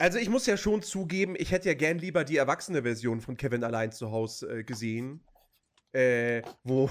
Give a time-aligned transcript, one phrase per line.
[0.00, 3.36] Also ich muss ja schon zugeben, ich hätte ja gern lieber die erwachsene Version von
[3.36, 5.20] Kevin allein zu Hause äh, gesehen.
[5.92, 6.90] Äh, wo,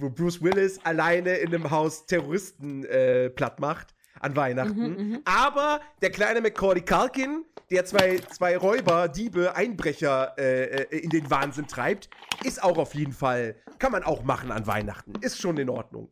[0.00, 4.80] wo Bruce Willis alleine in einem Haus Terroristen äh, platt macht an Weihnachten.
[4.80, 5.22] Mhm, mhm.
[5.24, 11.30] Aber der kleine Macaulay Culkin, der zwei, zwei Räuber, Diebe, Einbrecher äh, äh, in den
[11.30, 12.10] Wahnsinn treibt,
[12.42, 15.12] ist auch auf jeden Fall, kann man auch machen an Weihnachten.
[15.20, 16.08] Ist schon in Ordnung.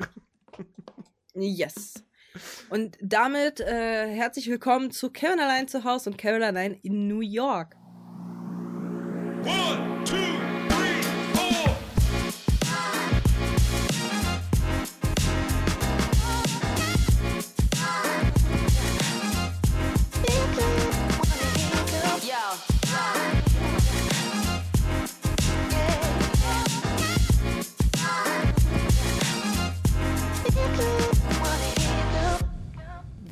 [1.34, 1.94] Yes.
[2.70, 5.10] Und damit äh, herzlich willkommen zu
[5.40, 7.76] allein zu Hause und allein in New York.
[9.44, 10.35] One, two,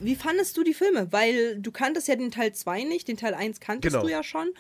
[0.04, 1.10] Wie fandest du die Filme?
[1.12, 4.04] Weil du kanntest ja den Teil 2 nicht, den Teil 1 kanntest Genau.
[4.06, 4.50] du ja schon.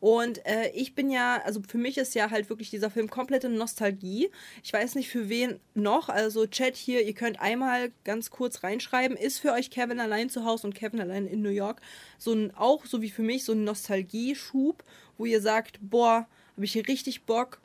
[0.00, 3.48] Und äh, ich bin ja, also für mich ist ja halt wirklich dieser Film komplette
[3.48, 4.30] Nostalgie.
[4.62, 6.08] Ich weiß nicht für wen noch.
[6.10, 10.44] Also Chat hier, ihr könnt einmal ganz kurz reinschreiben, ist für euch Kevin allein zu
[10.44, 11.80] Hause und Kevin allein in New York
[12.18, 14.84] so ein, auch so wie für mich, so ein Nostalgieschub,
[15.16, 17.60] wo ihr sagt, boah, habe ich hier richtig Bock,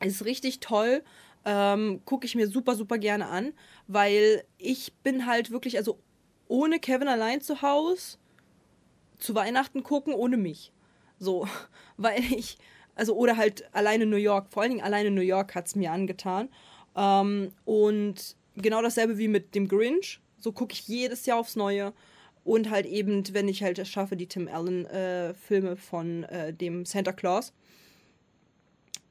[0.00, 1.02] ist richtig toll.
[1.44, 3.52] Ähm, Gucke ich mir super, super gerne an,
[3.88, 5.98] weil ich bin halt wirklich, also
[6.48, 8.18] ohne Kevin allein zu Hause
[9.18, 10.72] zu Weihnachten gucken, ohne mich.
[11.18, 11.46] So,
[11.96, 12.58] weil ich,
[12.94, 15.92] also oder halt alleine New York, vor allen Dingen alleine New York hat es mir
[15.92, 16.48] angetan.
[16.96, 20.20] Ähm, und genau dasselbe wie mit dem Grinch.
[20.38, 21.92] So gucke ich jedes Jahr aufs Neue.
[22.44, 27.12] Und halt eben, wenn ich halt es schaffe, die Tim Allen-Filme von äh, dem Santa
[27.12, 27.52] Claus.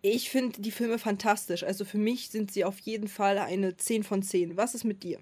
[0.02, 1.64] Ich finde die Filme fantastisch.
[1.64, 4.56] Also für mich sind sie auf jeden Fall eine 10 von 10.
[4.56, 5.20] Was ist mit dir?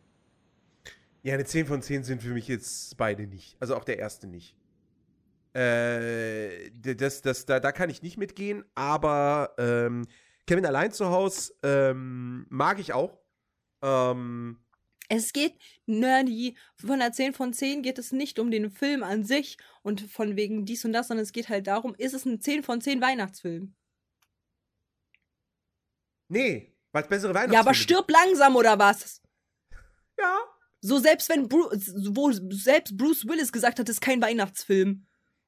[1.24, 3.56] Ja, eine 10 von 10 sind für mich jetzt beide nicht.
[3.60, 4.56] Also auch der erste nicht.
[5.54, 10.06] Äh, das, das, da, da kann ich nicht mitgehen, aber ähm,
[10.48, 13.18] Kevin allein zu Hause ähm, mag ich auch.
[13.82, 14.60] Ähm,
[15.08, 15.54] Es geht,
[15.86, 20.02] nerdy, von der 10 von 10 geht es nicht um den Film an sich und
[20.02, 22.82] von wegen dies und das, sondern es geht halt darum, ist es ein 10 von
[22.82, 23.74] 10 Weihnachtsfilm?
[26.30, 29.22] nee, weil es bessere Weihnachtsfilme Ja, aber stirb langsam oder was?
[30.18, 30.53] Ja.
[30.84, 35.06] So selbst wenn Bru wo selbst Bruce Willis gesagt hat, es ist kein Weihnachtsfilm.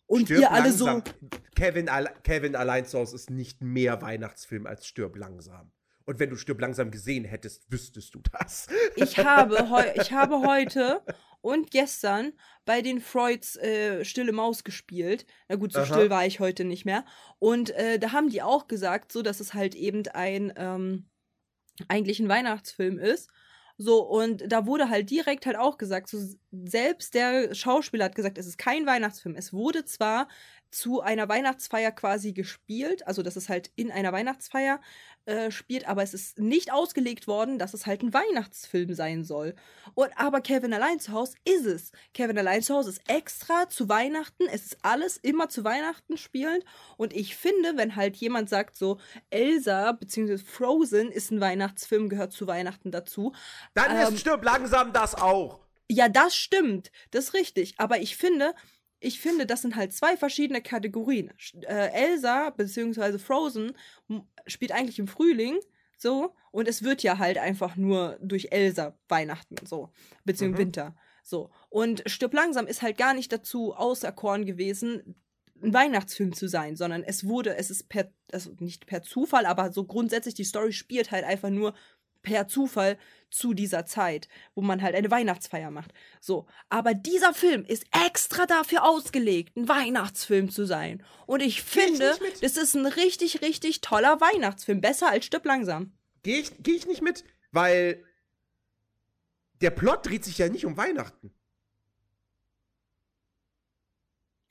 [0.07, 1.03] Und Stirb ihr alle langsam.
[1.05, 5.73] so, Kevin, alle, Kevin allein zu Hause ist nicht mehr Weihnachtsfilm als Stirb langsam.
[6.05, 8.67] Und wenn du Stirb langsam gesehen hättest, wüsstest du das.
[8.95, 9.57] ich habe,
[9.95, 11.01] ich habe heute
[11.41, 12.31] und gestern
[12.63, 15.25] bei den Freuds äh, Stille Maus gespielt.
[15.49, 15.85] Na gut, so Aha.
[15.85, 17.03] still war ich heute nicht mehr.
[17.39, 21.09] Und äh, da haben die auch gesagt, so dass es halt eben ein ähm,
[21.89, 23.29] eigentlich ein Weihnachtsfilm ist.
[23.77, 26.17] So, und da wurde halt direkt halt auch gesagt, so
[26.51, 29.35] selbst der Schauspieler hat gesagt, es ist kein Weihnachtsfilm.
[29.35, 30.27] Es wurde zwar
[30.75, 34.81] zu einer Weihnachtsfeier quasi gespielt, also dass es halt in einer Weihnachtsfeier
[35.25, 39.55] äh, spielt, aber es ist nicht ausgelegt worden, dass es halt ein Weihnachtsfilm sein soll.
[39.93, 41.91] Und aber Kevin allein zu Hause ist es.
[42.13, 44.43] Kevin allein zu Hause ist extra zu Weihnachten.
[44.51, 46.63] Es ist alles immer zu Weihnachten spielend.
[46.97, 48.99] Und ich finde, wenn halt jemand sagt so,
[49.29, 50.37] Elsa bzw.
[50.37, 53.33] Frozen ist ein Weihnachtsfilm, gehört zu Weihnachten dazu.
[53.73, 55.59] Dann Ähm, ist Stirb langsam das auch.
[55.89, 56.91] Ja, das stimmt.
[57.11, 57.75] Das ist richtig.
[57.77, 58.53] Aber ich finde,
[58.99, 61.31] ich finde, das sind halt zwei verschiedene Kategorien.
[61.61, 63.19] Äh, Elsa bzw.
[63.19, 63.73] Frozen
[64.47, 65.59] spielt eigentlich im Frühling.
[65.97, 69.91] So, und es wird ja halt einfach nur durch Elsa Weihnachten, so,
[70.25, 70.65] beziehungsweise Mhm.
[70.67, 70.95] Winter.
[71.23, 71.49] So.
[71.69, 75.15] Und Stirb langsam ist halt gar nicht dazu auserkoren gewesen,
[75.63, 79.71] ein Weihnachtsfilm zu sein, sondern es wurde, es ist per, also nicht per Zufall, aber
[79.71, 81.73] so grundsätzlich die Story spielt halt einfach nur
[82.25, 82.97] per Zufall
[83.29, 85.93] zu dieser Zeit, wo man halt eine Weihnachtsfeier macht.
[86.19, 91.03] So, aber dieser Film ist extra dafür ausgelegt, ein Weihnachtsfilm zu sein.
[91.25, 92.43] Und ich ich finde, mit.
[92.43, 94.81] das ist ein richtig, richtig toller Weihnachtsfilm.
[94.81, 95.93] Besser als Stirb langsam.
[96.23, 98.03] Gehe ich, geh ich nicht mit, weil
[99.61, 101.33] der Plot dreht sich ja nicht um Weihnachten.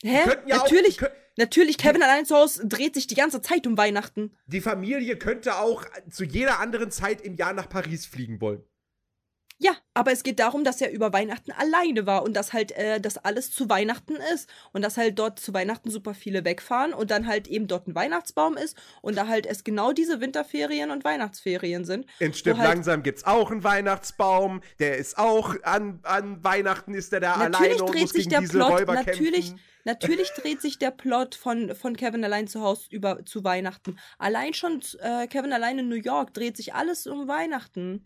[0.02, 0.24] Hä?
[0.46, 3.76] ja auch- natürlich, kö- natürlich, Kevin allein zu Hause dreht sich die ganze Zeit um
[3.76, 4.36] Weihnachten.
[4.46, 8.62] Die Familie könnte auch zu jeder anderen Zeit im Jahr nach Paris fliegen wollen.
[9.58, 13.00] Ja, aber es geht darum, dass er über Weihnachten alleine war und dass halt äh,
[13.00, 17.12] das alles zu Weihnachten ist und dass halt dort zu Weihnachten super viele wegfahren und
[17.12, 21.04] dann halt eben dort ein Weihnachtsbaum ist und da halt es genau diese Winterferien und
[21.04, 22.06] Weihnachtsferien sind.
[22.18, 24.60] In wo halt, langsam gibt's auch einen Weihnachtsbaum.
[24.80, 28.70] Der ist auch an, an Weihnachten ist der da alleine und muss gegen diese Plot,
[28.70, 29.60] Räuber natürlich, kämpfen.
[29.84, 33.98] natürlich dreht sich der Plot von, von Kevin allein zu Hause über zu Weihnachten.
[34.18, 38.04] Allein schon äh, Kevin allein in New York dreht sich alles um Weihnachten.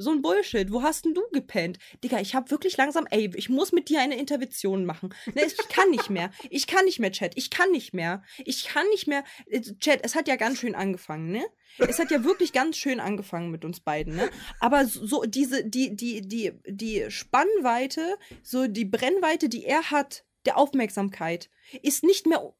[0.00, 0.72] So ein Bullshit.
[0.72, 1.78] Wo hast denn du gepennt?
[2.04, 5.12] Digga, ich hab wirklich langsam, ey, ich muss mit dir eine Intervention machen.
[5.34, 6.30] Ne, ich kann nicht mehr.
[6.50, 7.32] Ich kann nicht mehr, Chat.
[7.36, 8.22] Ich kann nicht mehr.
[8.44, 9.24] Ich kann nicht mehr.
[9.46, 11.44] Äh, Chat, es hat ja ganz schön angefangen, ne?
[11.78, 14.30] Es hat ja wirklich ganz schön angefangen mit uns beiden, ne?
[14.60, 20.56] Aber so diese, die, die, die, die Spannweite, so die Brennweite, die er hat, der
[20.56, 21.50] Aufmerksamkeit,
[21.82, 22.54] ist nicht mehr,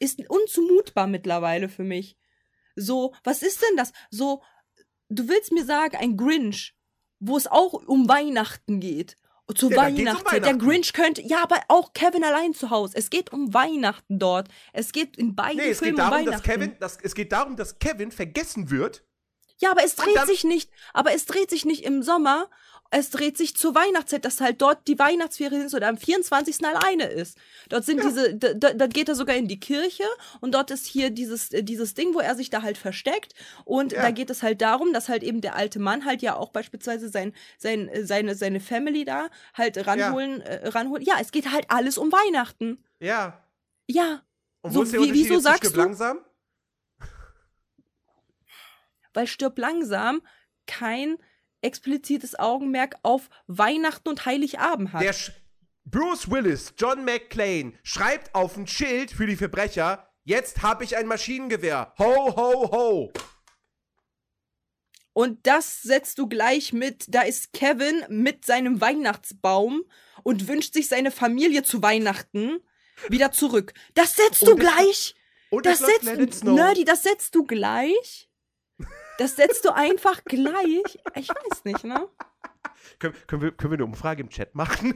[0.00, 2.16] ist unzumutbar mittlerweile für mich.
[2.74, 3.92] So, was ist denn das?
[4.10, 4.42] So,
[5.08, 6.74] du willst mir sagen, ein Grinch,
[7.20, 9.16] wo es auch um Weihnachten geht.
[9.54, 10.32] Zu Ja, geht's um Weihnachtszeit.
[10.32, 10.58] Der Weihnachten.
[10.68, 12.96] Grinch könnte, ja, aber auch Kevin allein zu Hause.
[12.96, 14.48] Es geht um Weihnachten dort.
[14.72, 16.50] Es geht in beiden Nee, es Filmen geht darum, um dass Weihnachten.
[16.50, 19.04] Kevin, das, es geht darum, dass Kevin vergessen wird.
[19.58, 22.48] Ja, aber es dreht sich nicht, aber es dreht sich nicht im Sommer,
[22.92, 26.64] es dreht sich zur Weihnachtszeit, dass halt dort die Weihnachtsferien ist oder am 24.
[26.66, 27.38] alleine ist.
[27.68, 30.02] Dort sind diese, da, geht er sogar in die Kirche
[30.40, 33.34] und dort ist hier dieses, äh, dieses Ding, wo er sich da halt versteckt
[33.64, 34.02] und Ja.
[34.02, 37.08] da geht es halt darum, dass halt eben der alte Mann halt ja auch beispielsweise
[37.08, 41.04] sein, sein, äh, seine, seine Family da halt ranholen, äh, ranholen.
[41.04, 42.82] Ja, es geht halt alles um Weihnachten.
[42.98, 43.42] Ja.
[43.88, 44.22] Ja,
[44.62, 46.18] Und So, wie- wieso sagst Stirb du- langsam?
[49.14, 50.22] weil stirb langsam
[50.66, 51.18] kein
[51.62, 55.02] explizites Augenmerk auf Weihnachten und Heiligabend hat.
[55.02, 55.32] Der Sch
[55.84, 61.06] Bruce Willis, John McClane, schreibt auf ein Schild für die Verbrecher, jetzt habe ich ein
[61.06, 61.94] Maschinengewehr.
[61.98, 63.12] Ho, ho, ho.
[65.12, 69.82] Und das setzt du gleich mit, da ist Kevin mit seinem Weihnachtsbaum
[70.22, 72.60] und wünscht sich seine Familie zu Weihnachten
[73.08, 73.72] wieder zurück.
[73.94, 75.14] Das setzt du Und es- gleich.
[75.50, 76.44] Und Das setzt.
[76.44, 78.29] Nerdy, das setzt du gleich.
[79.20, 80.98] Das setzt du einfach gleich.
[81.14, 82.08] Ich weiß nicht, ne?
[82.98, 84.94] Können, können, wir, können wir eine Umfrage im Chat machen?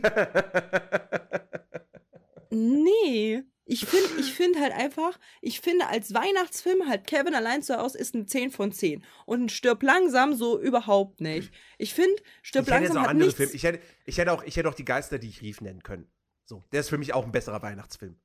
[2.48, 3.42] Nee.
[3.66, 7.98] Ich finde ich find halt einfach, ich finde als Weihnachtsfilm halt Kevin allein zu Hause
[7.98, 9.04] ist eine 10 von 10.
[9.26, 11.52] Und ein Stirb langsam so überhaupt nicht.
[11.76, 13.34] Ich finde, Stirb ich langsam hat nichts.
[13.34, 13.52] Filme.
[13.52, 16.08] Ich hätte, ich, hätte auch, ich hätte auch die Geister, die ich rief, nennen können.
[16.44, 18.16] So, der ist für mich auch ein besserer Weihnachtsfilm.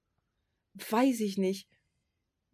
[0.75, 1.67] Weiß ich nicht.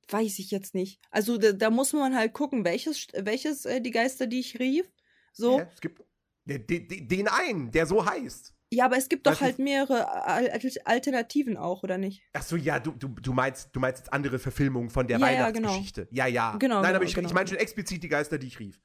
[0.10, 1.00] Weiß ich jetzt nicht.
[1.10, 4.86] Also da, da muss man halt gucken, welches, welches äh, die Geister, die ich rief.
[5.34, 5.60] So.
[5.60, 6.04] Ja, es gibt
[6.46, 8.54] den, den, den einen, der so heißt.
[8.72, 10.50] Ja, aber es gibt doch halt mehrere Al
[10.86, 12.24] Alternativen auch, oder nicht?
[12.34, 15.30] Ach so, ja, du, du, du, meinst, du meinst jetzt andere Verfilmungen von der Ja,
[15.30, 15.70] ja, genau.
[15.70, 16.08] Weihnachtsgeschichte.
[16.12, 16.58] Ja, ja.
[16.58, 17.28] Genau, Nein, aber genau, ich, genau.
[17.28, 18.82] ich meine schon explizit die Geister, die ich rief.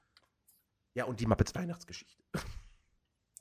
[0.95, 2.23] Ja, und die Muppets Weihnachtsgeschichte.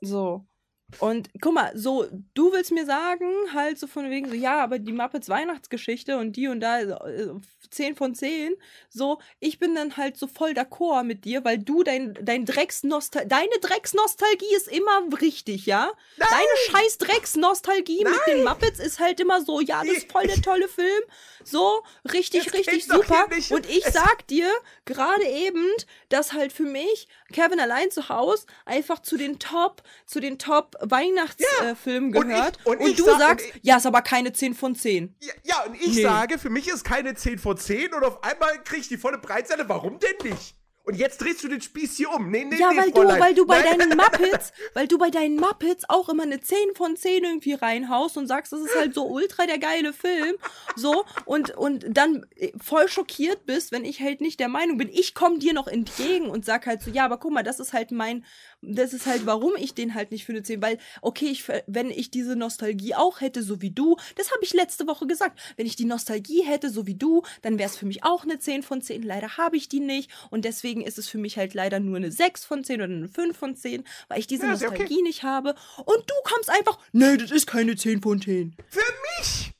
[0.02, 0.48] So.
[0.97, 4.80] Und guck mal, so, du willst mir sagen, halt so von wegen so, ja, aber
[4.80, 7.30] die Muppets Weihnachtsgeschichte und die und da, äh,
[7.69, 8.56] 10 von 10,
[8.89, 13.27] so, ich bin dann halt so voll d'accord mit dir, weil du dein, dein Drecksnostal
[13.27, 15.91] deine Drecksnostalgie ist immer richtig, ja?
[16.18, 20.41] Deine scheiß Drecksnostalgie mit den Muppets ist halt immer so, ja, das ist voll der
[20.41, 21.03] tolle Film,
[21.44, 23.27] so, richtig, Es richtig super.
[23.51, 24.51] Und ich sag dir
[24.86, 25.65] gerade eben,
[26.09, 30.75] dass halt für mich Kevin allein zu Hause einfach zu den Top, zu den Top
[30.81, 32.58] Weihnachtsfilmen und ich- gehört.
[32.66, 35.16] und ich du sag- sagst, und ich- ja, ist aber keine 10 von 10.
[35.22, 36.02] Ja, ja und ich Nee.
[36.04, 39.18] sage, für mich ist keine 10 von 10 und auf einmal krieg ich die volle
[39.18, 39.68] Breitseite.
[39.68, 40.56] Warum denn nicht?
[40.84, 42.31] Und jetzt drehst du den Spieß hier um.
[42.31, 43.20] Nee, nee, Ja, nee, weil du, Fräulein.
[43.20, 43.78] weil du bei Nein.
[43.78, 48.18] deinen Muppets, weil du bei deinen Muppets auch immer eine 10 von 10 irgendwie reinhaust
[48.18, 50.36] und sagst, das ist halt so ultra der geile Film.
[50.75, 54.90] So, und, und dann äh, voll schockiert bist, wenn ich halt nicht der Meinung bin,
[54.92, 57.74] ich komme dir noch entgegen und sag halt so, ja, aber guck mal, das ist
[57.74, 58.25] halt mein,
[58.62, 61.90] das ist halt, warum ich den halt nicht für eine 10, weil, okay, ich, wenn
[61.90, 65.66] ich diese Nostalgie auch hätte, so wie du, das habe ich letzte Woche gesagt, wenn
[65.66, 68.63] ich die Nostalgie hätte, so wie du, dann wäre es für mich auch eine 10
[68.63, 69.04] von 10.
[69.04, 72.12] Leider habe ich die nicht und deswegen ist es für mich halt leider nur eine
[72.12, 74.66] 6 von 10 oder eine 5 von 10, weil ich diese Ja, ja okay.
[74.66, 75.56] Nostalgie nicht habe.
[75.78, 78.56] Und du kommst einfach, nee, das ist keine 10 von 10.
[78.70, 78.80] Für
[79.20, 79.51] mich!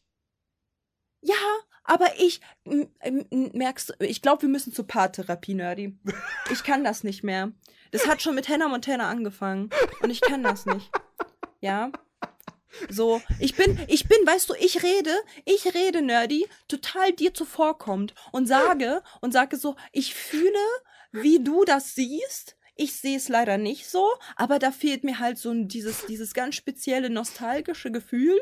[1.22, 1.36] Ja,
[1.90, 2.40] aber ich,
[3.32, 5.98] merkst ich glaube, wir müssen zur Paartherapie, Nerdy.
[6.52, 7.52] Ich kann das nicht mehr.
[7.92, 9.72] Das hat schon mit Hannah Montana angefangen.
[10.02, 10.92] Und ich kann das nicht.
[11.62, 11.92] Ja?
[12.90, 15.16] So, ich bin, ich bin, weißt du, ich rede,
[15.46, 20.54] ich rede, Nerdy, total dir zuvorkommt und sage, und sage so, ich fühle,
[21.12, 22.56] wie du das siehst.
[22.76, 26.56] Ich sehe es leider nicht so, aber da fehlt mir halt so dieses, dieses ganz
[26.56, 28.40] spezielle nostalgische Gefühl.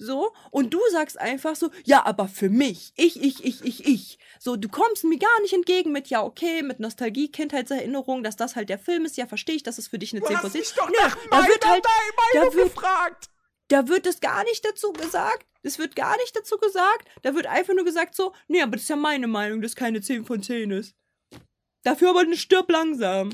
[0.00, 4.18] So, und du sagst einfach so, ja, aber für mich, ich, ich, ich, ich, ich.
[4.38, 8.54] So, du kommst mir gar nicht entgegen mit, ja, okay, mit Nostalgie, Kindheitserinnerung, dass das
[8.54, 10.42] halt der Film ist, ja, verstehe ich, dass es für dich eine Du 10 hast
[10.42, 13.30] von 10 mich doch Nö, nach da wird halt, Meinung da wird- gefragt.
[13.66, 15.46] da wird es gar nicht dazu gesagt.
[15.62, 17.08] Es wird gar nicht dazu gesagt.
[17.22, 20.00] Da wird einfach nur gesagt so, nee, aber das ist ja meine Meinung, dass keine
[20.00, 20.94] 10 von 10 ist.
[21.82, 23.30] Dafür aber eine stirb langsam.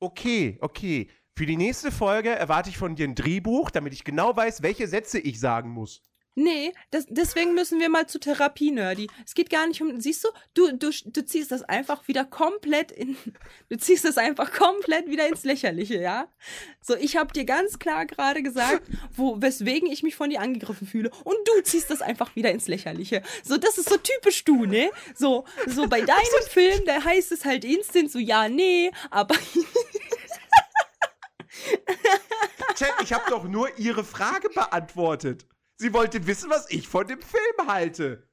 [0.00, 1.10] Okay, okay.
[1.36, 4.86] Für die nächste Folge erwarte ich von dir ein Drehbuch, damit ich genau weiß, welche
[4.86, 6.00] Sätze ich sagen muss.
[6.36, 9.08] Nee, das, deswegen müssen wir mal zur Therapie, Nerdy.
[9.24, 12.90] Es geht gar nicht um, siehst du, du, du, du ziehst das einfach wieder komplett
[12.90, 13.16] in,
[13.68, 16.28] du ziehst das einfach komplett wieder ins Lächerliche, ja?
[16.80, 18.82] So, ich habe dir ganz klar gerade gesagt,
[19.16, 21.10] wo, weswegen ich mich von dir angegriffen fühle.
[21.22, 23.22] Und du ziehst das einfach wieder ins Lächerliche.
[23.44, 24.90] So, das ist so typisch du, ne?
[25.14, 29.36] So, so bei deinem Film, da heißt es halt instant so, ja, nee, aber
[32.74, 35.46] Chat, ich habe doch nur ihre Frage beantwortet.
[35.76, 38.28] Sie wollte wissen, was ich von dem Film halte.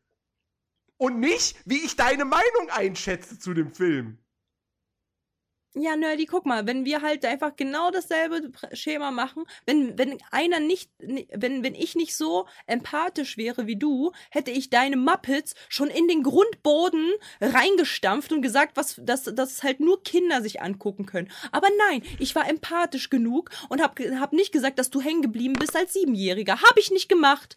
[0.97, 4.19] Und nicht, wie ich deine Meinung einschätze zu dem Film.
[5.73, 10.59] Ja, Nerdy, guck mal, wenn wir halt einfach genau dasselbe Schema machen, wenn, wenn einer
[10.59, 15.55] nicht, ni- wenn, wenn ich nicht so empathisch wäre wie du, hätte ich deine Muppets
[15.69, 17.09] schon in den Grundboden
[17.39, 21.31] reingestampft und gesagt, was, dass, dass halt nur Kinder sich angucken können.
[21.53, 25.53] Aber nein, ich war empathisch genug und hab, hab nicht gesagt, dass du hängen geblieben
[25.57, 26.61] bist als Siebenjähriger.
[26.61, 27.55] Hab ich nicht gemacht.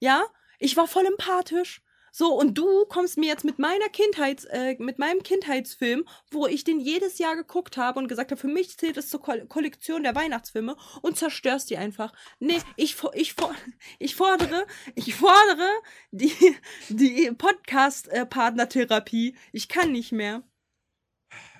[0.00, 0.24] Ja?
[0.58, 1.82] Ich war voll empathisch.
[2.16, 6.62] So, und du kommst mir jetzt mit meiner Kindheits, äh, mit meinem Kindheitsfilm, wo ich
[6.62, 10.04] den jedes Jahr geguckt habe und gesagt habe, für mich zählt es zur Ko Kollektion
[10.04, 12.12] der Weihnachtsfilme und zerstörst die einfach.
[12.38, 13.34] Nee, ich, ich,
[13.98, 15.68] ich fordere, ich fordere
[16.12, 16.56] die,
[16.88, 19.36] die Podcast-Partnertherapie.
[19.50, 20.44] Ich kann nicht mehr.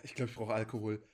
[0.04, 1.04] Ich glaube, ich brauche Alkohol.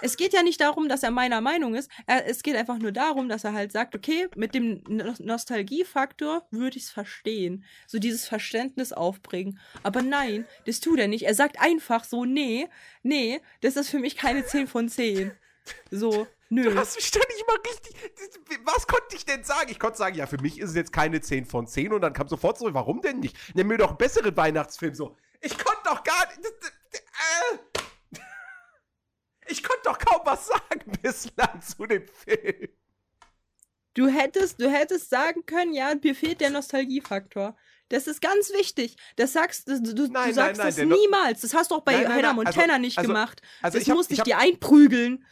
[0.00, 1.90] Es geht ja nicht darum, dass er meiner Meinung ist.
[2.06, 6.76] Es geht einfach nur darum, dass er halt sagt, okay, mit dem No- Nostalgiefaktor würde
[6.76, 7.64] ich es verstehen.
[7.86, 9.58] So dieses Verständnis aufbringen.
[9.82, 11.24] Aber nein, das tut er nicht.
[11.26, 12.68] Er sagt einfach so, nee,
[13.02, 15.32] nee, das ist für mich keine 10 von 10.
[15.90, 16.64] So, nö.
[16.64, 17.94] Du hast mich doch nicht mal richtig.
[18.64, 19.70] Was konnte ich denn sagen?
[19.70, 22.12] Ich konnte sagen, ja, für mich ist es jetzt keine 10 von 10 und dann
[22.12, 23.36] kam sofort zurück, warum denn nicht?
[23.54, 25.16] Nimm mir doch einen besseren Weihnachtsfilm so.
[25.40, 26.40] Ich konnte doch gar nicht.
[26.94, 27.58] Äh,
[29.52, 32.68] ich konnte doch kaum was sagen bislang zu dem Film.
[33.94, 37.56] Du hättest, du hättest sagen können, ja, mir fehlt der Nostalgiefaktor.
[37.90, 38.96] Das ist ganz wichtig.
[39.16, 41.42] Das sagst du, du, Nein, du sagst nein, das der No- niemals.
[41.42, 43.42] Das hast du auch bei Nein, nein, Hannah nein, also- Montana nicht also- gemacht.
[43.60, 45.26] also das ich hab- musste ich ich, dir einprügeln.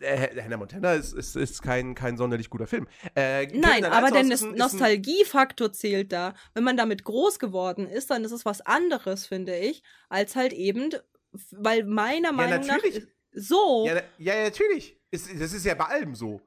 [0.00, 2.86] Äh, Hannah Montana ist, ist, ist kein, kein sonderlich guter Film.
[3.14, 6.34] Äh, Nein, aber der Nostalgiefaktor zählt da.
[6.54, 10.52] Wenn man damit groß geworden ist, dann ist es was anderes, finde ich, als halt
[10.52, 10.90] eben,
[11.50, 13.06] weil meiner Meinung nach natürlich.
[13.32, 13.84] so.
[13.86, 14.98] Ja, na- ja, ja, natürlich.
[15.10, 16.40] Ist, das ist ja bei allem so.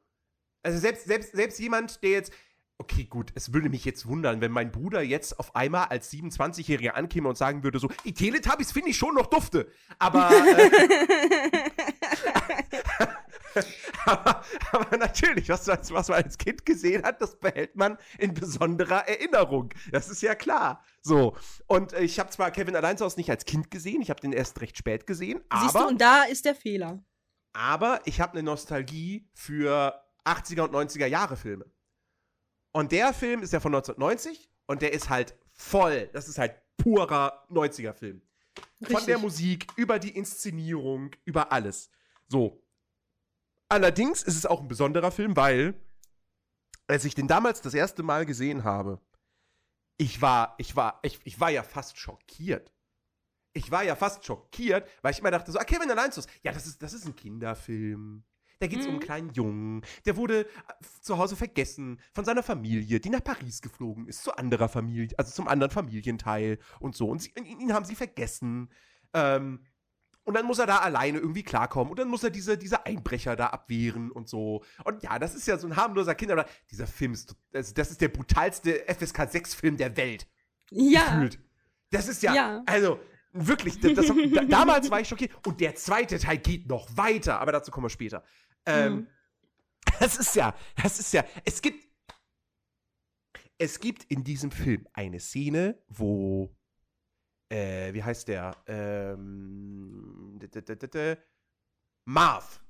[0.64, 2.34] Also selbst, selbst, selbst jemand, der jetzt.
[2.80, 6.92] Okay, gut, es würde mich jetzt wundern, wenn mein Bruder jetzt auf einmal als 27-Jähriger
[6.92, 9.68] ankäme und sagen würde so, die Teletubbies finde ich schon noch dufte.
[9.98, 10.70] Aber, äh,
[14.06, 19.08] aber, aber natürlich, was, was man als Kind gesehen hat, das behält man in besonderer
[19.08, 19.74] Erinnerung.
[19.92, 20.84] Das ist ja klar.
[21.02, 21.36] So.
[21.68, 24.22] Und äh, ich habe zwar Kevin allein zu Hause nicht als Kind gesehen, ich habe
[24.22, 27.04] den erst recht spät gesehen, Siehst aber du, und da ist der Fehler.
[27.54, 31.66] aber ich habe eine Nostalgie für 80er und 90er Jahre Filme.
[32.72, 36.56] Und der Film ist ja von 1990 und der ist halt voll, das ist halt
[36.78, 38.22] purer 90er Film.
[38.84, 39.06] Von Richtig.
[39.06, 41.90] der Musik über die Inszenierung, über alles.
[42.28, 42.64] So.
[43.70, 45.74] Allerdings ist es auch ein besonderer Film, weil
[46.88, 49.02] als ich den damals das erste Mal gesehen habe,
[49.98, 52.74] ich war, ich war, ich, ich war ja fast schockiert.
[53.54, 56.28] Ich war ja fast schockiert, weil ich immer dachte so, ah, Kevin allein Hause.
[56.44, 58.24] Ja, das ist, das ist ein Kinderfilm.
[58.60, 59.04] Da geht es um einen Mhm.
[59.04, 59.82] kleinen Jungen.
[60.06, 60.48] Der wurde äh,
[61.02, 65.32] zu Hause vergessen von seiner Familie, die nach Paris geflogen ist, zu anderer Familie, also
[65.32, 67.10] zum anderen Familienteil und so.
[67.10, 68.70] Und sie, ihn, ihn haben sie vergessen.
[69.14, 69.66] Ähm,
[70.28, 71.90] und dann muss er da alleine irgendwie klarkommen.
[71.90, 74.62] Und dann muss er diese, diese Einbrecher da abwehren und so.
[74.84, 76.46] Und ja, das ist ja so ein harmloser Kinder.
[76.70, 80.28] Dieser Film ist, das, das ist der brutalste FSK 6-Film der Welt.
[80.70, 81.06] Ja.
[81.06, 81.40] Gefühlt.
[81.92, 82.64] Das ist ja, Ja.
[82.66, 83.00] also
[83.32, 85.32] wirklich, das, das, da, damals war ich schockiert.
[85.48, 88.22] Und der zweite Teil geht noch weiter, aber dazu kommen wir später.
[88.66, 89.08] Ähm, Mhm.
[90.02, 90.54] Das ist ja,
[90.84, 91.88] das ist ja, es gibt,
[93.58, 96.54] es gibt in diesem Film eine Szene, wo,
[97.50, 98.56] äh, wie heißt der?
[98.68, 100.40] Ähm,
[102.06, 102.64] Marv.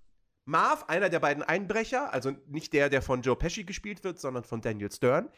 [0.46, 4.43] Marv, einer der beiden Einbrecher, also nicht der, der von Joe Pesci gespielt wird, sondern
[4.43, 5.29] von Daniel Stern,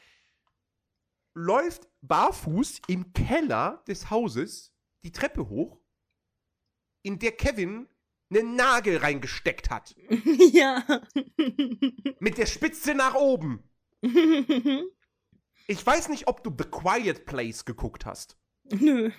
[1.34, 5.80] läuft barfuß im Keller des Hauses die Treppe hoch,
[7.02, 7.88] in der Kevin
[8.30, 9.96] einen Nagel reingesteckt hat.
[10.52, 10.86] ja.
[12.20, 13.64] Mit der Spitze nach oben.
[15.72, 18.39] Ich weiß nicht, ob du The Quiet Place geguckt hast.
[18.80, 19.12] Nö.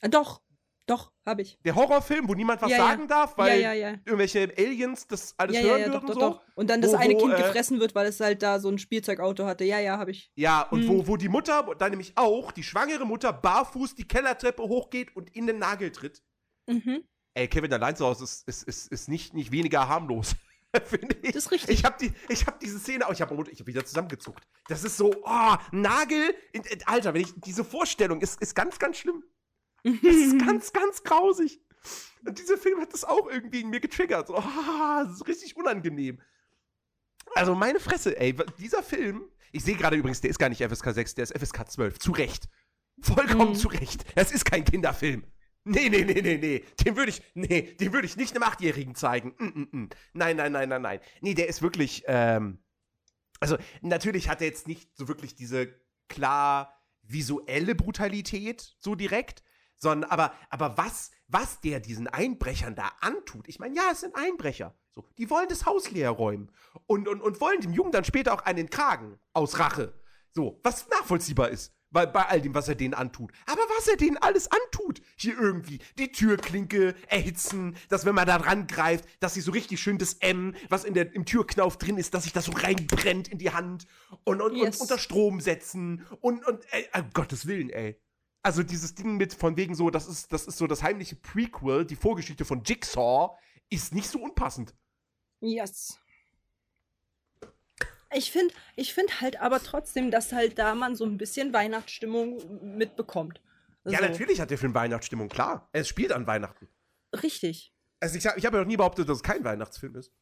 [0.00, 0.40] Ah, Doch,
[0.86, 1.58] doch, hab ich.
[1.64, 2.86] Der Horrorfilm, wo niemand was Ja, ja.
[2.88, 3.96] sagen darf, weil ja, ja, ja.
[4.06, 6.06] irgendwelche Aliens das alles Ja, ja, hören ja, doch, würden.
[6.06, 6.20] doch, so.
[6.20, 6.42] doch.
[6.54, 8.68] Und dann das Wo- eine wo, Kind äh, gefressen wird, weil es halt da so
[8.70, 9.64] ein Spielzeugauto hatte.
[9.64, 10.30] Ja, ja, hab ich.
[10.34, 10.88] Ja, und Hm.
[10.88, 15.34] wo, wo die Mutter, dann nämlich auch, die schwangere Mutter barfuß die Kellertreppe hochgeht und
[15.36, 16.22] in den Nagel tritt.
[16.66, 17.04] Mhm.
[17.34, 20.34] Ey, Kevin allein zu Hause ist, ist, ist, ist nicht, nicht weniger harmlos.
[20.84, 21.32] Finde ich.
[21.32, 21.70] Das ist richtig.
[21.78, 24.46] Ich habe die, ich habe diese Szene, auch ich habe ich hab wieder zusammengezuckt.
[24.68, 28.78] Das ist so, oh, Nagel, in, in, Alter, wenn ich diese Vorstellung ist, ist ganz,
[28.78, 29.22] ganz schlimm.
[29.84, 31.60] Das ist ganz, ganz grausig.
[32.26, 34.26] Und dieser Film hat das auch irgendwie in mir getriggert.
[34.28, 36.20] So, ah, das ist richtig unangenehm.
[37.34, 40.92] Also meine Fresse, ey, dieser Film, ich sehe gerade übrigens, der ist gar nicht FSK
[40.92, 41.98] 6, der ist FSK 12.
[41.98, 42.48] Zu Recht.
[43.00, 43.54] Vollkommen Mhm.
[43.54, 44.04] zu Recht.
[44.16, 45.24] Das ist kein Kinderfilm.
[45.68, 46.64] Nee, nee, nee, nee, nee.
[46.82, 49.34] Den würde ich, nee, den würde ich nicht einem Achtjährigen zeigen.
[49.38, 49.88] Mm, mm, mm.
[50.14, 51.00] Nein, nein, nein, nein, nein.
[51.20, 52.58] Nee, der ist wirklich, ähm,
[53.38, 55.68] also natürlich hat er jetzt nicht so wirklich diese
[56.08, 59.42] klar visuelle Brutalität so direkt,
[59.76, 64.16] sondern aber, aber was, was der diesen Einbrechern da antut, ich meine, ja, es sind
[64.16, 64.74] Einbrecher.
[64.94, 66.50] So, die wollen das Haus leer räumen
[66.86, 69.92] und, und, und wollen dem Jungen dann später auch einen Kragen aus Rache.
[70.32, 71.74] So, was nachvollziehbar ist.
[71.90, 73.32] Bei, bei all dem, was er denen antut.
[73.46, 75.78] Aber was er denen alles antut, hier irgendwie.
[75.98, 80.14] Die Türklinke erhitzen, dass wenn man da dran greift, dass sich so richtig schön das
[80.14, 83.50] M, was in der, im Türknauf drin ist, dass sich das so reinbrennt in die
[83.52, 83.86] Hand
[84.24, 84.76] und, und, Yes.
[84.76, 87.98] und unter Strom setzen und, und ey, um Gottes Willen, ey.
[88.42, 91.86] Also dieses Ding mit von wegen so, das ist, das ist so das heimliche Prequel,
[91.86, 93.34] die Vorgeschichte von Jigsaw,
[93.70, 94.74] ist nicht so unpassend.
[95.40, 95.98] Yes.
[98.14, 102.76] Ich finde ich find halt aber trotzdem, dass halt da man so ein bisschen Weihnachtsstimmung
[102.76, 103.40] mitbekommt.
[103.84, 104.04] Ja, So.
[104.06, 105.68] natürlich hat der Film Weihnachtsstimmung, klar.
[105.72, 106.68] Es spielt an Weihnachten.
[107.22, 107.72] Richtig.
[108.00, 110.12] Also ich, ich habe ja noch nie behauptet, dass es kein Weihnachtsfilm ist.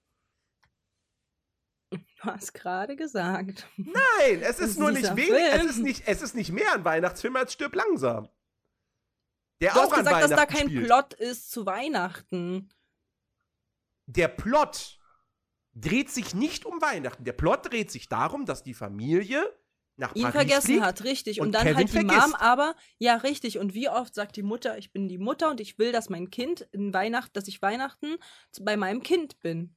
[1.91, 3.67] Du hast gerade gesagt.
[3.77, 7.37] Nein, es ist nur nicht wenig, es ist nicht, es ist nicht mehr ein Weihnachtsfilm
[7.37, 8.29] als Stirb langsam.
[9.61, 10.87] Der Du auch hast an gesagt, dass da Weihnachten kein spielt.
[10.87, 12.69] Plot ist zu Weihnachten.
[14.07, 14.99] Der Plot
[15.77, 17.25] dreht sich nicht um Weihnachten.
[17.25, 19.53] Der Plot dreht sich darum, dass die Familie
[19.99, 21.41] nach Ihn Paris vergessen hat, richtig.
[21.41, 22.21] Und, und dann Kevin halt die vergisst.
[22.21, 23.59] Mom, aber, ja, richtig.
[23.59, 26.31] Und wie oft sagt die Mutter, ich bin die Mutter und ich will, dass mein
[26.31, 28.17] Kind in Weihnachten, dass ich Weihnachten
[28.61, 29.75] bei meinem Kind bin.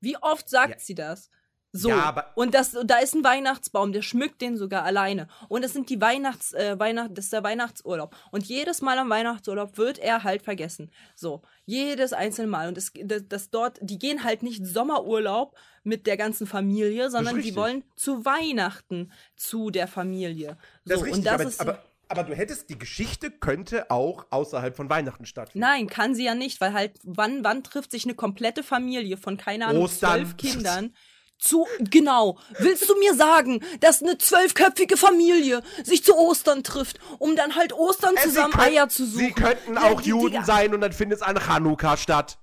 [0.00, 0.78] Wie oft sagt Ja.
[0.78, 1.30] sie das?
[1.74, 1.88] So.
[1.88, 5.26] Ja, aber- und das, da ist ein Weihnachtsbaum, der schmückt den sogar alleine.
[5.48, 8.14] Und es sind die Weihnachts, äh, Weihnacht, das ist der Weihnachtsurlaub.
[8.30, 10.90] Und jedes Mal am Weihnachtsurlaub wird er halt vergessen.
[11.14, 11.40] So.
[11.64, 12.68] Jedes einzelne Mal.
[12.68, 17.40] Und es, das, das dort, die gehen halt nicht Sommerurlaub mit der ganzen Familie, sondern
[17.40, 20.58] die wollen zu Weihnachten zu der Familie.
[20.84, 21.60] So, Das ist richtig, und das aber, ist.
[21.60, 25.66] aber, aber du hättest, die Geschichte könnte auch außerhalb von Weihnachten stattfinden.
[25.66, 29.38] Nein, kann sie ja nicht, weil halt, wann, wann trifft sich eine komplette Familie von,
[29.38, 30.10] keine Ahnung, Ostern.
[30.26, 30.94] zwölf Kindern
[31.42, 32.38] zu, genau.
[32.58, 37.72] Willst du mir sagen, dass eine zwölfköpfige Familie sich zu Ostern trifft, um dann halt
[37.72, 39.18] Ostern Äh, zusammen könnt- Eier zu suchen?
[39.18, 40.44] Sie könnten Ja, auch die- Juden Digga.
[40.44, 42.38] sein und dann findet es an Chanukka statt.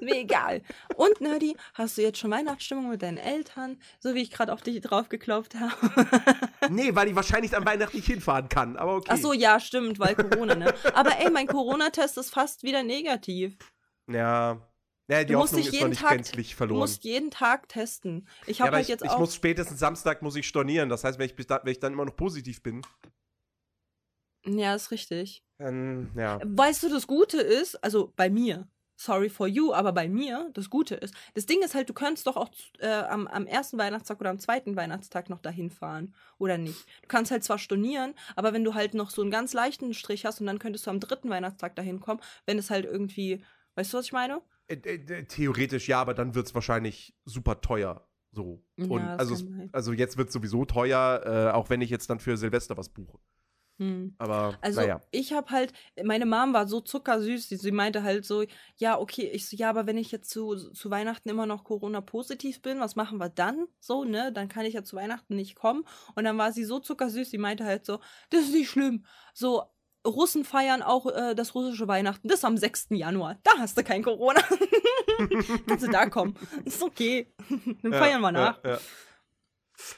[0.00, 0.62] mir egal.
[0.96, 3.78] Und Nerdy, hast du jetzt schon Weihnachtsstimmung mit deinen Eltern?
[4.00, 6.06] So wie ich gerade auf dich draufgeklopft habe.
[6.70, 9.10] nee, weil ich wahrscheinlich an Weihnachten nicht hinfahren kann, aber okay.
[9.10, 10.72] Ach so, ja, stimmt, weil Corona, ne?
[10.94, 13.58] Aber ey, mein Corona-Test ist fast wieder negativ.
[14.08, 14.71] Ja.
[15.12, 16.78] Ja, die Du musst Hoffnung ist noch jeden nicht Tag, gänzlich du verloren.
[16.80, 18.26] musst jeden Tag testen.
[18.46, 19.18] Ich ja, habe aber halt ich, jetzt ich auch.
[19.18, 20.88] muss spätestens Samstag muss ich stornieren.
[20.88, 22.82] Das heißt, wenn ich, da, wenn ich dann immer noch positiv bin,
[24.46, 25.44] ja, ist richtig.
[25.58, 26.40] dann, ja.
[26.44, 30.70] Weißt du, das Gute ist, also bei mir, sorry for you, aber bei mir, das
[30.70, 34.20] Gute ist, das Ding ist halt, du könntest doch auch äh, am, am ersten Weihnachtstag
[34.20, 36.14] oder am zweiten Weihnachtstag noch dahin fahren.
[36.38, 36.84] Oder nicht.
[37.02, 40.24] Du kannst halt zwar stornieren, aber wenn du halt noch so einen ganz leichten Strich
[40.24, 43.44] hast und dann könntest du am dritten Weihnachtstag dahin kommen, wenn es halt irgendwie,
[43.76, 44.40] weißt du, was ich meine?
[44.68, 48.08] Äh, Theoretisch ja, aber dann wird es wahrscheinlich super teuer.
[48.32, 48.64] So.
[48.78, 49.36] Ja, Und also,
[49.72, 52.88] also jetzt wird es sowieso teuer, äh, auch wenn ich jetzt dann für Silvester was
[52.88, 53.18] buche.
[53.78, 54.14] Hm.
[54.18, 55.00] Aber Also naja.
[55.10, 55.72] ich habe halt,
[56.02, 58.44] meine Mom war so zuckersüß, sie, sie meinte halt so,
[58.76, 62.62] ja, okay, ich so, ja, aber wenn ich jetzt zu, zu Weihnachten immer noch Corona-positiv
[62.62, 63.66] bin, was machen wir dann?
[63.80, 64.32] So, ne?
[64.32, 65.84] Dann kann ich ja zu Weihnachten nicht kommen.
[66.14, 67.98] Und dann war sie so zuckersüß, sie meinte halt so,
[68.30, 69.04] das ist nicht schlimm.
[69.34, 69.62] So,
[70.06, 72.28] Russen feiern auch äh, das russische Weihnachten.
[72.28, 72.88] Das ist am 6.
[72.90, 73.36] Januar.
[73.44, 74.40] Da hast du kein Corona.
[75.66, 76.34] Kannst du da kommen.
[76.64, 77.32] Ist okay.
[77.82, 78.62] Dann feiern wir nach.
[78.64, 78.78] Ja, ja.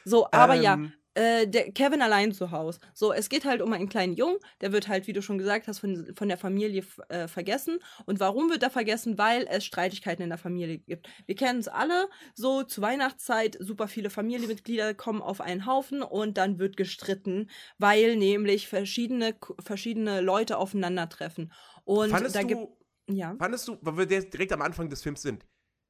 [0.05, 2.81] So, aber ja, Ähm, äh, der Kevin allein zu Hause.
[2.93, 5.69] So, es geht halt um einen kleinen Jungen, der wird halt, wie du schon gesagt
[5.69, 7.79] hast, von, von der Familie äh, vergessen.
[8.07, 9.19] Und warum wird er vergessen?
[9.19, 11.09] Weil es Streitigkeiten in der Familie gibt.
[11.27, 16.37] Wir kennen es alle, so zu Weihnachtszeit, super viele Familienmitglieder kommen auf einen Haufen und
[16.37, 21.53] dann wird gestritten, weil nämlich verschiedene, verschiedene Leute aufeinandertreffen.
[21.85, 22.67] Und Fandest da gibt.
[23.07, 25.45] Ja, fandest du, weil wir direkt am Anfang des Films sind,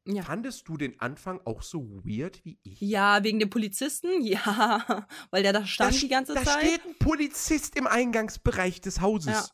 [0.06, 0.22] ja.
[0.22, 2.80] fandest du den Anfang auch so weird wie ich?
[2.80, 4.08] Ja, wegen dem Polizisten?
[4.22, 6.58] Ja, weil der da stand da, die ganze da Zeit.
[6.66, 9.32] steht ein Polizist im Eingangsbereich des Hauses.
[9.32, 9.46] Ja.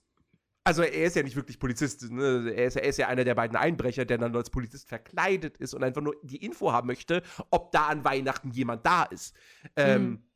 [0.62, 2.52] Also er ist ja nicht wirklich Polizist, ne?
[2.54, 5.56] er, ist, ja- er ist ja einer der beiden Einbrecher, der dann als Polizist verkleidet
[5.56, 9.34] ist und einfach nur die Info haben möchte, ob da an Weihnachten jemand da ist.
[9.76, 10.26] Ähm, Mhm.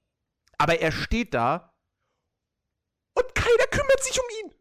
[0.56, 1.74] Aber er steht da
[3.14, 4.54] und keiner kümmert sich um ihn.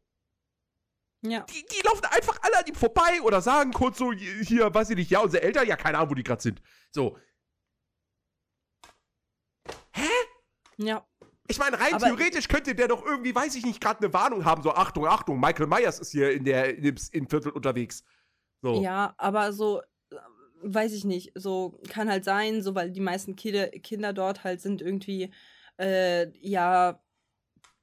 [1.26, 1.42] Ja.
[1.42, 4.98] Die, die laufen einfach alle an ihm vorbei oder sagen kurz so, hier, weiß ich
[4.98, 6.62] nicht, ja, unsere Eltern, ja, keine Ahnung, wo die gerade sind.
[6.92, 7.18] So.
[10.78, 11.06] Ja.
[11.48, 14.46] Ich meine, rein Aber- theoretisch könnte der doch irgendwie, weiß ich nicht, gerade eine Warnung
[14.46, 18.04] haben, so Achtung, Achtung, Michael Myers ist hier in der in im Viertel unterwegs.
[18.62, 18.82] So.
[18.82, 19.82] Ja, aber so,
[20.62, 24.62] weiß ich nicht, so kann halt sein, so weil die meisten Kinder, Kinder dort halt
[24.62, 25.34] sind irgendwie,
[25.78, 27.02] äh, ja,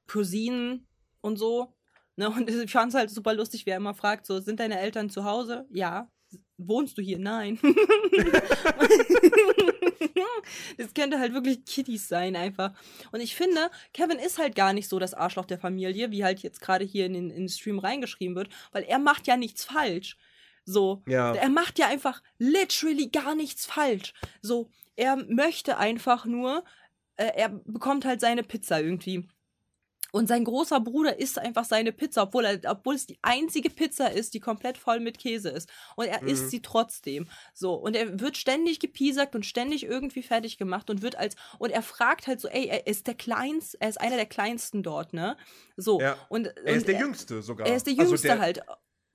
[0.09, 0.87] Cousinen
[1.21, 1.77] und so.
[2.21, 2.29] Ne?
[2.29, 5.09] Und ich fand es halt super lustig, wie er immer fragt, so, sind deine Eltern
[5.09, 5.65] zu Hause?
[5.73, 6.11] Ja.
[6.59, 7.19] Wohnst du hier?
[7.19, 7.59] Nein.
[10.77, 12.75] das könnte halt wirklich Kiddies sein, einfach.
[13.11, 16.41] Und ich finde, Kevin ist halt gar nicht so das Arschloch der Familie, wie halt
[16.41, 19.65] jetzt gerade hier in den, in den Stream reingeschrieben wird, weil er macht ja nichts
[19.65, 20.19] falsch.
[20.67, 21.35] So, Ja.
[21.35, 24.13] er macht ja einfach literally gar nichts falsch.
[24.43, 26.65] So, er möchte einfach nur,
[27.17, 29.27] äh, er bekommt halt seine Pizza irgendwie.
[30.13, 34.11] Und sein großer Bruder isst einfach seine Pizza, obwohl, er, obwohl es die einzige Pizza
[34.13, 35.71] ist, die komplett voll mit Käse ist.
[35.97, 36.29] Und er Mhm.
[36.29, 37.29] isst sie trotzdem.
[37.55, 37.75] So.
[37.75, 41.83] Und er wird ständig gepiesackt und ständig irgendwie fertig gemacht und wird als, und er
[41.83, 45.37] fragt halt so, ey, er ist der Kleinste, er ist einer der Kleinsten dort, ne?
[45.77, 46.01] So.
[46.01, 46.17] Ja.
[46.29, 47.67] Und, Er ist der Jüngste sogar.
[47.67, 48.59] Er ist der Also Jüngste der- halt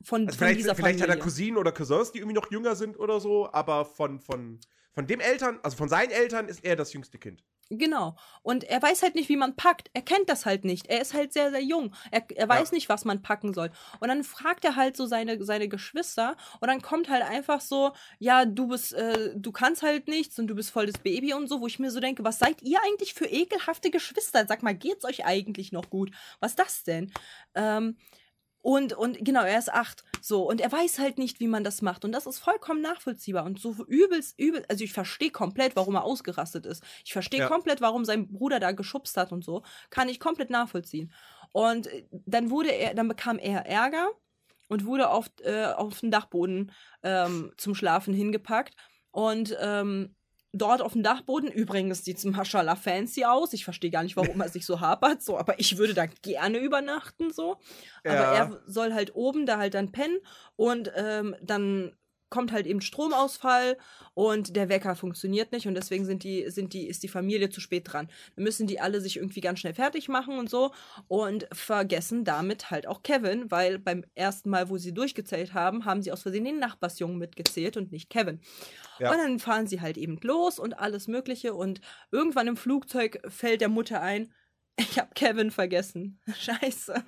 [0.04, 1.24] von, Also von vielleicht, dieser vielleicht hat er Familie.
[1.24, 4.60] Cousinen oder Cousins, die irgendwie noch jünger sind oder so, aber von, von,
[4.94, 7.44] von dem Eltern, also von seinen Eltern ist er das jüngste Kind.
[7.70, 8.16] Genau.
[8.44, 9.90] Und er weiß halt nicht, wie man packt.
[9.94, 10.88] Er kennt das halt nicht.
[10.88, 11.96] Er ist halt sehr, sehr jung.
[12.12, 13.72] Er, er weiß nicht, was man packen soll.
[14.00, 17.94] Und dann fragt er halt so seine, seine Geschwister und dann kommt halt einfach so,
[18.20, 21.48] ja, du bist, äh, du kannst halt nichts und du bist voll das Baby und
[21.48, 24.46] so, wo ich mir so denke, was seid ihr eigentlich für ekelhafte Geschwister?
[24.48, 26.12] Sag mal, geht's euch eigentlich noch gut?
[26.40, 27.12] Was ist das denn?
[27.56, 27.98] Ähm,
[28.66, 30.04] und, und genau, er ist acht.
[30.22, 32.04] So, und er weiß halt nicht, wie man das macht.
[32.04, 33.46] Und das ist vollkommen nachvollziehbar.
[33.46, 36.84] Und so übelst, übel, also ich verstehe komplett, warum er ausgerastet ist.
[37.06, 37.48] Ich verstehe Ja.
[37.48, 39.62] komplett, warum sein Bruder da geschubst hat und so.
[39.92, 41.14] Kann ich komplett nachvollziehen.
[41.52, 44.08] Und äh, dann wurde er, dann bekam er Ärger
[44.68, 46.72] und wurde auf, äh, auf den Dachboden
[47.04, 48.74] ähm, zum Schlafen hingepackt.
[49.12, 50.16] Und ähm,
[50.58, 53.54] dort auf dem Dachboden, übrigens sieht es Maschallah fancy aus.
[53.54, 56.58] Ich verstehe gar nicht, warum er sich so hapert, so, aber ich würde da gerne
[56.60, 57.58] übernachten, so.
[58.04, 58.34] Aber Ja.
[58.34, 60.18] er soll halt oben da halt dann pennen
[60.56, 61.96] und ähm, dann
[62.30, 63.78] kommt halt eben Stromausfall
[64.14, 67.62] und der Wecker funktioniert nicht und deswegen sind die, sind die, ist die Familie zu
[67.62, 68.10] spät dran.
[68.36, 70.72] Dann müssen die alle sich irgendwie ganz schnell fertig machen und so
[71.08, 76.02] und vergessen damit halt auch Kevin, weil beim ersten Mal, wo sie durchgezählt haben, haben
[76.02, 78.40] sie aus Versehen den Nachbarsjungen mitgezählt und nicht Kevin.
[79.00, 79.12] Ja.
[79.12, 83.62] Und dann fahren sie halt eben los und alles Mögliche und irgendwann im Flugzeug fällt
[83.62, 84.34] der Mutter ein,
[84.78, 86.20] ich habe Kevin vergessen.
[86.38, 87.04] Scheiße.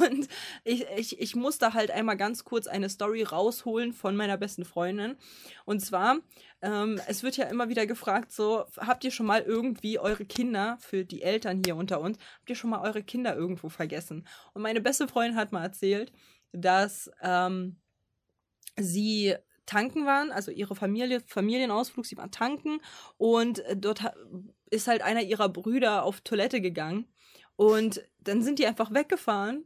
[0.00, 0.28] Und
[0.64, 4.64] ich, ich, ich muss da halt einmal ganz kurz eine Story rausholen von meiner besten
[4.64, 5.16] Freundin.
[5.64, 6.18] Und zwar,
[6.62, 10.78] ähm, es wird ja immer wieder gefragt, so, habt ihr schon mal irgendwie eure Kinder,
[10.80, 14.26] für die Eltern hier unter uns, habt ihr schon mal eure Kinder irgendwo vergessen?
[14.54, 16.12] Und meine beste Freundin hat mal erzählt,
[16.52, 17.76] dass ähm,
[18.76, 19.34] sie
[19.66, 22.80] tanken waren, also ihre Familie, Familienausflug, sie waren tanken
[23.18, 24.02] und äh, dort
[24.70, 27.06] ist halt einer ihrer Brüder auf Toilette gegangen
[27.58, 29.64] und dann sind die einfach weggefahren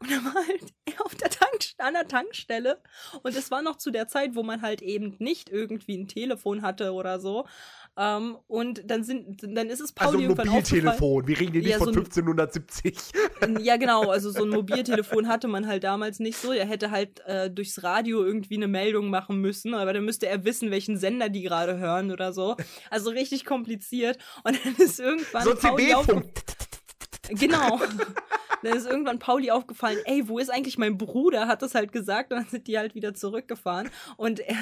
[0.00, 0.64] Und er war halt
[1.04, 2.78] auf der, Tank, an der Tankstelle.
[3.22, 6.62] Und es war noch zu der Zeit, wo man halt eben nicht irgendwie ein Telefon
[6.62, 7.46] hatte oder so.
[7.96, 10.46] Ähm, und dann, sind, dann ist es Pauli Also ein irgendwann.
[10.48, 11.26] Mobiltelefon.
[11.28, 12.96] Wir reden hier nicht Ja, von so ein- 1570.
[13.60, 16.50] Ja, genau, also so ein Mobiltelefon hatte man halt damals nicht so.
[16.52, 20.44] Er hätte halt äh, durchs Radio irgendwie eine Meldung machen müssen, aber dann müsste er
[20.44, 22.56] wissen, welchen Sender die gerade hören oder so.
[22.90, 24.18] Also richtig kompliziert.
[24.44, 26.24] Und dann ist irgendwann so ein Pauli CB-Funk.
[27.38, 27.80] Genau.
[28.62, 31.46] Dann ist irgendwann Pauli aufgefallen, ey, wo ist eigentlich mein Bruder?
[31.48, 33.88] Hat das halt gesagt und dann sind die halt wieder zurückgefahren.
[34.18, 34.56] Und er,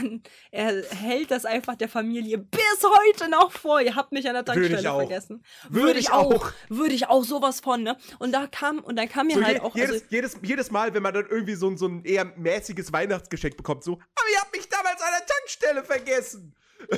[0.53, 3.81] er hält das einfach der Familie bis heute noch vor.
[3.81, 4.99] Ihr habt mich an der Würde ich Tankstelle auch.
[5.01, 5.43] vergessen.
[5.69, 6.53] Würde ich auch.
[6.69, 7.97] Würde ich auch sowas von, ne?
[8.21, 9.75] Und da kam, und dann kam mir So halt je, auch.
[9.75, 12.93] jedes, also, jedes, jedes Mal, wenn man dann irgendwie so, ein- so ein eher mäßiges
[12.93, 16.55] Weihnachtsgeschenk bekommt, so, aber ihr habt mich damals an der Tankstelle vergessen.
[16.93, 16.97] Ja,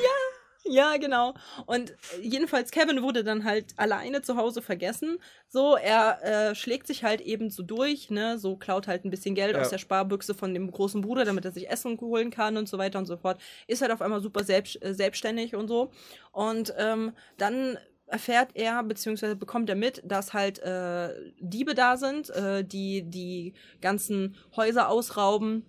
[0.99, 1.35] genau.
[1.67, 5.19] Und äh, jedenfalls, Kevin wurde dann halt alleine zu Hause vergessen.
[5.49, 9.35] So, er äh, schlägt sich halt eben so durch, ne, so klaut halt ein bisschen
[9.35, 9.63] Geld Ja.
[9.63, 12.79] aus der Sparbüchse von dem großen Bruder, damit er sich Essen holen kann und so
[12.79, 13.41] weiter und so fort.
[13.67, 15.91] Ist halt auf einmal super selbst, äh, selbstständig und so.
[16.33, 22.29] Und ähm, dann erfährt er, beziehungsweise bekommt er mit, dass halt äh, Diebe da sind,
[22.31, 25.65] äh, die die ganzen Häuser ausrauben,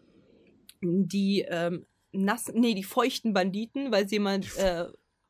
[0.82, 4.86] die ähm, nassen, nee, die feuchten Banditen, weil sie jemand, äh,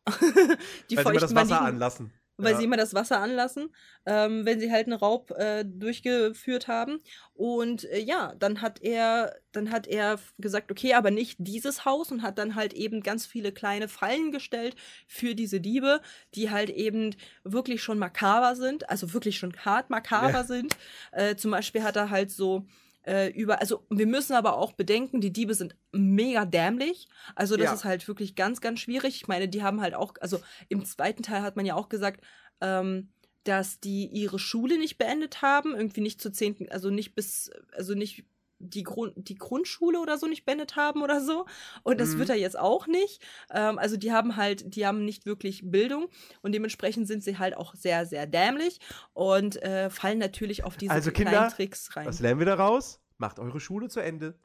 [0.90, 2.14] die Weil sie immer das feuchten Wasser Banditen, anlassen.
[2.38, 2.58] weil Ja.
[2.58, 3.70] sie immer das Wasser anlassen,
[4.08, 7.00] ähm, wenn sie halt einen Raub äh, durchgeführt haben.
[7.34, 12.12] Und äh, ja, dann hat er, dann hat er gesagt, okay, aber nicht dieses Haus
[12.12, 14.76] und hat dann halt eben ganz viele kleine Fallen gestellt
[15.08, 16.02] für diese Diebe,
[16.34, 20.44] die halt eben wirklich schon makaber sind, also wirklich schon hart makaber Ja.
[20.44, 20.76] sind.
[21.12, 22.66] Äh, zum Beispiel hat er halt so
[23.06, 27.08] äh, über, also wir müssen aber auch bedenken, die Diebe sind mega dämlich.
[27.36, 27.74] Also das Ja.
[27.74, 29.16] ist halt wirklich ganz, ganz schwierig.
[29.16, 32.22] Ich meine, die haben halt auch, also im zweiten Teil hat man ja auch gesagt,
[32.62, 33.10] ähm,
[33.44, 37.96] dass die ihre Schule nicht beendet haben, irgendwie nicht zur zehnten, also nicht bis, also
[37.96, 38.26] nicht
[38.62, 41.46] die, Grund, die Grundschule oder so nicht beendet haben oder so.
[41.84, 42.20] Und das Mhm.
[42.20, 43.22] wird er jetzt auch nicht.
[43.54, 46.08] Ähm, also die haben halt, die haben nicht wirklich Bildung
[46.42, 48.80] und dementsprechend sind sie halt auch sehr, sehr dämlich
[49.14, 52.06] und äh, fallen natürlich auf diese Also, kleinen Kinder, Tricks rein.
[52.06, 53.00] Was lernen wir daraus?
[53.18, 54.40] Macht eure Schule zu Ende.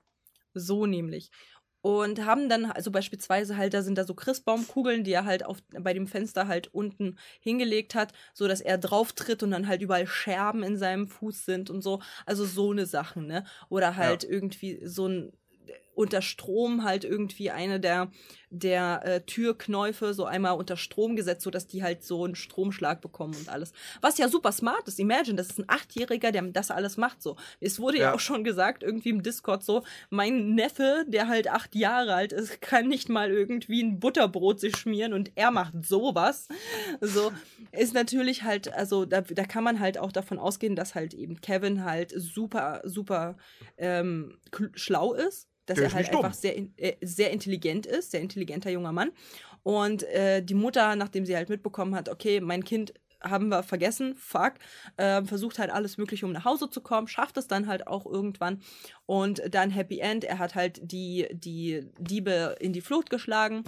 [0.55, 1.31] So nämlich.
[1.87, 5.59] Und haben dann, also beispielsweise halt, da sind da so Christbaumkugeln, die er halt auf,
[5.71, 9.83] bei dem Fenster halt unten hingelegt hat, so dass er drauf tritt und dann halt
[9.83, 12.03] überall Scherben in seinem Fuß sind und so.
[12.25, 13.45] Also so eine Sachen, ne?
[13.69, 15.33] Oder halt irgendwie so ein
[15.97, 18.11] unter Strom halt irgendwie eine der,
[18.51, 23.35] der äh, Türknäufe so einmal unter Strom gesetzt, sodass die halt so einen Stromschlag bekommen
[23.35, 23.73] und alles.
[24.03, 25.01] Was ja super smart ist.
[25.01, 27.37] Imagine, das ist ein Achtjähriger, der das alles macht so.
[27.61, 28.15] Es wurde ja, Ja.
[28.15, 32.61] auch schon gesagt, irgendwie im Discord so, mein Neffe, der halt acht Jahre alt ist,
[32.61, 36.47] kann nicht mal irgendwie ein Butterbrot sich schmieren und er macht sowas.
[37.01, 37.33] So,
[37.73, 41.41] ist natürlich halt, also da, da kann man halt auch davon ausgehen, dass halt eben
[41.41, 43.37] Kevin halt super, super
[43.79, 44.39] ähm,
[44.75, 45.49] schlau ist.
[45.67, 49.11] Dass Der er halt einfach sehr, äh, sehr intelligent ist, sehr intelligenter junger Mann.
[49.63, 54.15] Und äh, die Mutter, nachdem sie halt mitbekommen hat, okay, mein Kind haben wir vergessen,
[54.15, 54.55] fuck,
[54.97, 58.07] äh, versucht halt alles Mögliche, um nach Hause zu kommen, schafft es dann halt auch
[58.07, 58.63] irgendwann
[59.07, 63.65] und dann Happy End, er hat halt die, die Diebe in die Flucht geschlagen.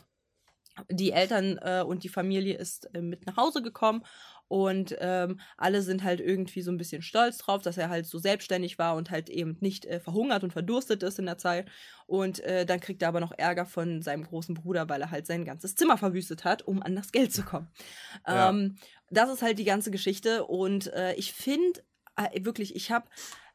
[0.90, 4.04] Die Eltern äh, und die Familie ist äh, mit nach Hause gekommen
[4.48, 8.18] und ähm, alle sind halt irgendwie so ein bisschen stolz drauf, dass er halt so
[8.18, 11.68] selbstständig war und halt eben nicht äh, verhungert und verdurstet ist in der Zeit.
[12.06, 15.26] Und äh, dann kriegt er aber noch Ärger von seinem großen Bruder, weil er halt
[15.26, 17.68] sein ganzes Zimmer verwüstet hat, um an das Geld zu kommen.
[18.26, 18.48] Ja.
[18.48, 18.76] Ähm,
[19.11, 21.82] das ist halt die ganze Geschichte und äh, ich finde
[22.16, 23.06] äh, wirklich, ich habe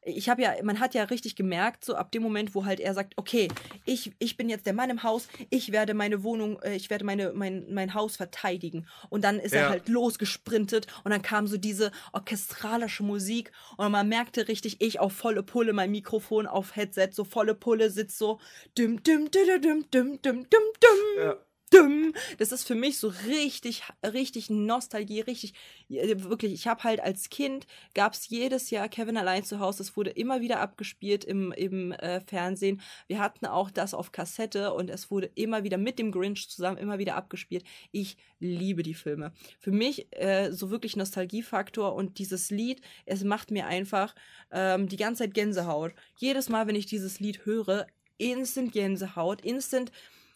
[0.06, 2.94] ich habe ja, man hat ja richtig gemerkt, so ab dem Moment, wo halt er
[2.94, 3.48] sagt, okay,
[3.86, 7.06] ich, ich bin jetzt der Mann im Haus, ich werde meine Wohnung, äh, ich werde
[7.06, 8.88] meine, mein, mein Haus verteidigen.
[9.10, 9.70] Und dann ist er Ja.
[9.70, 15.14] halt losgesprintet und dann kam so diese orchestralische Musik und man merkte richtig, ich auf
[15.14, 18.40] volle Pulle, mein Mikrofon auf Headset, so volle Pulle sitzt so
[18.78, 21.38] düm, düm, düm, düm, düm, düm, düm, düm Ja.
[21.74, 22.14] Dumm.
[22.38, 25.54] Das ist für mich so richtig, richtig Nostalgie, richtig,
[25.90, 26.54] wirklich.
[26.54, 29.84] Ich habe halt als Kind, gab es jedes Jahr Kevin allein zu Hause.
[29.84, 32.82] Es wurde immer wieder abgespielt im, im äh, Fernsehen.
[33.08, 36.78] Wir hatten auch das auf Kassette und es wurde immer wieder mit dem Grinch zusammen
[36.78, 37.64] immer wieder abgespielt.
[37.92, 39.34] Ich liebe die Filme.
[39.60, 44.16] Für mich äh, so wirklich Nostalgiefaktor und dieses Lied, es macht mir einfach
[44.52, 45.94] ähm, die ganze Zeit Gänsehaut.
[46.18, 49.92] Jedes Mal, wenn ich dieses Lied höre, instant Gänsehaut, instant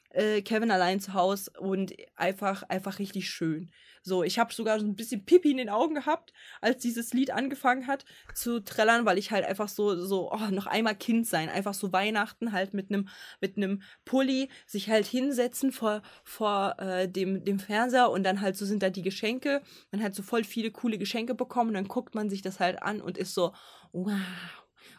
[0.09, 3.71] äh, Kevin allein zu Hause und einfach, einfach richtig schön.
[4.01, 7.31] So, ich habe sogar so ein bisschen Pipi in den Augen gehabt, als dieses Lied
[7.31, 11.49] angefangen hat zu trällern, weil ich halt einfach so, so, oh, noch einmal Kind sein,
[11.49, 13.09] einfach so Weihnachten halt mit einem,
[13.41, 13.57] mit
[14.05, 18.81] Pulli, sich halt hinsetzen vor, vor äh, dem, dem Fernseher und dann halt so sind
[18.81, 22.29] da die Geschenke, man hat so voll viele coole Geschenke bekommen und dann guckt man
[22.29, 23.53] sich das halt an und ist so,
[23.91, 24.15] wow.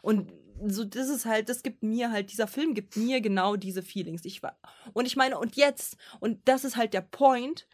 [0.03, 0.33] Und
[0.66, 4.25] so, das ist halt, das gibt mir halt, dieser Film gibt mir genau diese Feelings.
[4.25, 4.59] Ich war,
[4.92, 7.68] und ich meine, und jetzt, und das ist halt der Point,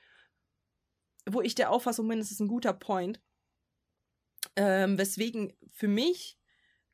[1.27, 3.21] wo ich der Auffassung bin, das ist ein guter Point,
[4.57, 6.39] ähm, weswegen für mich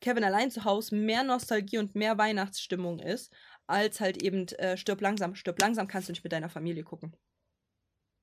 [0.01, 3.33] Kevin allein zu Hause mehr Nostalgie und mehr Weihnachtsstimmung ist,
[3.67, 5.35] als halt eben äh, Stirb langsam.
[5.35, 7.15] Stirb langsam kannst du nicht mit deiner Familie gucken.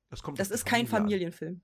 [0.09, 1.33] Das, kommt Das ist kein Familie an.
[1.33, 1.61] Familienfilm.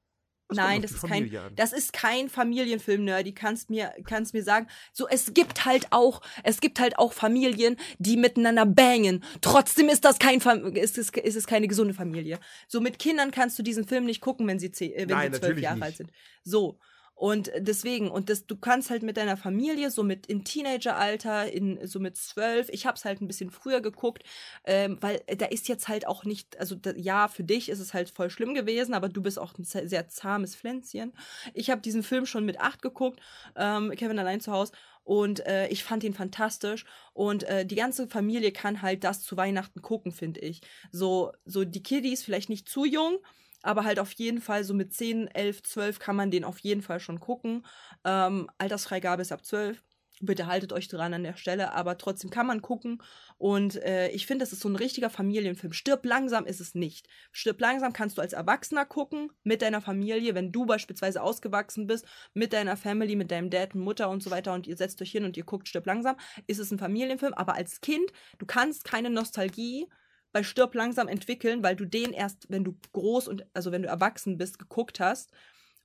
[0.56, 1.56] Nein, das ist kein, an.
[1.56, 3.34] das ist kein Familienfilm, Nerdy.
[3.34, 4.68] Kannst mir, kannst mir sagen.
[4.92, 9.24] So, es gibt halt auch, es gibt halt auch Familien, die miteinander bangen.
[9.42, 12.40] Trotzdem ist das kein, Fam ist es, ist es keine gesunde Familie.
[12.68, 15.34] So mit Kindern kannst du diesen Film nicht gucken, wenn sie, zehn, äh, wenn Nein,
[15.34, 16.12] sie zwölf Jahre alt sind.
[16.44, 16.80] So.
[17.16, 21.86] Und deswegen, und das, du kannst halt mit deiner Familie, so mit im Teenageralter, in,
[21.88, 24.24] so mit zwölf, ich hab's halt ein bisschen früher geguckt,
[24.66, 27.80] ähm, weil äh, da ist jetzt halt auch nicht, also da, ja, für dich ist
[27.80, 31.14] es halt voll schlimm gewesen, aber du bist auch ein sehr, zahmes Pflänzchen.
[31.54, 33.20] Ich habe diesen Film schon mit acht geguckt,
[33.56, 34.74] ähm, Kevin allein zu Hause.
[35.04, 36.86] Und äh, ich fand ihn fantastisch.
[37.14, 40.62] Und äh, die ganze Familie kann halt das zu Weihnachten gucken, finde ich.
[40.92, 43.20] So, so die Kiddies vielleicht nicht zu jung,
[43.64, 46.82] aber halt auf jeden Fall so mit 10, 11, 12 kann man den auf jeden
[46.82, 47.66] Fall schon gucken.
[48.06, 49.82] Ähm, Altersfreigabe ist ab 12.
[50.22, 53.02] Bitte haltet euch dran an der Stelle, aber trotzdem kann man gucken.
[53.38, 55.74] Und äh, ich finde, es ist so ein richtiger Familienfilm.
[55.74, 57.08] Stirb langsam ist es nicht.
[57.32, 62.06] Stirb langsam kannst du als Erwachsener gucken, mit deiner Familie, wenn du beispielsweise ausgewachsen bist,
[62.34, 65.26] mit deiner Family, mit deinem Dad Mutter und so weiter und ihr setzt euch hin
[65.26, 66.16] und ihr guckt Stirb langsam,
[66.48, 67.34] ist es ein Familienfilm.
[67.34, 69.88] Aber als Kind, du kannst keine Nostalgie
[70.34, 73.88] bei Stirb langsam entwickeln, weil du den erst, wenn du groß und, also wenn du
[73.88, 75.32] erwachsen bist, geguckt hast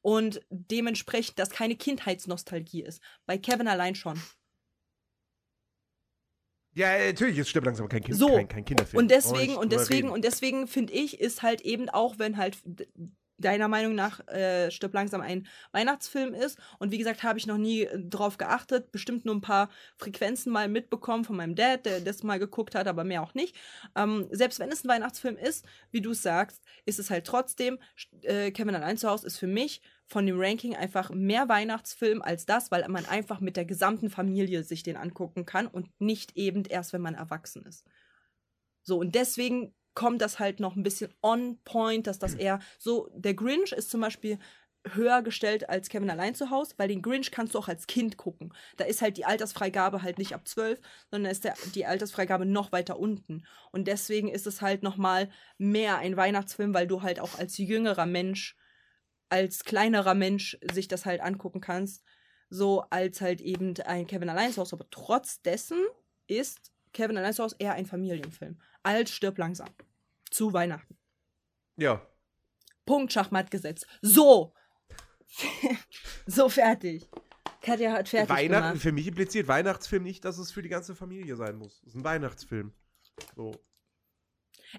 [0.03, 3.01] und dementsprechend das keine Kindheitsnostalgie ist.
[3.27, 4.21] Bei Kevin allein schon.
[6.75, 8.29] Ja, natürlich ist Stirb langsam kein, kind, So.
[8.29, 9.03] kein, kein Kinderfilm.
[9.03, 10.11] Und deswegen, und deswegen, reden.
[10.11, 12.57] und deswegen finde ich, ist halt eben auch, wenn halt
[13.39, 16.59] deiner Meinung nach äh, Stirb langsam ein Weihnachtsfilm ist.
[16.79, 18.93] Und wie gesagt, habe ich noch nie äh, drauf geachtet.
[18.93, 22.87] Bestimmt nur ein paar Frequenzen mal mitbekommen von meinem Dad, der das mal geguckt hat,
[22.87, 23.57] aber mehr auch nicht.
[23.97, 27.79] Ähm, selbst wenn es ein Weihnachtsfilm ist, wie du sagst, ist es halt trotzdem,
[28.23, 32.47] äh, Kevin allein zu Hause ist für mich von dem Ranking einfach mehr Weihnachtsfilm als
[32.47, 36.65] das, weil man einfach mit der gesamten Familie sich den angucken kann und nicht eben
[36.65, 37.85] erst, wenn man erwachsen ist.
[38.83, 43.11] So, und deswegen kommt das halt noch ein bisschen on point, dass das eher so,
[43.17, 44.39] der Grinch ist zum Beispiel
[44.93, 48.17] höher gestellt als Kevin allein zu Hause, weil den Grinch kannst du auch als Kind
[48.17, 48.55] gucken.
[48.77, 50.81] Da ist halt die Altersfreigabe halt nicht ab 12,
[51.11, 53.45] sondern ist der, die Altersfreigabe noch weiter unten.
[53.73, 58.07] Und deswegen ist es halt nochmal mehr ein Weihnachtsfilm, weil du halt auch als jüngerer
[58.07, 58.57] Mensch,
[59.31, 62.05] als kleinerer Mensch sich das halt angucken kannst,
[62.51, 64.77] so als halt eben ein Kevin allein zu Hause.
[64.77, 65.85] Aber trotz dessen
[66.29, 69.69] ist Kevin allein zu Hause eher ein Familienfilm als Stirb langsam.
[70.31, 70.97] Zu Weihnachten.
[71.77, 72.07] Ja.
[72.87, 73.87] Punkt Schachmatt gesetzt.
[74.03, 74.55] So.
[76.27, 77.09] so fertig.
[77.61, 78.83] Katja hat fertig Weihnachten, gemacht.
[78.83, 81.81] für mich impliziert Weihnachtsfilm nicht, dass es für die ganze Familie sein muss.
[81.83, 82.73] Es ist ein Weihnachtsfilm.
[83.37, 83.53] So.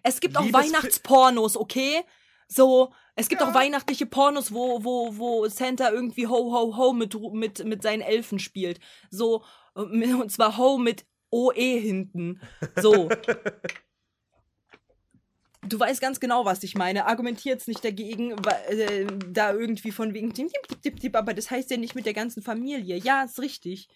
[0.04, 2.04] Es gibt auch Liebesfi- Weihnachtspornos, okay?
[2.48, 3.50] So, es gibt Ja.
[3.50, 8.02] auch weihnachtliche Pornos, wo, wo, wo Santa irgendwie ho, ho, ho mit, mit, mit seinen
[8.02, 8.80] Elfen spielt.
[9.12, 9.44] So,
[9.76, 12.42] und zwar ho mit OE hinten.
[12.82, 13.10] So.
[15.68, 17.06] Du weißt ganz genau, was ich meine.
[17.06, 21.34] Argumentier jetzt nicht dagegen, weil, äh, da irgendwie von wegen, tipp, tipp, tipp, tipp, aber
[21.34, 22.96] das heißt ja nicht mit der ganzen Familie.
[22.98, 23.90] Ja, ist richtig.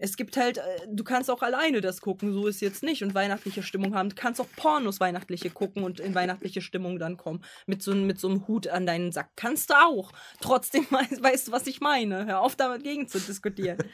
[0.00, 3.14] Es gibt halt, äh, du kannst auch alleine das gucken, so ist jetzt nicht und
[3.14, 4.10] weihnachtliche Stimmung haben.
[4.10, 7.42] Du kannst auch Pornos weihnachtliche gucken und in weihnachtliche Stimmung dann kommen.
[7.66, 9.30] Mit so, mit so einem Hut an deinen Sack.
[9.34, 10.12] Kannst du auch.
[10.40, 12.26] Trotzdem weißt, weißt du, was ich meine.
[12.26, 13.78] Hör auf, damit gegen zu diskutieren.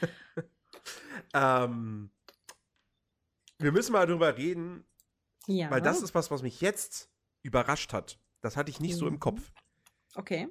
[1.33, 2.11] Ähm,
[3.59, 4.85] wir müssen mal drüber reden,
[5.47, 5.71] Ja.
[5.71, 7.09] weil das ist was, was mich jetzt
[7.45, 8.19] überrascht hat.
[8.41, 9.21] Das hatte ich nicht so im Mhm.
[9.21, 9.53] Kopf.
[10.17, 10.49] Okay.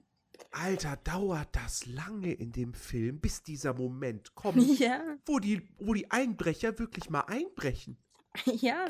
[0.52, 5.02] Alter, dauert das lange in dem Film, bis dieser Moment kommt, Ja.
[5.26, 7.98] wo die, wo die Einbrecher wirklich mal einbrechen.
[8.46, 8.88] Ja.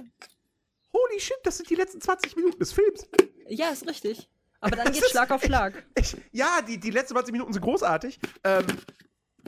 [0.94, 3.08] Holy shit, das sind die letzten 20 Minuten des Films.
[3.48, 4.30] Ja, ist richtig.
[4.60, 5.86] Aber dann Das geht's ist Schlag auf Schlag.
[5.98, 8.20] Ich, ja, die, die letzten 20 Minuten sind großartig.
[8.44, 8.66] Ähm,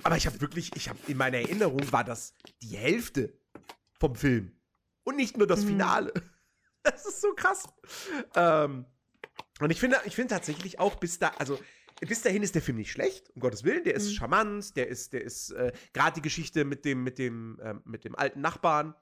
[0.03, 3.37] aber ich habe wirklich, ich habe in meiner Erinnerung war das die Hälfte
[3.99, 4.51] vom Film.
[5.03, 5.67] Und nicht nur das Mhm.
[5.67, 6.13] Finale.
[6.91, 7.63] Das ist so krass.
[8.35, 8.85] Ähm,
[9.59, 11.59] und ich finde, ich finde tatsächlich auch bis da, also
[12.01, 13.83] bis dahin ist der Film nicht schlecht, um Gottes Willen.
[13.83, 14.13] Der ist Mhm.
[14.13, 18.03] charmant, der ist, der ist äh, gerade die Geschichte mit dem, mit dem, ähm, mit
[18.03, 18.93] dem alten Nachbarn,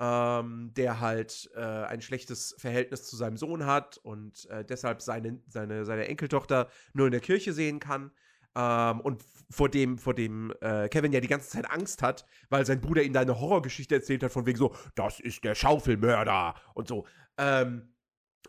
[0.00, 5.40] ähm, der halt äh, ein schlechtes Verhältnis zu seinem Sohn hat und äh, deshalb seine,
[5.48, 8.10] seine, seine Enkeltochter nur in der Kirche sehen kann.
[8.54, 12.64] Ähm, und vor dem, vor dem äh, Kevin ja die ganze Zeit Angst hat, weil
[12.66, 16.54] sein Bruder ihm da eine Horrorgeschichte erzählt hat, von wegen so, das ist der Schaufelmörder
[16.74, 17.06] und so.
[17.38, 17.94] Ähm,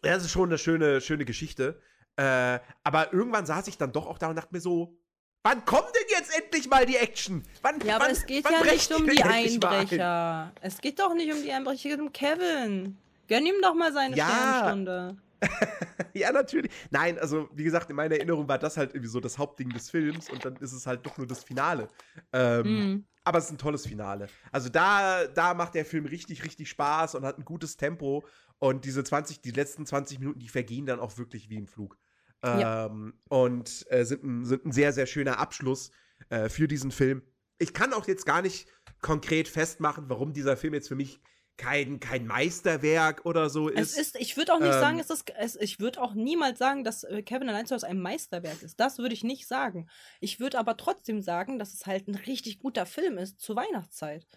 [0.01, 1.79] das ist schon eine schöne, schöne Geschichte.
[2.15, 4.97] Äh, aber irgendwann saß ich dann doch auch da und dachte mir so,
[5.45, 7.43] Wann kommt denn jetzt endlich mal die Action?
[7.61, 9.45] Wann, Ja, aber wann, es geht ja nicht um die mal ein?
[9.49, 10.51] Einbrecher.
[10.61, 12.97] Es geht doch nicht um die Einbrecher, es geht um Kevin.
[13.27, 14.25] Gönn ihm doch mal seine Ja.
[14.29, 15.17] Sternstunde.
[16.15, 16.71] Ja, natürlich.
[16.91, 19.89] Nein, also wie gesagt, in meiner Erinnerung war das halt irgendwie so das Hauptding des
[19.89, 21.87] Films und dann ist es halt doch nur das Finale.
[22.31, 23.05] Ähm, Mhm.
[23.25, 24.27] Aber es ist ein tolles Finale.
[24.51, 28.25] Also da, da macht der Film richtig, richtig Spaß und hat ein gutes Tempo.
[28.59, 31.97] Und diese 20, die letzten 20 Minuten, die vergehen dann auch wirklich wie im Flug.
[32.43, 32.87] Ja.
[32.87, 35.91] Ähm, und äh, sind, ein, sind ein sehr, sehr schöner Abschluss
[36.29, 37.21] äh, für diesen Film.
[37.59, 38.67] Ich kann auch jetzt gar nicht
[39.01, 41.21] konkret festmachen, warum dieser Film jetzt für mich
[41.57, 43.91] kein, kein Meisterwerk oder so ist.
[43.91, 46.57] Es ist, ich würde auch nicht Ähm, sagen, es ist, es, ich würde auch niemals
[46.59, 48.79] sagen, dass äh, Kevin allein zu Hause ein Meisterwerk ist.
[48.79, 49.87] Das würde ich nicht sagen.
[50.19, 54.27] Ich würde aber trotzdem sagen, dass es halt ein richtig guter Film ist zur Weihnachtszeit.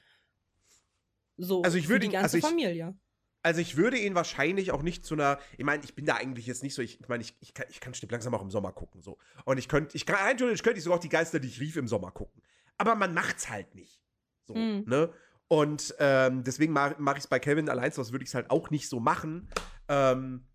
[1.39, 2.95] So, Also ich für würde die ganze also ich- Familie.
[3.43, 6.47] Also ich würde ihn wahrscheinlich auch nicht zu einer, ich meine, ich bin da eigentlich
[6.49, 8.51] jetzt nicht so, ich, ich meine, ich, ich, kann, ich kann Stipp langsam auch im
[8.51, 9.19] Sommer gucken, so.
[9.45, 11.87] Und ich könnte, ich kann, könnte ich sogar auch die Geister, die ich rief, im
[11.87, 12.43] Sommer gucken.
[12.77, 14.01] Aber man macht's halt nicht.
[14.47, 14.83] So, Mhm.
[14.89, 15.13] ne?
[15.49, 18.51] Und ähm, deswegen mache mach ich es bei Kevin allein, so würde ich es halt
[18.51, 19.49] auch nicht so machen.
[19.89, 20.47] Ähm,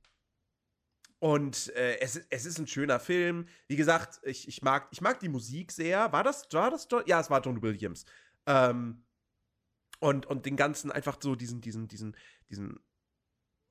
[1.19, 3.47] und äh, es, ist- es ist ein schöner Film.
[3.67, 6.11] Wie gesagt, ich, ich, mag, ich mag die Musik sehr.
[6.11, 7.03] War das, war das John?
[7.05, 8.05] Ja, es war John Williams.
[8.47, 9.05] Ähm,
[9.99, 12.17] und, und den ganzen, einfach so diesen, diesen, diesen,
[12.49, 12.79] diesen,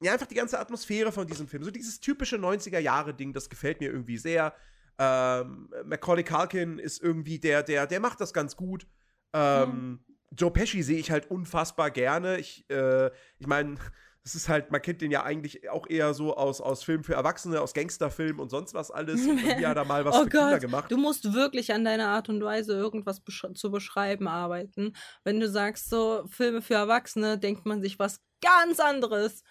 [0.00, 1.64] ja, einfach die ganze Atmosphäre von diesem Film.
[1.64, 4.54] So dieses typische 90er-Jahre-Ding, das gefällt mir irgendwie sehr.
[4.98, 8.86] Ähm, Macaulay Culkin ist irgendwie der, der, der macht das ganz gut.
[9.34, 10.04] Ähm,
[10.36, 12.38] Joe Pesci sehe ich halt unfassbar gerne.
[12.38, 13.76] Ich, äh, ich meine,
[14.22, 17.14] das ist halt, man kennt den ja eigentlich auch eher so aus, aus Filmen für
[17.14, 19.26] Erwachsene, aus Gangsterfilmen und sonst was alles.
[19.26, 20.90] Und hier hat er mal was oh für Kinder Gott, gemacht.
[20.90, 24.94] du musst wirklich an deiner Art und Weise irgendwas besch zu beschreiben arbeiten.
[25.24, 29.42] Wenn du sagst, so Filme für Erwachsene, denkt man sich was ganz anderes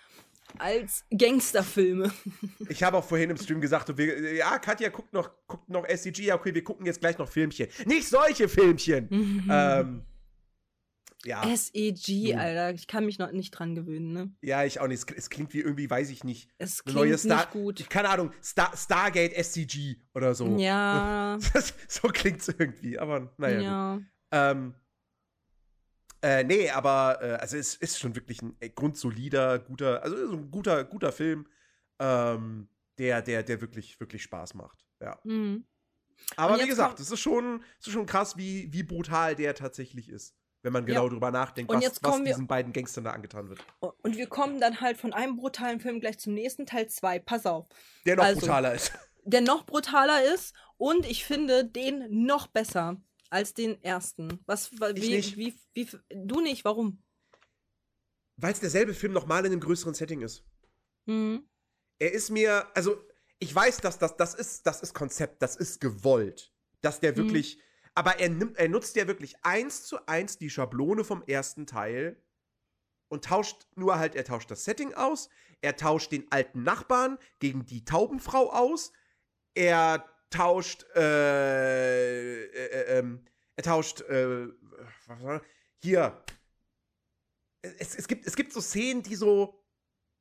[0.58, 2.12] als Gangsterfilme.
[2.70, 6.26] Ich habe auch vorhin im Stream gesagt, wir, ja, Katja guckt noch, guckt noch SCG,
[6.26, 7.68] ja, okay, wir gucken jetzt gleich noch Filmchen.
[7.86, 9.08] Nicht solche Filmchen!
[9.50, 10.04] ähm,
[11.26, 12.36] ja, SEG.
[12.36, 12.74] Alter.
[12.74, 14.32] Ich kann mich noch nicht dran gewöhnen, ne?
[14.42, 15.10] ja, ich auch nicht.
[15.10, 16.50] Es, es klingt wie irgendwie, weiß ich nicht.
[16.58, 17.90] Es klingt neue nicht Star, gut.
[17.90, 20.58] keine Ahnung, Star, Stargate SCG oder so.
[20.58, 23.62] Ja, Das, so klingt's irgendwie, aber naja.
[23.62, 24.02] Ja.
[24.32, 24.76] Ähm,
[26.22, 30.36] äh, nee, aber äh, also es ist schon wirklich ein äh, grundsolider, guter, also so
[30.36, 31.48] ein guter, guter Film,
[32.00, 32.68] ähm,
[32.98, 34.86] der, der, der wirklich, wirklich Spaß macht.
[35.02, 35.20] Ja.
[35.24, 35.66] Mhm.
[36.36, 40.10] Aber wie gesagt, es ist schon, es ist schon krass, wie, wie brutal der tatsächlich
[40.10, 40.36] ist.
[40.62, 41.10] Wenn man genau Ja.
[41.10, 43.60] drüber nachdenkt, Und was, jetzt was diesen beiden Gangstern da angetan wird.
[43.80, 47.20] Und wir kommen dann halt von einem brutalen Film gleich zum nächsten, Teil 2.
[47.20, 47.68] Pass auf.
[48.06, 48.92] Der noch Also, brutaler ist.
[49.26, 54.40] Der noch brutaler ist und ich finde den noch besser als den ersten.
[54.48, 55.38] Was, wie, nicht.
[55.38, 57.04] wie, wie, du nicht, warum?
[58.38, 60.44] Weil es derselbe Film nochmal in einem größeren Setting ist.
[61.06, 61.48] Mhm.
[62.00, 62.98] er ist mir, also
[63.40, 66.52] ich weiß, dass das, das ist, das ist Konzept, das ist gewollt,
[66.82, 67.16] dass der Mhm.
[68.00, 72.16] Aber er nimmt, er nutzt ja wirklich eins zu eins die Schablone vom ersten Teil
[73.10, 75.28] und tauscht nur halt, er tauscht das Setting aus,
[75.60, 78.94] er tauscht den alten Nachbarn gegen die Taubenfrau aus,
[79.54, 83.26] er tauscht, äh, äh, äh, ähm,
[83.58, 84.48] er tauscht, äh,
[85.08, 85.42] was war
[85.84, 86.24] hier,
[87.62, 89.62] es, es, gibt, es gibt so Szenen, die so,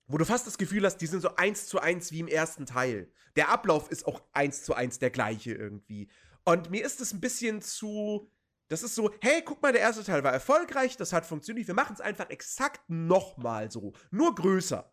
[0.09, 2.67] wo du fast das Gefühl hast, die sind so eins zu eins wie im ersten
[2.67, 3.09] Teil.
[3.37, 6.09] Der Ablauf ist auch eins zu eins der gleiche irgendwie.
[6.49, 8.33] Und mir ist es ein bisschen zu.
[8.69, 11.75] Das ist so, hey, guck mal, der erste Teil war erfolgreich, das hat funktioniert, wir
[11.75, 13.93] machen es einfach exakt nochmal so.
[14.11, 14.91] Nur größer.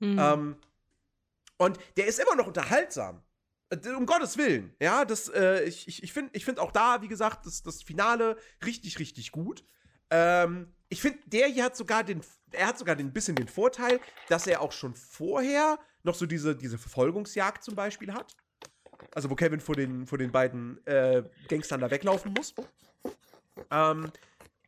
[0.00, 0.18] Mhm.
[0.18, 0.56] Ähm,
[1.56, 3.22] und der ist immer noch unterhaltsam.
[3.96, 4.74] Um Gottes Willen.
[4.78, 7.82] Ja, das, äh, ich, ich, ich finde ich find auch da, wie gesagt, das, das
[7.82, 9.64] Finale richtig, richtig gut.
[10.10, 12.20] Ähm, ich finde, der hier hat sogar den,
[12.52, 16.54] er hat sogar ein bisschen den Vorteil, dass er auch schon vorher noch so diese,
[16.54, 18.36] diese Verfolgungsjagd zum Beispiel hat.
[19.14, 22.54] Also, wo Kevin vor den, vor den beiden äh, Gangstern da weglaufen muss.
[23.70, 24.10] Ähm,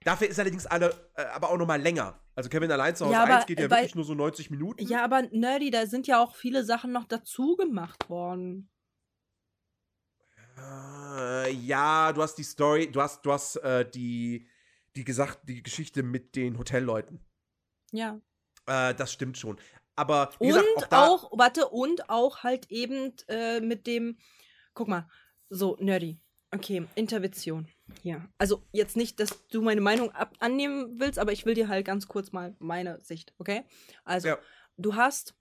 [0.05, 2.19] dafür ist allerdings alle, äh, aber auch noch mal länger.
[2.35, 4.51] Also, Kevin allein zu Hause Ja, aber, 1 geht ja weil- wirklich nur so 90
[4.51, 4.87] Minuten.
[4.87, 8.69] ja, aber Nerdy, da sind ja auch viele Sachen noch dazu gemacht worden.
[10.59, 14.47] Äh, ja, du hast die Story, du hast, du hast äh, die,
[14.95, 17.21] die gesagt, die Geschichte mit den Hotelleuten.
[17.93, 18.21] Ja.
[18.67, 19.59] Äh, das stimmt schon.
[19.97, 24.19] Aber Und gesagt, auch, da, auch, warte, und auch halt eben äh, mit dem,
[24.75, 25.09] guck mal,
[25.49, 26.21] so, Nerdy.
[26.53, 27.69] Okay, Intervention.
[28.03, 28.29] Hier.
[28.39, 31.85] Also jetzt nicht, dass du meine Meinung ab annehmen willst, aber ich will dir halt
[31.87, 33.65] ganz kurz mal meine Sicht, okay?
[34.05, 34.39] Also, Ja.
[34.77, 35.35] du hast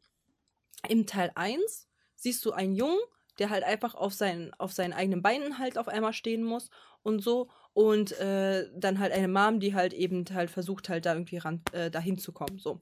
[0.87, 2.99] im Teil 1 siehst du einen Jungen,
[3.39, 6.69] der halt einfach auf seinen, auf seinen eigenen Beinen halt auf einmal stehen muss
[7.03, 7.49] und so.
[7.75, 11.61] Und äh, dann halt eine Mom, die halt eben halt versucht halt da irgendwie ran,
[11.73, 12.79] äh, dahin zu kommen, so.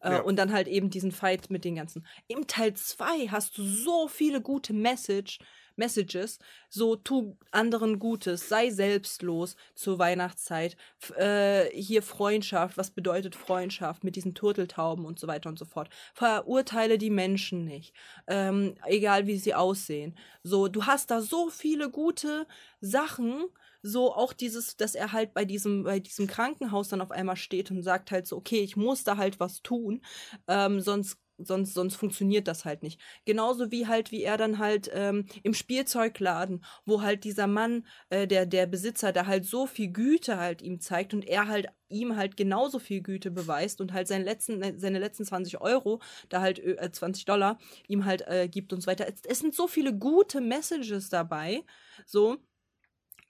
[0.00, 0.20] Äh, Ja.
[0.20, 2.06] Und dann halt eben diesen Fight mit den ganzen.
[2.28, 5.40] Im Teil 2 hast du so viele gute Message,
[5.74, 6.38] Messages,
[6.70, 10.76] so tu anderen Gutes, sei selbstlos zur Weihnachtszeit,
[11.16, 15.88] äh, hier Freundschaft, was bedeutet Freundschaft mit diesen Turteltauben und so weiter und so fort.
[16.14, 17.94] Verurteile die Menschen nicht,
[18.28, 20.16] ähm, egal wie sie aussehen.
[20.44, 22.46] So, du hast da so viele gute
[22.80, 23.44] Sachen,
[23.86, 27.70] so auch dieses, dass er halt bei diesem, bei diesem Krankenhaus dann auf einmal steht
[27.70, 30.02] und sagt halt so, okay, ich muss da halt was tun,
[30.48, 33.00] ähm, sonst sonst, sonst funktioniert das halt nicht.
[33.24, 38.26] Genauso wie halt, wie er dann halt ähm, im Spielzeugladen, wo halt dieser Mann, äh,
[38.26, 42.16] der, der Besitzer, da halt so viel Güte halt ihm zeigt und er halt ihm
[42.16, 46.40] halt genauso viel Güte beweist und halt seinen letzten, äh, seine letzten 20 Euro, da
[46.40, 47.58] halt äh, 20 Dollar
[47.88, 49.06] ihm halt äh, gibt und so weiter.
[49.06, 51.64] Es, es sind so viele gute Messages dabei,
[52.06, 52.38] so.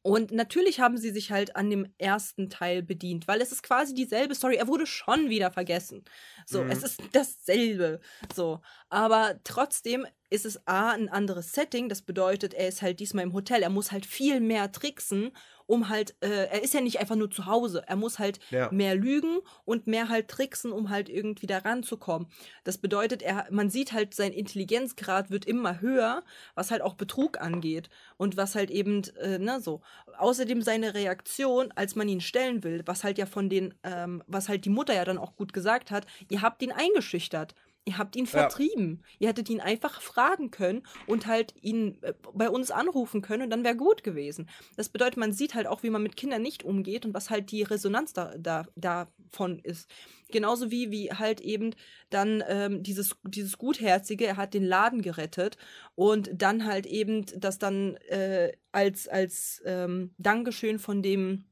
[0.06, 3.92] Und natürlich haben sie sich halt an dem ersten Teil bedient, weil es ist quasi
[3.92, 4.54] dieselbe Story.
[4.54, 6.04] Er wurde schon wieder vergessen.
[6.46, 6.70] So, Mhm.
[6.70, 7.98] es ist dasselbe.
[8.32, 11.88] So, aber trotzdem ist es A, ein anderes Setting.
[11.88, 13.64] Das bedeutet, er ist halt diesmal im Hotel.
[13.64, 15.32] Er muss halt viel mehr tricksen,
[15.66, 17.82] um halt, äh, er ist ja nicht einfach nur zu Hause.
[17.86, 18.70] Er muss halt Ja.
[18.72, 22.28] mehr lügen und mehr halt tricksen, um halt irgendwie da ranzukommen.
[22.64, 26.22] Das bedeutet, er, man sieht halt, sein Intelligenzgrad wird immer höher,
[26.54, 27.88] was halt auch Betrug angeht.
[28.16, 29.80] Und was halt eben, äh, ne, so.
[30.18, 34.48] Außerdem seine Reaktion, als man ihn stellen will, was halt ja von den, ähm, was
[34.48, 37.54] halt die Mutter ja dann auch gut gesagt hat, ihr habt ihn eingeschüchtert.
[37.88, 39.04] Ihr habt ihn vertrieben.
[39.20, 43.50] Ihr hättet ihn einfach fragen können und halt ihn äh, bei uns anrufen können und
[43.50, 44.48] dann wäre gut gewesen.
[44.76, 47.52] Das bedeutet, man sieht halt auch, wie man mit Kindern nicht umgeht und was halt
[47.52, 49.88] die Resonanz da, da, davon ist.
[50.32, 51.76] Genauso wie, wie halt eben
[52.10, 55.56] dann ähm, dieses, dieses Gutherzige, er hat den Laden gerettet
[55.94, 61.44] und dann halt eben das dann äh, als, als ähm, Dankeschön von dem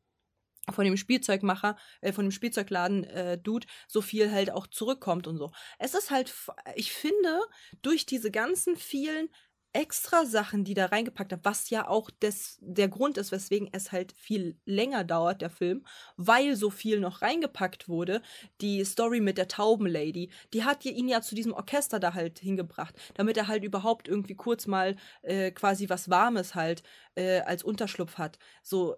[0.72, 5.36] von dem Spielzeugmacher, äh, von dem Spielzeugladen äh, Dude so viel halt auch zurückkommt und
[5.36, 5.50] so.
[5.78, 6.34] Es ist halt,
[6.74, 7.40] ich finde,
[7.82, 9.28] durch diese ganzen vielen
[9.74, 13.90] extra Sachen, die da reingepackt haben, was ja auch des, der Grund ist, weswegen es
[13.90, 15.84] halt viel länger dauert, der Film,
[16.16, 18.22] weil so viel noch reingepackt wurde.
[18.60, 22.94] Die Story mit der Taubenlady, die hat ihn ja zu diesem Orchester da halt hingebracht,
[23.14, 26.84] damit er halt überhaupt irgendwie kurz mal äh, quasi was Warmes halt
[27.16, 28.38] äh, als Unterschlupf hat.
[28.62, 28.96] So,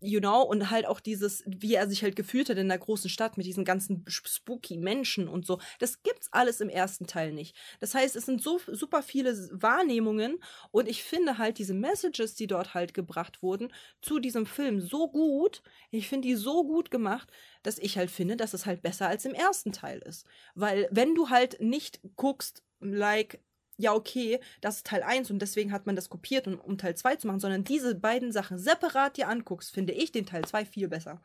[0.00, 3.10] you know, und halt auch dieses, wie er sich halt gefühlt hat in der großen
[3.10, 5.60] Stadt mit diesen ganzen spooky Menschen und so.
[5.78, 7.54] Das gibt's alles im ersten Teil nicht.
[7.80, 12.46] Das heißt, es sind so super viele Wahrnehmungen und ich finde halt diese Messages, die
[12.46, 15.62] dort halt gebracht wurden, zu diesem Film so gut.
[15.90, 17.30] Ich finde die so gut gemacht,
[17.62, 20.26] dass ich halt finde, dass es halt besser als im ersten Teil ist.
[20.54, 23.40] Weil wenn du halt nicht guckst, like,
[23.80, 26.94] ja, okay, das ist Teil 1 und deswegen hat man das kopiert, um, um Teil
[26.94, 30.64] 2 zu machen, sondern diese beiden Sachen separat dir anguckst, finde ich den Teil 2
[30.64, 31.20] viel besser.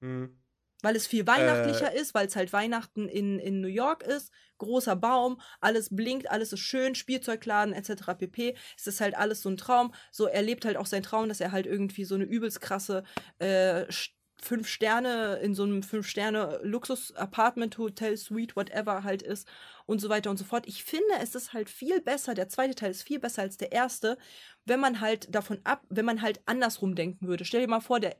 [0.00, 0.36] Mhm.
[0.82, 4.94] Weil es viel weihnachtlicher ist, weil es halt Weihnachten in, in New York ist, großer
[4.94, 8.14] Baum, alles blinkt, alles ist schön, Spielzeugladen etc.
[8.18, 8.54] pp.
[8.76, 9.94] Es ist halt alles so ein Traum.
[10.12, 13.04] So, er lebt halt auch seinen Traum, dass er halt irgendwie so eine übelst krasse
[13.38, 13.90] äh,
[14.40, 19.48] fünf Sterne in so einem fünf Sterne Luxus Apartment Hotel Suite whatever halt ist
[19.86, 20.66] und so weiter und so fort.
[20.66, 22.34] Ich finde, es ist halt viel besser.
[22.34, 24.18] Der zweite Teil ist viel besser als der erste,
[24.64, 27.44] wenn man halt davon ab, wenn man halt andersrum denken würde.
[27.44, 28.16] Stell dir mal vor, der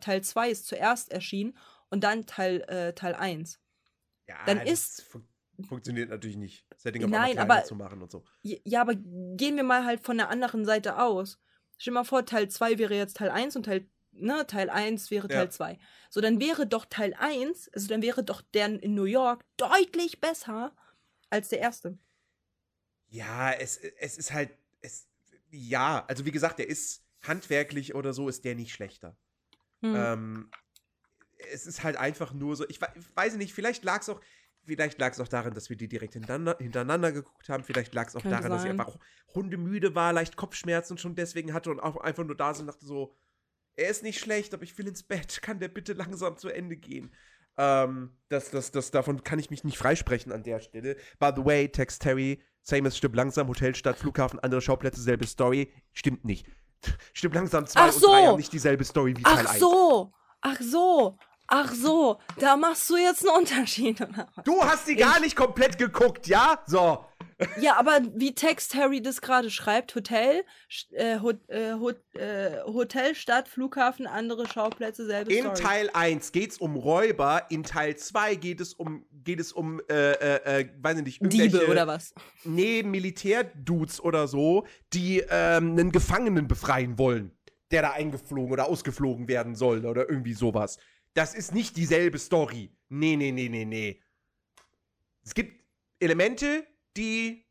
[0.00, 1.56] Teil 2 ist zuerst erschienen
[1.90, 3.60] und dann Teil äh, Teil 1.
[4.28, 5.26] Ja, Dann das ist- fun
[5.68, 6.66] funktioniert natürlich nicht.
[6.76, 8.24] Setting auf Nein, aber- zu machen und so.
[8.42, 11.38] Ja, ja, aber gehen wir mal halt von der anderen Seite aus.
[11.78, 13.88] Stell dir mal vor, Teil 2 wäre jetzt Teil 1 und Teil,
[14.18, 15.38] ne, Teil 1 wäre Ja.
[15.38, 15.78] Teil 2.
[16.10, 20.20] So, dann wäre doch Teil 1, also dann wäre doch der in New York deutlich
[20.20, 20.74] besser
[21.30, 21.98] als der erste.
[23.08, 24.50] Ja, es, es ist halt,
[24.80, 25.08] es,
[25.50, 29.16] ja, also wie gesagt, der ist handwerklich oder so, ist der nicht schlechter.
[29.82, 29.94] Hm.
[29.96, 30.50] Ähm,
[31.52, 34.20] es ist halt einfach nur so, ich, ich weiß nicht, vielleicht lag es auch,
[34.64, 38.08] vielleicht lag es auch daran, dass wir die direkt hintereinander, hintereinander geguckt haben, vielleicht lag
[38.08, 38.80] es auch Könnte daran, dass ich sein.
[38.80, 38.98] einfach
[39.34, 42.86] hundemüde war, leicht Kopfschmerzen schon deswegen hatte und auch einfach nur da sind und dachte
[42.86, 43.14] so,
[43.76, 46.76] er ist nicht schlecht, aber ich will ins Bett, kann der bitte langsam zu Ende
[46.76, 47.14] gehen?
[47.58, 50.96] Ähm, das, das, das, davon kann ich mich nicht freisprechen an der Stelle.
[51.18, 55.26] By the way, Text Terry, same as Stimmt langsam, Hotel, Stadt, Flughafen, andere Schauplätze, selbe
[55.26, 55.72] Story.
[55.92, 56.46] Stimmt nicht.
[57.14, 58.06] Stimmt langsam 2 Ach und so.
[58.08, 59.60] 3 haben nicht dieselbe Story wie Teil Ach 1.
[59.60, 60.12] so,
[60.42, 61.18] ach so,
[61.48, 64.00] ach so, da machst du jetzt einen Unterschied.
[64.00, 64.28] oder?
[64.44, 66.58] Du hast die gar nicht komplett geguckt, ja?
[66.66, 67.04] So.
[67.60, 70.42] Ja, aber wie Text Harry das gerade schreibt, Hotel,
[70.92, 75.62] äh, Ho äh, Ho äh, Hotel, Stadt, Flughafen, andere Schauplätze, selbe In Story.
[75.62, 79.82] Teil 1 geht es um Räuber, in Teil 2 geht es um, geht es um,
[79.90, 82.14] äh, äh, äh, weiß ich nicht, Diebe oder was?
[82.44, 87.32] Nee, Militärdudes oder so, die ähm, einen Gefangenen befreien wollen.
[87.70, 90.78] der da eingeflogen oder ausgeflogen werden soll oder irgendwie sowas.
[91.16, 92.70] Das ist nicht dieselbe Story.
[92.90, 94.02] Nee, nee, nee, nee, nee.
[95.24, 95.64] Es gibt
[95.98, 97.46] Elemente, die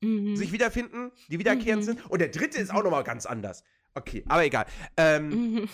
[0.00, 0.36] Mhm.
[0.36, 1.86] sich wiederfinden, die wiederkehrend Mhm.
[1.86, 2.06] sind.
[2.10, 3.64] Und der dritte ist auch nochmal ganz anders.
[3.94, 4.66] Okay, aber egal.
[4.96, 5.68] Ähm, Mhm.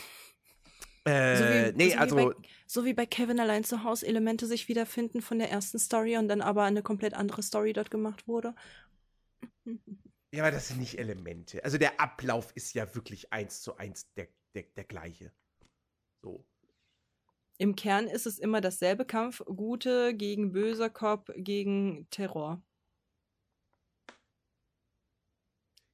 [1.05, 2.35] äh, So wie, nee, so also, Wie bei,
[2.67, 6.29] so wie bei Kevin allein zu Hause Elemente sich wiederfinden von der ersten Story und
[6.29, 8.55] dann aber eine komplett andere Story dort gemacht wurde.
[10.33, 11.63] ja, aber das sind nicht Elemente.
[11.63, 15.31] Also der Ablauf ist ja wirklich eins zu eins der, der, der gleiche.
[16.23, 16.47] So.
[17.61, 22.63] Im Kern ist es immer dasselbe Kampf, Gute gegen böser Cop gegen Terror.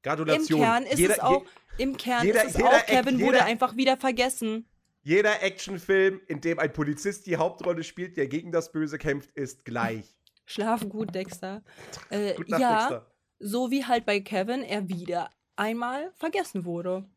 [0.05, 0.61] Gratulation.
[0.61, 1.45] Im Kern ist Jeder- es auch,
[1.79, 4.69] im Kern jeder- ist es jeder auch, Kevin wurde einfach wieder vergessen.
[5.03, 9.65] Jeder Actionfilm, in dem ein Polizist die Hauptrolle spielt, der gegen das Böse kämpft, ist
[9.65, 10.17] gleich.
[10.47, 11.65] Schlaf gut, Dexter.
[12.11, 13.13] Äh, Gute Nacht, ja, Dexter.
[13.41, 17.11] so wie halt bei Kevin er wieder einmal vergessen wurde.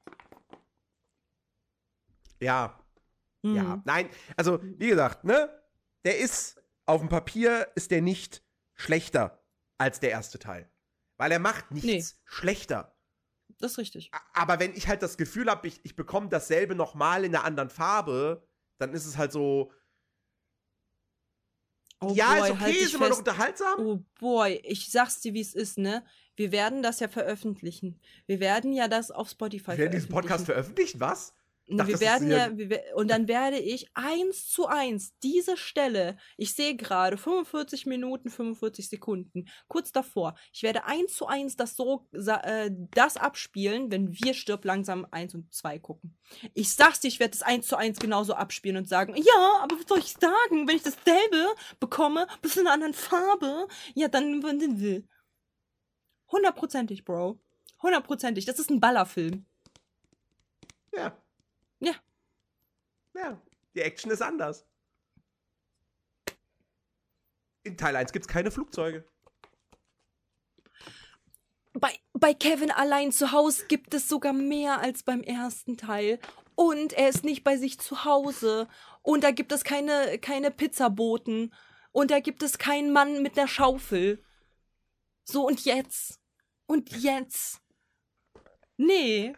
[2.41, 2.79] Ja,
[3.41, 3.55] Mhm.
[3.55, 3.81] ja.
[3.85, 5.49] Nein, also, wie gesagt, ne?
[6.05, 9.43] Der ist, auf dem Papier ist der nicht schlechter
[9.77, 10.69] als der erste Teil.
[11.17, 12.95] Weil er macht nichts schlechter.
[13.57, 14.09] Das ist richtig.
[14.33, 17.69] Aber wenn ich halt das Gefühl habe, ich, ich bekomme dasselbe nochmal in einer anderen
[17.69, 19.73] Farbe, dann ist es halt so,
[22.01, 23.27] Oh ja, boy, ist okay, halt ist immer noch fest.
[23.27, 23.79] unterhaltsam.
[23.85, 26.05] Oh boy, ich sag's dir, wie es ist, ne?
[26.37, 27.99] Wir werden das ja veröffentlichen.
[28.25, 30.99] Wir werden ja das auf Spotify Wir werden diesen Podcast veröffentlichen.
[30.99, 31.33] veröffentlichen, was?
[31.77, 36.53] Dachte, wir werden ja, wir, und dann werde ich eins zu eins diese Stelle, ich
[36.53, 42.07] sehe gerade 45 Minuten, 45 Sekunden, kurz davor, ich werde eins zu eins das so,
[42.11, 46.17] äh, das abspielen, wenn wir Stirb langsam 1 und 2 gucken.
[46.53, 49.77] Ich sag's dir, ich werde das eins zu eins genauso abspielen und sagen, ja, aber
[49.77, 51.47] was soll ich sagen, wenn ich dasselbe
[51.79, 54.43] bekomme, bloß in einer anderen Farbe, ja, dann,
[56.31, 57.39] hundertprozentig, Bro.
[57.81, 59.45] Hundertprozentig, das ist ein Ballerfilm.
[60.93, 61.15] Ja.
[63.19, 63.41] Ja.
[63.75, 64.65] Die Action ist anders.
[67.63, 69.05] In Teil 1 gibt es keine Flugzeuge.
[71.73, 76.19] Bei, bei Kevin allein zu Hause gibt es sogar mehr als beim ersten Teil.
[76.55, 78.67] Und er ist nicht bei sich zu Hause.
[79.01, 81.53] Und da gibt es keine, keine Pizzaboten.
[81.91, 84.23] Und da gibt es keinen Mann mit einer Schaufel.
[85.23, 86.19] So, und jetzt?
[86.65, 87.61] Und jetzt?
[88.77, 89.35] Nee.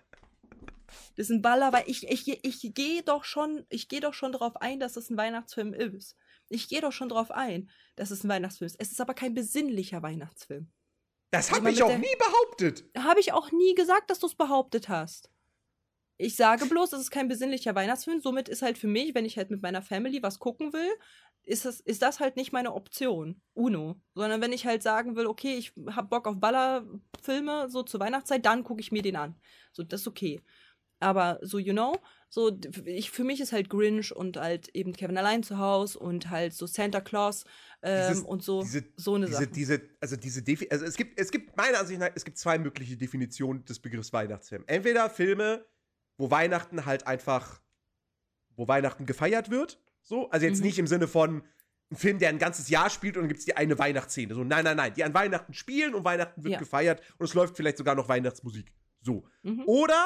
[1.15, 4.31] Das ist ein Baller, weil ich, ich, ich gehe doch schon, ich gehe doch schon
[4.31, 6.15] darauf ein, dass es ein Weihnachtsfilm ist.
[6.49, 8.75] Ich gehe doch schon darauf ein, dass es ein Weihnachtsfilm ist.
[8.79, 10.71] Es ist aber kein besinnlicher Weihnachtsfilm.
[11.31, 12.83] Das habe ich auch der- nie behauptet.
[12.97, 15.29] Habe ich auch nie gesagt, dass du es behauptet hast.
[16.17, 18.21] Ich sage bloß, es ist kein besinnlicher Weihnachtsfilm.
[18.21, 20.89] Somit ist halt für mich, wenn ich halt mit meiner Family was gucken will,
[21.43, 23.41] ist das, ist das halt nicht meine Option.
[23.53, 23.99] Uno.
[24.13, 28.45] Sondern wenn ich halt sagen will, okay, ich hab Bock auf Ballerfilme, so zur Weihnachtszeit,
[28.45, 29.35] dann gucke ich mir den an.
[29.71, 30.41] So, das ist okay.
[31.01, 31.97] Aber so, you know,
[32.29, 36.29] so, ich, für mich ist halt Grinch und halt eben Kevin allein zu Hause und
[36.29, 37.43] halt so Santa Claus
[37.81, 39.47] ähm, Dieses- und so, diese, so eine diese, Sache.
[39.47, 42.57] diese, also diese Defi also es gibt, es gibt meiner Ansicht nach, es gibt zwei
[42.59, 44.63] mögliche Definitionen des Begriffs Weihnachtsfilm.
[44.67, 45.65] Entweder Filme,
[46.17, 47.61] wo Weihnachten halt einfach,
[48.55, 50.65] wo Weihnachten gefeiert wird, so, also jetzt Mhm.
[50.67, 51.43] nicht im Sinne von
[51.91, 54.33] ein Film, der ein ganzes Jahr spielt und dann gibt es die eine Weihnachtsszene.
[54.35, 56.59] So, nein, nein, nein, die an Weihnachten spielen und Weihnachten wird Ja.
[56.59, 58.71] gefeiert und es läuft vielleicht sogar noch Weihnachtsmusik.
[59.01, 59.25] So.
[59.41, 59.63] Mhm.
[59.65, 60.05] Oder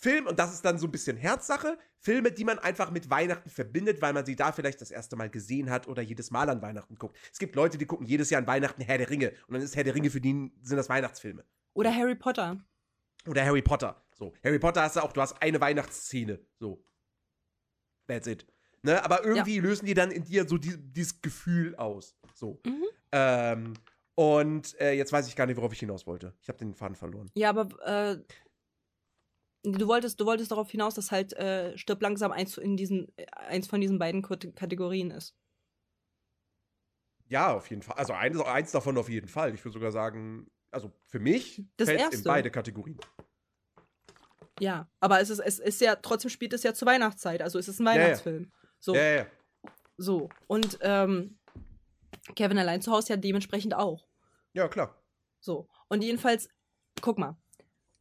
[0.00, 3.50] Film, und das ist dann so ein bisschen Herzsache, Filme, die man einfach mit Weihnachten
[3.50, 6.62] verbindet, weil man sie da vielleicht das erste Mal gesehen hat oder jedes Mal an
[6.62, 7.18] Weihnachten guckt.
[7.30, 9.76] Es gibt Leute, die gucken jedes Jahr an Weihnachten Herr der Ringe und dann ist
[9.76, 11.44] Herr der Ringe für die sind das Weihnachtsfilme.
[11.74, 12.64] Oder Harry Potter.
[13.26, 14.02] Oder Harry Potter.
[14.14, 16.40] So, Harry Potter hast du auch, du hast eine Weihnachtsszene.
[16.58, 16.82] So.
[18.06, 18.46] That's it.
[18.82, 19.04] Ne?
[19.04, 22.16] Aber irgendwie lösen die dann in dir so die, dieses Gefühl aus.
[22.34, 22.58] So.
[22.64, 22.84] Mhm.
[23.12, 23.74] Ähm,
[24.14, 26.34] und äh, jetzt weiß ich gar nicht, worauf ich hinaus wollte.
[26.40, 27.30] Ich habe den Faden verloren.
[27.34, 28.18] Ja, aber äh,
[29.62, 33.26] du wolltest, du wolltest darauf hinaus, dass halt äh, stirb langsam eins in diesen, äh,
[33.32, 35.34] eins von diesen beiden Kategorien ist.
[37.28, 37.96] Ja, auf jeden Fall.
[37.96, 39.54] Also eins, eins davon auf jeden Fall.
[39.54, 42.98] Ich würde sogar sagen, also für mich Das fällt's in beide Kategorien.
[44.58, 47.68] Ja, aber es ist, es ist ja, trotzdem spielt es ja zur Weihnachtszeit, also es
[47.68, 48.00] ist ein Ja, ja.
[48.02, 48.52] Weihnachtsfilm.
[48.78, 49.26] So, Ja, ja, ja.
[49.96, 50.28] so.
[50.48, 51.38] Und ähm,
[52.34, 54.06] Kevin allein zu Hause ja dementsprechend auch.
[54.52, 54.94] Ja, klar.
[55.40, 55.68] So.
[55.88, 56.48] Und jedenfalls,
[57.00, 57.36] guck mal.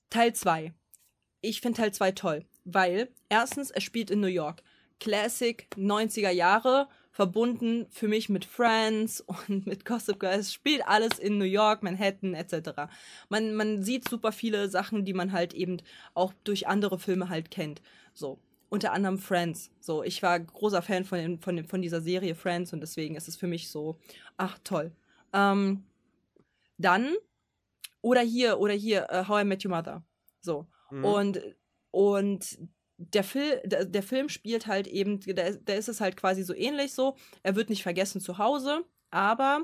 [0.09, 0.73] Teil 2.
[1.41, 4.61] Ich finde Teil 2 toll, weil erstens, es spielt in New York.
[4.99, 10.37] Classic 90er Jahre, verbunden für mich mit Friends und mit Gossip Girl.
[10.37, 12.91] Es spielt alles in New York, Manhattan etc.
[13.29, 15.77] Man, man sieht super viele Sachen, die man halt eben
[16.13, 17.81] auch durch andere Filme halt kennt.
[18.13, 18.39] So.
[18.71, 19.71] Unter anderem Friends.
[19.79, 23.15] So, ich war großer Fan von, den, von, den, von dieser Serie Friends und deswegen
[23.15, 23.97] ist es für mich so,
[24.37, 24.91] ach toll.
[25.33, 25.83] Ähm,
[26.77, 27.15] dann,
[28.01, 30.03] oder hier, oder hier, äh, How I Met Your Mother.
[30.41, 30.67] So.
[30.91, 31.05] Mhm.
[31.05, 31.41] Und
[31.91, 32.59] und
[32.97, 36.93] der, Fil der, der Film spielt halt eben, da, ist es halt quasi so ähnlich
[36.93, 37.15] so.
[37.43, 39.63] Er wird nicht vergessen zu Hause, aber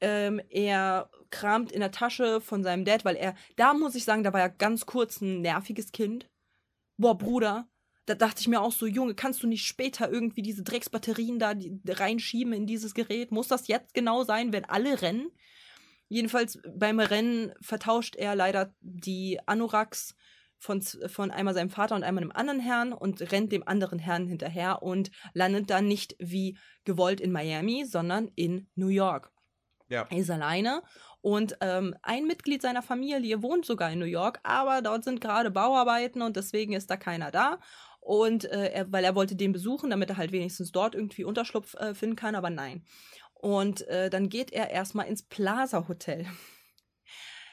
[0.00, 4.24] ähm, er kramt in der Tasche von seinem Dad, weil er, da muss ich sagen,
[4.24, 6.28] da war er ganz kurz ein nerviges Kind.
[6.96, 7.68] Boah, Bruder,
[8.06, 11.54] da dachte ich mir auch so, Junge, kannst du nicht später irgendwie diese Drecksbatterien da
[11.86, 13.30] reinschieben in dieses Gerät?
[13.30, 15.30] Muss das jetzt genau sein, wenn alle rennen?
[16.08, 20.16] Jedenfalls beim Rennen vertauscht er leider die Anoraks
[20.60, 24.26] von, von einmal seinem Vater und einmal einem anderen Herrn und rennt dem anderen Herrn
[24.26, 29.32] hinterher und landet dann nicht wie gewollt in Miami, sondern in New York.
[29.88, 30.06] Ja.
[30.08, 30.82] Er ist alleine
[31.20, 35.50] und ähm, ein Mitglied seiner Familie wohnt sogar in New York, aber dort sind gerade
[35.50, 37.58] Bauarbeiten und deswegen ist da keiner da.
[38.00, 41.74] Und äh, er, weil er wollte den besuchen, damit er halt wenigstens dort irgendwie Unterschlupf
[41.74, 42.84] äh, finden kann, aber nein.
[43.34, 46.26] Und äh, dann geht er erstmal ins Plaza Hotel.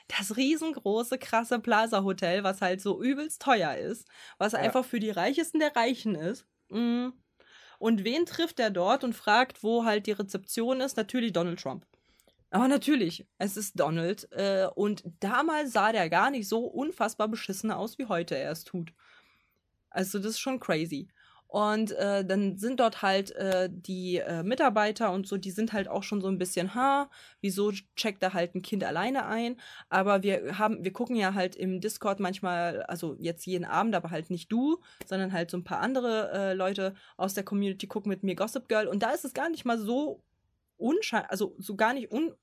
[0.07, 4.59] Das riesengroße, krasse Plaza Hotel, was halt so übelst teuer ist, was Ja.
[4.59, 6.45] einfach für die Reichesten der Reichen ist.
[6.69, 7.09] Mm.
[7.79, 10.97] Und wen trifft er dort und fragt, wo halt die Rezeption ist?
[10.97, 11.85] Natürlich Donald Trump.
[12.49, 14.31] Aber natürlich, es ist Donald.
[14.31, 18.63] Äh, und damals sah der gar nicht so unfassbar beschissen aus, wie heute er es
[18.63, 18.93] tut.
[19.89, 21.09] Also das ist schon crazy.
[21.47, 25.87] Und äh, dann sind dort halt äh, die äh, Mitarbeiter und so, die sind halt
[25.87, 29.57] auch schon so ein bisschen, ha, wieso checkt da halt ein Kind alleine ein?
[29.87, 34.09] Aber wir haben, wir gucken ja halt im Discord manchmal, also jetzt jeden Abend, aber
[34.11, 38.09] halt nicht du, sondern halt so ein paar andere äh, Leute aus der Community gucken
[38.09, 38.87] mit mir Gossip Girl.
[38.87, 40.21] Und da ist es gar nicht mal so
[40.75, 42.33] unscheinlich, also so gar nicht un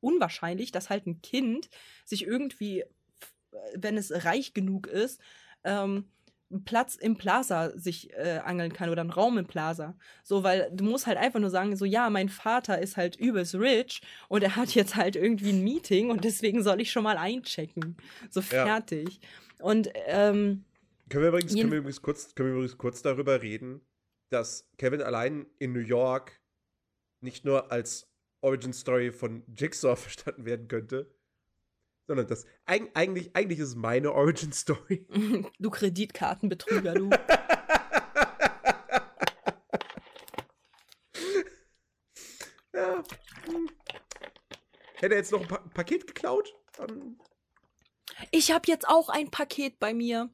[0.00, 1.68] unwahrscheinlich, dass halt ein Kind
[2.04, 2.84] sich irgendwie,
[3.74, 5.20] wenn es reich genug ist,
[5.64, 6.08] ähm,
[6.50, 9.96] einen Platz im Plaza sich äh, angeln kann oder einen Raum im Plaza.
[10.22, 13.54] So, weil du musst halt einfach nur sagen, so, ja, mein Vater ist halt übelst
[13.56, 17.18] rich und er hat jetzt halt irgendwie ein Meeting und deswegen soll ich schon mal
[17.18, 17.96] einchecken.
[18.30, 18.64] So Ja.
[18.64, 19.20] fertig.
[19.58, 20.64] Und ähm,
[21.08, 23.80] Können wir, übrigens, können, wir übrigens kurz, können wir übrigens kurz darüber reden,
[24.30, 26.40] dass Kevin allein in New York
[27.20, 28.08] nicht nur als
[28.40, 31.15] Origin Story von Jigsaw verstanden werden könnte,
[32.06, 35.06] sondern das eig eigentlich, eigentlich ist es meine Origin Story.
[35.58, 37.10] du Kreditkartenbetrüger, du.
[42.72, 43.02] ja.
[43.44, 43.70] hm.
[44.94, 46.54] Hätte er jetzt noch ein pa Paket geklaut?
[46.76, 47.18] Dann
[48.30, 50.30] Ich habe jetzt auch ein Paket bei mir.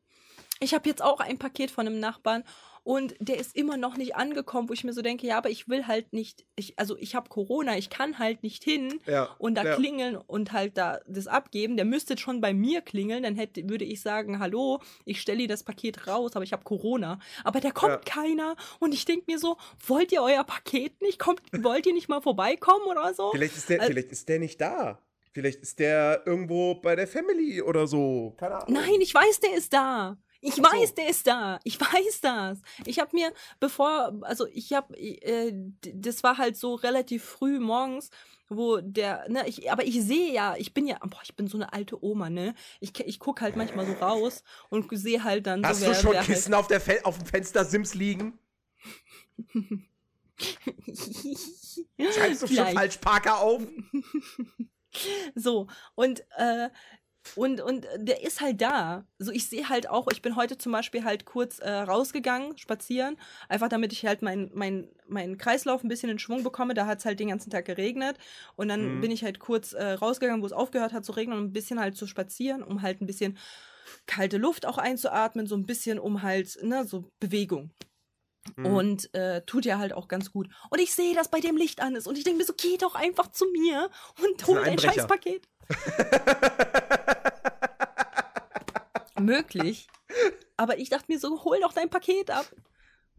[0.60, 2.44] Ich habe jetzt auch ein Paket von einem Nachbarn
[2.84, 5.68] und der ist immer noch nicht angekommen, wo ich mir so denke, ja, aber ich
[5.68, 9.28] will halt nicht, ich, also ich habe Corona, ich kann halt nicht hin ja.
[9.38, 9.76] und da ja.
[9.76, 11.76] klingeln und halt da das abgeben.
[11.76, 15.48] Der müsste schon bei mir klingeln, dann hätte, würde ich sagen, hallo, ich stelle ihr
[15.48, 17.20] das Paket raus, aber ich habe Corona.
[17.44, 17.98] Aber da kommt Ja.
[17.98, 19.56] keiner und ich denke mir so,
[19.86, 21.18] wollt ihr euer Paket nicht?
[21.18, 23.30] Kommt, wollt ihr nicht mal vorbeikommen oder so?
[23.30, 24.98] Vielleicht ist, der, Al- vielleicht ist der nicht da.
[25.34, 28.34] Vielleicht ist der irgendwo bei der Family oder so.
[28.36, 28.74] Keine Ahnung.
[28.74, 30.18] Nein, ich weiß, der ist da.
[30.44, 30.62] Ich so.
[30.62, 31.60] weiß, der ist da.
[31.62, 32.58] Ich weiß das.
[32.84, 35.52] Ich habe mir, bevor, also ich habe, äh,
[35.94, 38.10] das war halt so relativ früh morgens,
[38.48, 41.56] wo der, ne, ich, aber ich sehe ja, ich bin ja, boah, ich bin so
[41.56, 42.56] eine alte Oma, ne?
[42.80, 46.00] Ich, ich guck halt manchmal so raus und sehe halt dann Hast so, du wer,
[46.00, 48.36] schon wer Kissen auf, der auf dem Fenster Sims liegen?
[49.54, 49.86] halt.
[52.14, 53.62] Schreibst du schon falsch Parker auf?
[55.34, 56.68] So, und, äh,
[57.36, 59.04] und, und der ist halt da.
[59.18, 63.16] So, ich sehe halt auch, ich bin heute zum Beispiel halt kurz äh, rausgegangen, spazieren,
[63.48, 66.74] einfach damit ich halt meinen mein, mein Kreislauf ein bisschen in Schwung bekomme.
[66.74, 68.16] Da hat es halt den ganzen Tag geregnet.
[68.56, 69.00] Und dann Mhm.
[69.00, 71.78] bin ich halt kurz äh, rausgegangen, wo es aufgehört hat zu regnen, um ein bisschen
[71.80, 73.38] halt zu spazieren, um halt ein bisschen
[74.06, 77.70] kalte Luft auch einzuatmen, so ein bisschen um halt, ne, so Bewegung.
[78.56, 78.66] Mhm.
[78.66, 80.48] Und äh, tut ja halt auch ganz gut.
[80.70, 82.08] Und ich sehe, dass bei dem Licht an ist.
[82.08, 83.88] Und ich denke mir so, geh doch einfach zu mir
[84.24, 84.78] und hol ein dein.
[84.80, 85.46] Scheißpaket.
[89.22, 89.88] Möglich.
[90.56, 92.46] Aber ich dachte mir so, hol doch dein Paket ab.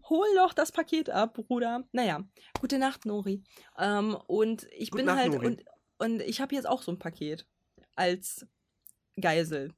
[0.10, 1.84] Hol doch das Paket ab, Bruder.
[1.92, 2.24] Naja,
[2.60, 3.44] gute Nacht, Nori.
[3.78, 5.46] Ähm, und ich Gute bin Nacht, halt, Nori.
[5.48, 5.64] und,
[5.98, 7.48] und ich habe jetzt auch so ein Paket
[7.96, 8.46] als
[9.20, 9.74] Geisel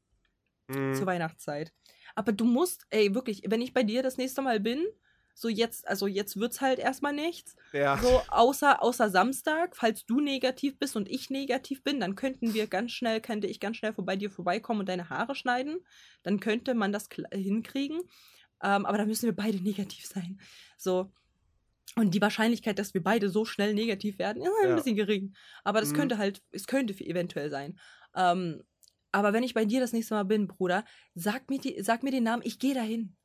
[0.68, 0.96] Mhm.
[0.96, 1.72] zur Weihnachtszeit.
[2.16, 4.84] Aber du musst, ey, wirklich, wenn ich bei dir das nächste Mal bin,
[5.38, 7.56] so jetzt, also jetzt wird's halt erstmal nichts.
[7.74, 7.98] Ja.
[7.98, 12.68] So, außer, außer Samstag, falls du negativ bist und ich negativ bin, dann könnten wir
[12.68, 15.86] ganz schnell, könnte ich ganz schnell bei dir vorbeikommen und deine Haare schneiden.
[16.24, 18.00] Dann könnte man das hinkriegen.
[18.64, 20.40] Ähm, aber da müssen wir beide negativ sein.
[20.78, 21.12] So.
[21.98, 24.76] Und die Wahrscheinlichkeit, dass wir beide so schnell negativ werden, ist ein Ja.
[24.76, 25.36] bisschen gering.
[25.66, 25.96] Aber das Mhm.
[25.98, 27.78] könnte halt, es könnte eventuell sein.
[28.16, 28.64] Ähm,
[29.12, 32.12] aber wenn ich bei dir das nächste Mal bin, Bruder, sag mir, die, sag mir
[32.12, 33.16] den Namen, ich gehe dahin.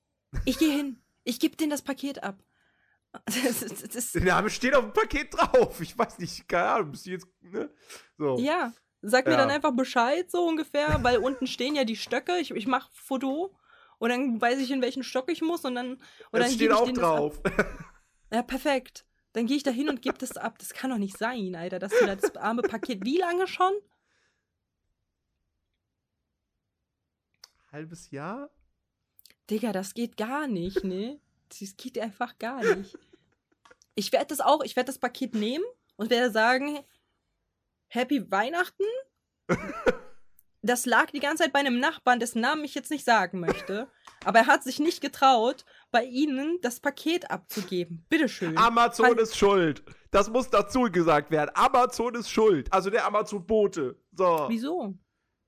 [0.44, 1.00] Ich gehe hin.
[1.24, 2.42] Ich gebe denen das Paket ab.
[3.26, 5.80] Das, das, das, Der Name steht auf dem Paket drauf.
[5.80, 7.68] Ich weiß nicht, keine Ahnung, bist du jetzt, ne?
[8.18, 8.38] So.
[8.38, 9.38] ja, sag mir Ja.
[9.38, 12.38] dann einfach Bescheid, so ungefähr, weil unten stehen ja die Stöcke.
[12.38, 13.56] Ich, ich mache Foto
[13.98, 15.94] und dann weiß ich, in welchen Stock ich muss und dann.
[15.94, 16.00] Und
[16.32, 17.40] dann Das gebe steht auch drauf.
[18.32, 19.04] Ja, perfekt.
[19.32, 20.58] Dann gehe ich da hin und gebe das ab.
[20.58, 23.04] Das kann doch nicht sein, Alter, dass du das arme Paket.
[23.04, 23.72] Wie lange schon?
[27.72, 28.50] Halbes Jahr?
[29.50, 31.20] Digga, das geht gar nicht, ne?
[31.48, 32.96] Das geht einfach gar nicht.
[33.96, 35.64] Ich werde das auch, ich werde das Paket nehmen
[35.96, 36.78] und werde sagen,
[37.88, 38.84] Happy Weihnachten.
[40.62, 43.88] Das lag die ganze Zeit bei einem Nachbarn, dessen Namen ich jetzt nicht sagen möchte.
[44.24, 48.04] Aber er hat sich nicht getraut, bei Ihnen das Paket abzugeben.
[48.08, 48.56] Bitteschön.
[48.56, 49.82] Amazon ist schuld.
[50.10, 51.50] Das muss dazu gesagt werden.
[51.54, 52.72] Amazon ist schuld.
[52.72, 53.96] Also der Amazon-Bote.
[54.12, 54.46] So.
[54.48, 54.94] Wieso?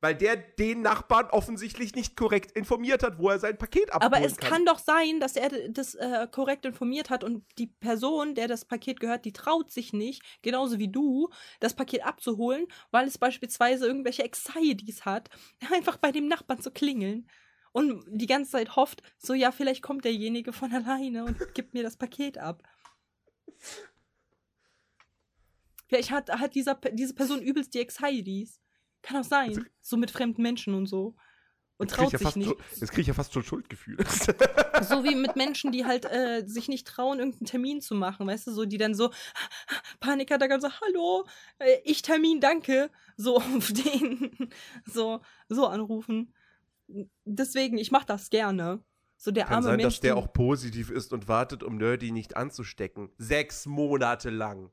[0.03, 4.27] Weil der den Nachbarn offensichtlich nicht korrekt informiert hat, wo er sein Paket abholen Aber
[4.27, 8.49] es kann doch sein, dass er das äh, korrekt informiert hat und die Person, der
[8.49, 11.31] das Paket gehört, die traut sich nicht, genauso wie du,
[11.61, 15.31] das Paket abzuholen, weil es beispielsweise irgendwelche Anxieties hat,
[15.73, 17.29] einfach bei dem Nachbarn zu klingeln
[17.71, 21.85] und die ganze Zeit hofft, so ja, vielleicht kommt derjenige von alleine und gibt mir
[21.85, 22.65] das Paket ab.
[25.87, 28.62] Vielleicht hat, hat dieser, diese Person übelst die Anxieties.
[29.03, 29.49] Kann auch sein.
[29.51, 31.15] Also- So mit fremden Menschen und so.
[31.79, 32.47] Und Jetzt traut ja sich nicht.
[32.49, 34.05] schon- Jetzt kriege ich ja fast schon Schuldgefühle.
[34.89, 38.47] So wie mit Menschen, die halt äh, sich nicht trauen, irgendeinen Termin zu machen, weißt
[38.49, 39.11] du, so, die dann so
[40.01, 41.25] Panikattacken so, hallo,
[41.59, 44.51] äh, ich Termin, danke, so auf den,
[44.85, 46.35] so, so anrufen.
[47.25, 48.83] Deswegen, ich mach das gerne.
[49.17, 49.95] So der Kann arme sein, Mensch.
[49.95, 53.09] dass der auch positiv ist und wartet, um Nerdy nicht anzustecken.
[53.19, 54.71] Sechs Monate lang.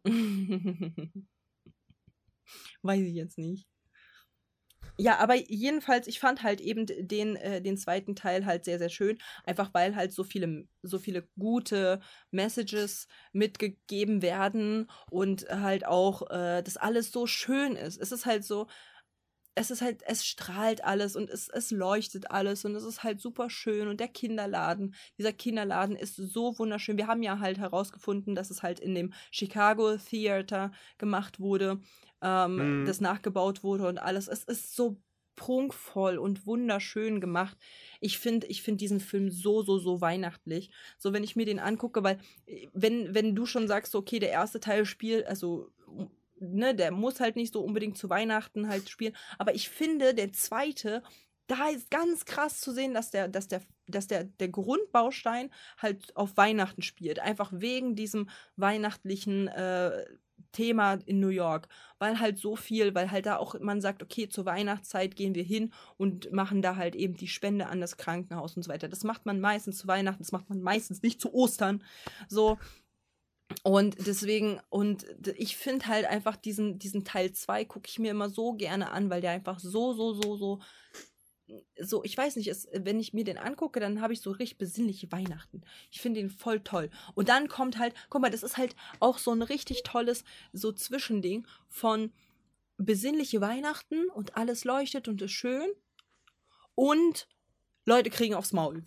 [2.82, 3.67] Weiß ich jetzt nicht.
[5.02, 8.89] Ja, aber jedenfalls, ich fand halt eben den, äh, den zweiten Teil halt sehr, sehr
[8.89, 9.18] schön.
[9.45, 16.62] Einfach weil halt so viele, so viele gute Messages mitgegeben werden und halt auch, äh,
[16.64, 17.97] das alles so schön ist.
[17.97, 18.68] Es ist halt so,
[19.56, 23.22] es ist halt, es strahlt alles und es, es leuchtet alles und es ist halt
[23.22, 26.97] super schön und der Kinderladen, dieser Kinderladen ist so wunderschön.
[26.97, 31.82] Wir haben ja halt herausgefunden, dass es halt in dem Chicago Theater gemacht wurde,
[32.22, 32.86] ähm, Mhm.
[32.86, 34.28] das nachgebaut wurde und alles.
[34.28, 34.97] Es ist so
[35.36, 37.57] prunkvoll und wunderschön gemacht.
[38.01, 40.70] Ich finde ich find diesen Film so, so, so weihnachtlich.
[40.97, 44.32] So, wenn ich mir den angucke, weil, äh, wenn, wenn du schon sagst, okay, der
[44.32, 45.72] erste Teil spielt, also
[46.39, 49.15] ne, der muss halt nicht so unbedingt zu Weihnachten halt spielen.
[49.38, 51.03] Aber ich finde, der zweite,
[51.47, 56.15] da ist ganz krass zu sehen, dass der, dass der, dass der, der Grundbaustein halt
[56.15, 57.20] auf Weihnachten spielt.
[57.20, 60.05] Einfach wegen diesem weihnachtlichen äh,
[60.52, 61.68] Thema in New York.
[62.00, 65.43] Weil halt so viel, weil halt da auch man sagt, okay, zur Weihnachtszeit gehen wir
[65.43, 68.88] hin und machen da halt eben die Spende an das Krankenhaus und so weiter.
[68.88, 71.84] Das macht man meistens zu Weihnachten, das macht man meistens nicht zu Ostern.
[72.28, 72.58] So,
[73.64, 78.30] und deswegen, und ich finde halt einfach diesen, diesen Teil 2 gucke ich mir immer
[78.30, 80.60] so gerne an, weil der einfach so, so, so, so,
[81.80, 84.58] so, ich weiß nicht, es, wenn ich mir den angucke, dann habe ich so richtig
[84.58, 85.62] besinnliche Weihnachten.
[85.91, 86.89] Ich finde den voll toll.
[87.16, 90.24] Und dann kommt halt, guck mal, das ist halt auch so ein richtig tolles,
[90.54, 92.12] so Zwischending von
[92.78, 95.70] besinnliche Weihnachten und alles leuchtet und ist schön
[96.76, 97.28] und
[97.86, 98.86] Leute kriegen aufs Maul.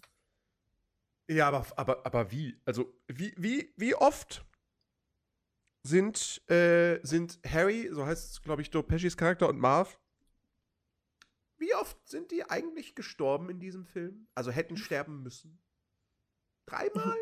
[1.29, 2.59] Ja, aber, aber, aber wie?
[2.65, 4.45] Also, wie, wie, wie oft
[5.83, 9.99] sind, äh, sind Harry, so heißt es, glaube ich, Joe Pescis Charakter und Marv,
[11.63, 14.27] wie oft sind die eigentlich gestorben in diesem Film?
[14.35, 15.63] Also hätten sterben müssen?
[16.67, 17.17] Dreimal?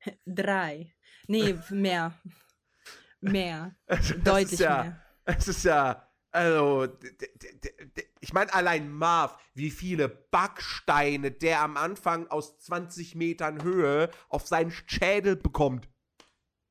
[0.24, 0.94] Drei.
[1.26, 2.18] Nee, mehr.
[3.20, 3.76] Mehr.
[3.86, 5.02] Also, Deutlich ja, mehr.
[5.24, 6.88] Es ist ja, also,
[8.20, 14.46] ich meine, allein Marv, wie viele Backsteine der am Anfang aus 20 Metern Höhe auf
[14.46, 15.88] seinen Schädel bekommt.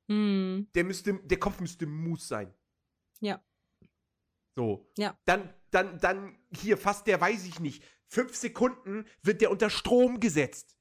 [0.09, 0.69] Hm.
[0.73, 2.53] Der müsste, der Kopf müsste Mus sein.
[3.19, 3.43] Ja.
[4.55, 4.91] So.
[4.97, 5.19] Ja.
[5.25, 10.19] Dann, dann, dann, hier, fast der, weiß ich nicht, fünf Sekunden wird der unter Strom
[10.19, 10.75] gesetzt.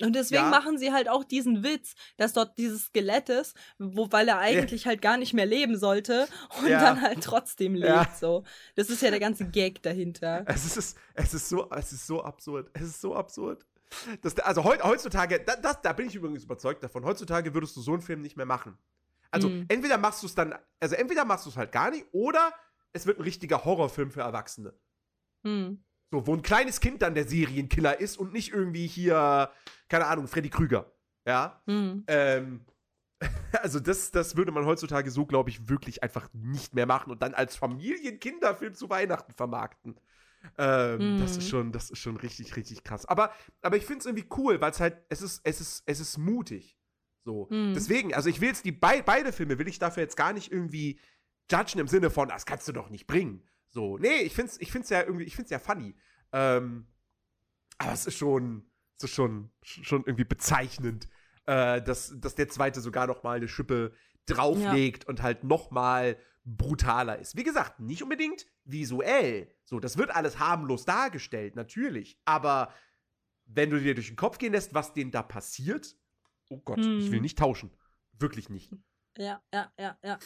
[0.00, 0.50] Und deswegen Ja.
[0.50, 4.86] machen sie halt auch diesen Witz, dass dort dieses Skelett ist, wo, weil er eigentlich
[4.86, 6.28] halt gar nicht mehr leben sollte
[6.60, 6.80] und Ja.
[6.80, 7.88] dann halt trotzdem lebt.
[7.88, 8.08] Ja.
[8.18, 8.44] So.
[8.76, 10.44] Das ist ja der ganze Gag dahinter.
[10.46, 12.70] Es ist, es ist so, es ist so absurd.
[12.74, 13.66] Es ist so absurd.
[14.20, 17.80] Das, also heu- heutzutage, da, das, da bin ich übrigens überzeugt davon, heutzutage würdest du
[17.80, 18.78] so einen Film nicht mehr machen.
[19.32, 19.64] Also Mhm.
[19.68, 22.52] entweder machst du es dann, also entweder machst du es halt gar nicht, oder
[22.92, 24.74] es wird ein richtiger Horrorfilm für Erwachsene.
[25.44, 25.84] Hm.
[26.10, 29.50] So, wo ein kleines Kind dann der Serienkiller ist und nicht irgendwie hier,
[29.88, 30.90] keine Ahnung, Freddy Krüger.
[31.26, 31.62] Ja.
[31.66, 32.04] Hm.
[32.08, 32.66] Ähm,
[33.62, 37.20] also das, das würde man heutzutage so, glaube ich, wirklich einfach nicht mehr machen und
[37.22, 40.00] dann als Familienkinderfilm zu Weihnachten vermarkten.
[40.56, 41.48] Ähm, Das ist Mhm.
[41.48, 43.04] schon, das ist schon richtig, richtig krass.
[43.06, 46.00] Aber, aber ich finde es irgendwie cool, weil es halt, es ist, es ist, es
[46.00, 46.78] ist mutig.
[47.24, 47.48] So.
[47.50, 47.74] Mhm.
[47.74, 50.50] Deswegen, also ich will jetzt die bei, beide Filme, will ich dafür jetzt gar nicht
[50.52, 51.00] irgendwie
[51.50, 53.46] judgen im Sinne von, das kannst du doch nicht bringen.
[53.68, 55.94] So, nee, ich find's, ich find's ja irgendwie, ich find's ja funny.
[56.32, 56.86] Ähm,
[57.78, 61.08] Aber es ist schon, es ist schon, schon irgendwie bezeichnend,
[61.46, 63.92] äh, dass, dass der zweite sogar noch mal eine Schippe
[64.26, 67.36] drauflegt und halt noch mal brutaler ist.
[67.36, 69.54] Wie gesagt, nicht unbedingt visuell.
[69.64, 72.18] So, das wird alles harmlos dargestellt, natürlich.
[72.24, 72.72] Aber
[73.46, 75.94] wenn du dir durch den Kopf gehen lässt, was denen da passiert,
[76.48, 76.98] oh Gott, Hm.
[76.98, 77.70] ich will nicht tauschen.
[78.18, 78.72] Wirklich nicht.
[79.16, 80.18] Ja, ja, ja, ja.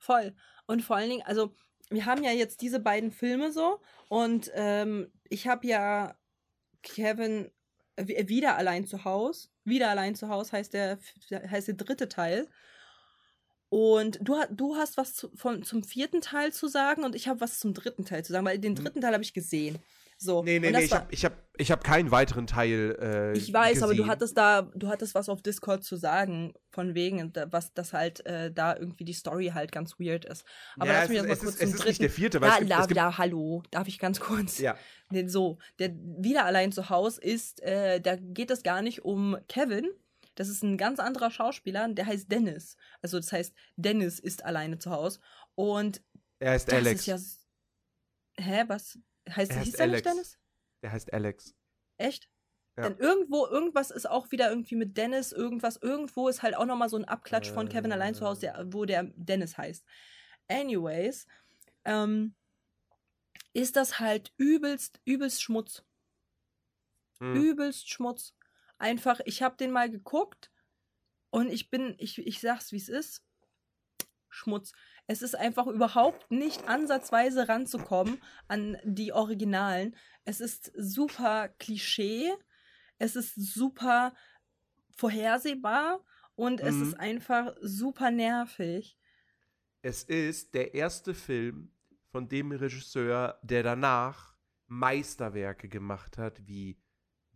[0.00, 0.34] Voll.
[0.66, 1.54] Und vor allen Dingen, also,
[1.90, 6.16] wir haben ja jetzt diese beiden Filme so und ähm, ich habe ja
[6.82, 7.50] Kevin
[7.96, 9.50] äh, wieder allein zu Haus.
[9.64, 10.98] Wieder allein zu Haus heißt der,
[11.30, 12.48] heißt der dritte Teil.
[13.68, 17.40] Und du, du hast was zu, von, zum vierten Teil zu sagen und ich habe
[17.40, 19.78] was zum dritten Teil zu sagen, weil den dritten Teil habe ich gesehen.
[20.22, 20.42] So.
[20.44, 23.82] Nee, nee, nee, ich habe ich hab, ich hab keinen weiteren Teil äh, Ich weiß,
[23.82, 24.10] aber du gesehen.
[24.10, 28.52] hattest da, du hattest was auf Discord zu sagen, von wegen, was das halt äh,
[28.52, 30.44] da irgendwie die Story halt ganz weird ist.
[30.76, 31.88] Aber ja, lass mich ist- jetzt mal kurz ist, zum es ist dritten.
[31.88, 34.58] nicht der vierte, weil la, es gibt la, hallo, darf ich ganz kurz?
[34.58, 34.76] ja,
[35.08, 39.38] Nee, so, der wieder allein zu Hause ist, äh, da geht es gar nicht um
[39.48, 39.88] Kevin.
[40.34, 42.76] Das ist ein ganz anderer Schauspieler, der heißt Dennis.
[43.00, 45.18] Also das heißt, Dennis ist alleine zu Hause.
[45.54, 46.02] Und
[46.40, 47.00] er heißt Alex.
[47.00, 47.18] ist ja.
[48.38, 48.98] Hä, was?
[49.36, 50.10] Heißt, Er heißt hieß der nicht Alex.
[50.10, 50.38] Dennis?
[50.82, 51.54] Der heißt Alex.
[51.98, 52.28] Echt?
[52.76, 52.88] Ja.
[52.88, 56.88] Denn irgendwo, irgendwas ist auch wieder irgendwie mit Dennis, irgendwas, irgendwo ist halt auch nochmal
[56.88, 59.84] so ein Abklatsch von Kevin allein zu Hause, der, wo der Dennis heißt.
[60.48, 61.26] Anyways,
[61.84, 62.34] ähm,
[63.52, 65.84] ist das halt übelst, übelst Schmutz.
[67.18, 67.34] Hm.
[67.34, 68.34] Übelst Schmutz.
[68.78, 70.50] Einfach, ich habe den mal geguckt
[71.30, 73.22] und ich bin, ich, ich sag's wie es ist.
[74.28, 74.72] Schmutz.
[75.10, 79.96] Es ist einfach überhaupt nicht ansatzweise ranzukommen an die Originalen.
[80.24, 82.32] Es ist super Klischee.
[82.98, 84.14] Es ist super
[84.94, 86.04] vorhersehbar
[86.36, 86.82] und es Mhm.
[86.84, 88.96] ist einfach super nervig.
[89.82, 91.72] Es ist der erste Film
[92.12, 94.36] von dem Regisseur, der danach
[94.68, 96.80] Meisterwerke gemacht hat, wie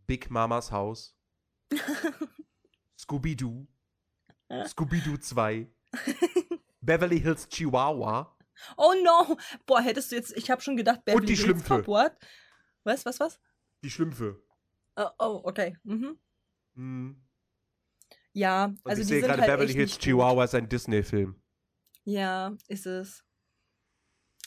[0.06, 1.18] Big Mamas Haus,
[2.96, 3.66] Scooby-Doo,
[4.64, 5.66] Scooby-Doo 2,
[6.84, 8.34] Beverly Hills Chihuahua
[8.76, 9.36] Oh no!
[9.66, 11.76] Boah, hättest du jetzt, ich habe schon gedacht, Beverly die Hills Schlümpfe.
[11.76, 12.12] Cop, what?
[12.84, 13.40] Was, was, was?
[13.82, 14.40] Die Schlümpfe.
[14.96, 15.76] Oh, oh okay.
[15.84, 16.18] Mhm.
[16.74, 17.22] Hm.
[18.32, 19.98] Ja, Und also ich sehe gerade, halt Beverly Hills.
[19.98, 21.40] Chihuahua ist ein Disney-Film.
[22.04, 23.24] Ja, ist es.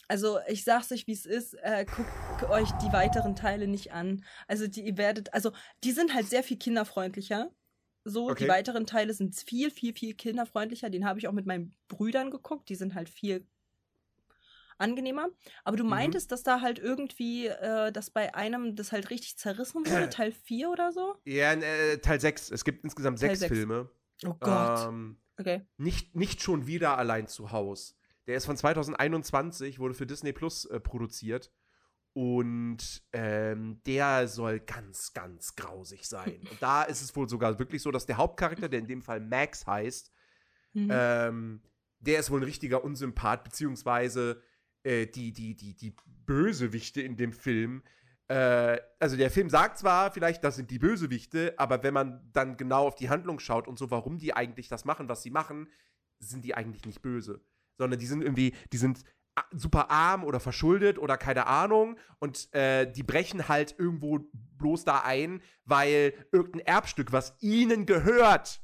[0.10, 1.54] Also, ich sag's euch, wie es ist.
[1.56, 4.24] Äh, guckt euch die weiteren Teile nicht an.
[4.48, 5.52] Also, die ihr werdet, also,
[5.84, 7.52] die sind halt sehr viel kinderfreundlicher.
[8.10, 8.45] So, Okay.
[8.45, 10.89] die weiteren Teile sind viel, viel, viel kinderfreundlicher.
[10.89, 12.70] Den habe ich auch mit meinen Brüdern geguckt.
[12.70, 13.45] Die sind halt viel
[14.78, 15.28] angenehmer.
[15.64, 15.89] Aber du Mhm.
[15.89, 20.32] meintest, dass da halt irgendwie, äh, dass bei einem das halt richtig zerrissen wurde, Teil
[20.32, 21.16] 4 oder so?
[21.26, 22.51] Ja, äh, Teil 6.
[22.51, 23.53] Es gibt insgesamt Teil sechs sechs.
[23.53, 23.89] Filme.
[24.26, 24.88] Oh Gott.
[24.88, 25.62] Ähm, okay.
[25.78, 27.95] nicht, nicht schon wieder allein zu Haus.
[28.28, 31.51] Der ist von 2021, wurde für Disney Plus äh, produziert.
[32.18, 36.39] Und ähm, der soll ganz, ganz grausig sein.
[36.49, 39.20] Und da ist es wohl sogar wirklich so, dass der Hauptcharakter, der in dem Fall
[39.20, 40.11] Max heißt,
[40.74, 40.89] Mhm.
[40.91, 41.61] ähm,
[41.99, 44.41] der ist wohl ein richtiger Unsympath, beziehungsweise
[44.84, 45.95] äh, die, die, die, die
[46.26, 47.84] Bösewichte in dem Film.
[48.28, 52.57] Äh, also der Film sagt zwar vielleicht, das sind die Bösewichte, aber wenn man dann
[52.57, 55.70] genau auf die Handlung schaut und so, warum die eigentlich das machen, was sie machen,
[56.20, 57.41] sind die eigentlich nicht böse.
[57.78, 59.03] Sondern die sind irgendwie, die sind
[59.52, 64.20] super arm oder verschuldet oder keine Ahnung und äh, die brechen halt irgendwo
[64.58, 68.62] bloß da ein, weil irgendein Erbstück, was ihnen gehört,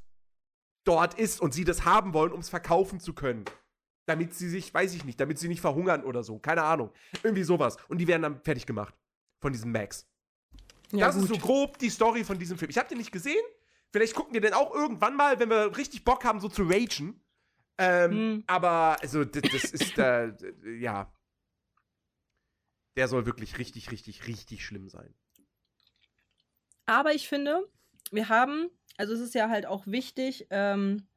[0.83, 3.45] dort ist und sie das haben wollen, um es verkaufen zu können.
[4.05, 6.37] Damit sie sich, weiß ich nicht, damit sie nicht verhungern oder so.
[6.39, 6.91] Keine Ahnung.
[7.23, 7.77] Irgendwie sowas.
[7.87, 8.93] Und die werden dann fertig gemacht.
[9.39, 10.09] Von diesem Max.
[10.91, 12.69] ja, das ist so grob die Story von diesem Film.
[12.69, 13.43] Ich habe den nicht gesehen.
[13.91, 17.22] Vielleicht gucken wir den auch irgendwann mal, wenn wir richtig Bock haben, so zu ragen.
[17.77, 18.43] Ähm, Hm.
[18.47, 20.33] Aber, also, das, das ist, äh,
[20.79, 21.11] ja.
[22.95, 25.13] Der soll wirklich richtig, richtig, richtig schlimm sein.
[26.85, 27.67] Aber ich finde,
[28.11, 31.07] wir haben, also es ist ja halt auch wichtig, ähm,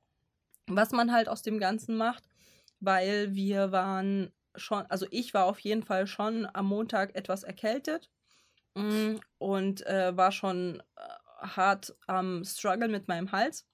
[0.67, 2.25] was man halt aus dem Ganzen macht,
[2.81, 8.11] weil wir waren schon, also ich war auf jeden Fall schon am Montag etwas erkältet
[8.75, 13.67] mm, und äh, war schon äh, hart am Struggle mit meinem Hals,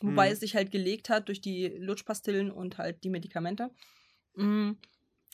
[0.00, 0.32] wobei Mhm.
[0.32, 3.70] es sich halt gelegt hat durch die Lutschpastillen und halt die Medikamente.
[4.34, 4.72] Mm,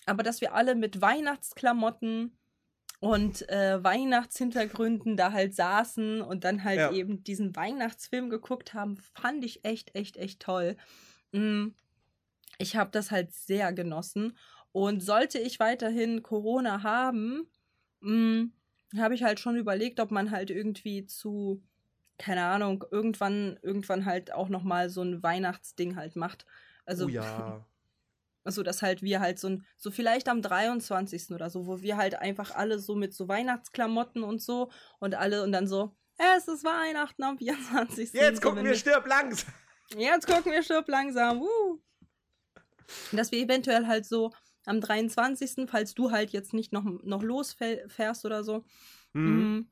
[0.07, 2.39] aber dass wir alle mit Weihnachtsklamotten
[3.01, 6.93] und äh, Weihnachtshintergründen da halt saßen und dann halt Ja.
[6.93, 10.77] eben diesen Weihnachtsfilm geguckt haben, fand ich echt, echt, echt toll.
[11.33, 11.69] Mm,
[12.59, 14.37] Ich habe das halt sehr genossen.
[14.73, 17.49] Und sollte ich weiterhin Corona haben,
[18.01, 18.45] mm,
[18.99, 21.63] habe ich halt schon überlegt, ob man halt irgendwie zu,
[22.19, 26.47] keine Ahnung, irgendwann, irgendwann halt auch nochmal so ein Weihnachtsding halt macht.
[26.85, 27.65] Also oh ja.
[28.45, 31.33] Also, dass halt wir halt so ein, so vielleicht am 23.
[31.33, 35.43] oder so, wo wir halt einfach alle so mit so Weihnachtsklamotten und so und alle
[35.43, 38.13] und dann so, es ist Weihnachten am 24.
[38.13, 39.53] Jetzt gucken wir stirb langsam.
[39.97, 41.41] Jetzt gucken wir stirb langsam.
[41.41, 41.83] Woo.
[43.11, 44.33] Dass wir eventuell halt so
[44.65, 48.65] am 23., falls du halt jetzt nicht noch, noch losfährst oder so,
[49.17, 49.69] Mhm.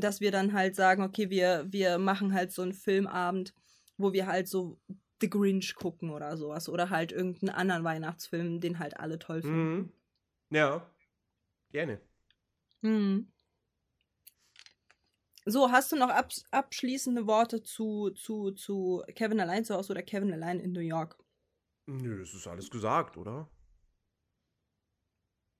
[0.00, 3.54] Dass wir dann halt sagen, okay, wir, wir machen halt so einen Filmabend,
[3.96, 4.78] wo wir halt so
[5.20, 6.68] The Grinch gucken oder sowas.
[6.68, 9.76] Oder halt irgendeinen anderen Weihnachtsfilm, den halt alle toll finden.
[9.76, 9.92] Mhm.
[10.50, 10.86] Ja.
[11.72, 12.00] Gerne.
[12.82, 13.30] Mhm.
[15.46, 20.02] So, hast du noch abs abschließende Worte zu, zu, zu Kevin allein zu Hause oder
[20.02, 21.18] Kevin allein in New York?
[21.86, 23.50] Nö, das ist alles gesagt, oder?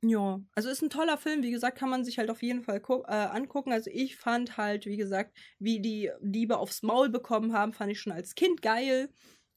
[0.02, 2.80] Ja, also ist ein toller Film, wie gesagt, kann man sich halt auf jeden Fall
[3.06, 3.70] äh, angucken.
[3.72, 8.00] Also ich fand halt, wie gesagt, wie die Liebe aufs Maul bekommen haben, fand ich
[8.00, 9.10] schon als Kind geil.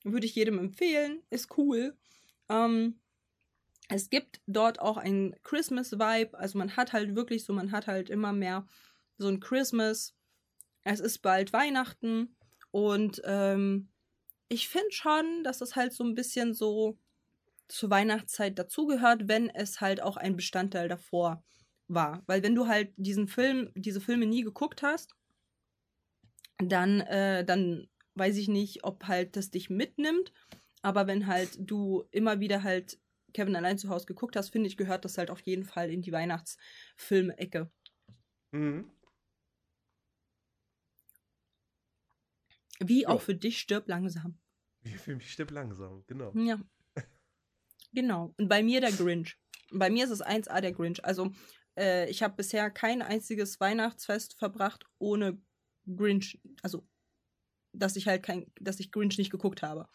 [0.04, 1.98] Würde ich jedem empfehlen, ist cool.
[2.50, 3.00] Ähm,
[3.90, 8.10] es gibt dort auch ein Christmas-Vibe, also man hat halt wirklich so, man hat halt
[8.10, 8.66] immer mehr
[9.18, 10.16] so ein Christmas.
[10.84, 12.36] Es ist bald Weihnachten
[12.72, 13.90] und ähm,
[14.50, 16.98] ich finde schon, dass es halt so ein bisschen so
[17.74, 21.44] zur Weihnachtszeit dazugehört, wenn es halt auch ein Bestandteil davor
[21.88, 22.22] war.
[22.28, 25.16] Weil wenn du halt diesen Film, diese Filme nie geguckt hast,
[26.60, 30.32] dann, äh, dann weiß ich nicht, ob halt das dich mitnimmt.
[30.84, 33.00] Aber wenn halt du immer wieder halt
[33.34, 36.04] Kevin allein zu Hause geguckt hast, finde ich, gehört das halt auf jeden Fall in
[36.04, 37.72] die Weihnachtsfilme-Ecke.
[38.52, 38.88] Mhm.
[42.80, 44.38] Wie auch für dich stirb langsam.
[44.84, 46.34] Wie für mich stirb langsam, genau.
[46.36, 46.60] Ja.
[47.94, 48.34] Genau.
[48.38, 49.38] Und bei mir der Grinch.
[49.72, 51.04] Bei mir ist es 1A der Grinch.
[51.06, 51.32] Also,
[51.78, 55.42] äh, ich habe bisher kein einziges Weihnachtsfest verbracht ohne
[55.88, 56.40] Grinch.
[56.62, 56.88] Also,
[57.74, 59.88] dass ich halt kein, dass ich Grinch nicht geguckt habe.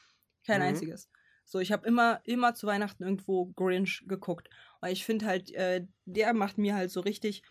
[0.47, 0.67] Kein Mhm.
[0.69, 1.11] einziges.
[1.45, 4.49] So, ich habe immer, immer zu Weihnachten irgendwo Grinch geguckt.
[4.81, 7.43] Weil ich finde halt, äh, der macht mir halt so richtig,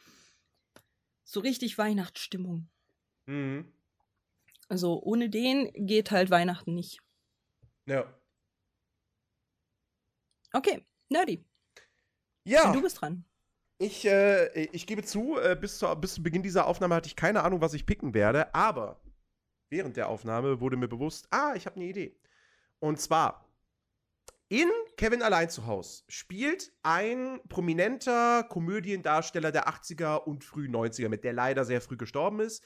[1.23, 2.69] so richtig Weihnachtsstimmung.
[3.25, 3.73] Mhm.
[4.69, 6.99] Also, ohne den geht halt Weihnachten nicht.
[7.85, 8.16] Ja.
[10.53, 11.45] Okay, Nerdy.
[12.43, 12.71] Ja.
[12.71, 13.25] Du bist dran.
[13.79, 17.15] Ich, äh, ich gebe zu, äh, bis, zu, bis zu Beginn dieser Aufnahme hatte ich
[17.15, 19.01] keine Ahnung, was ich picken werde, aber
[19.69, 22.17] während der Aufnahme wurde mir bewusst, ah, ich habe eine Idee.
[22.79, 23.45] Und zwar,
[24.49, 31.23] in Kevin allein zu Haus spielt ein prominenter Komödiendarsteller der 80er und frühen 90er, mit
[31.23, 32.63] der leider sehr früh gestorben ist,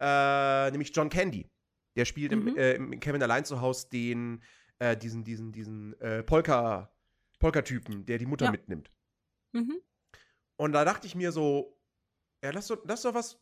[0.00, 1.50] äh, nämlich John Candy.
[1.96, 2.48] Der spielt Mhm.
[2.48, 4.42] im, äh, im Kevin allein zu Haus den,
[4.78, 6.93] äh, diesen, diesen, diesen äh, Polka,
[7.44, 8.50] Polka-Typen, der die Mutter Ja.
[8.50, 8.90] mitnimmt.
[9.52, 9.80] Mhm.
[10.56, 11.78] Und da dachte ich mir so,
[12.42, 13.38] ja, lass doch, lass doch was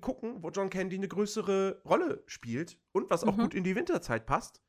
[0.00, 3.40] gucken, wo John Candy eine größere Rolle spielt und was auch Mhm.
[3.42, 4.62] gut in die Winterzeit passt.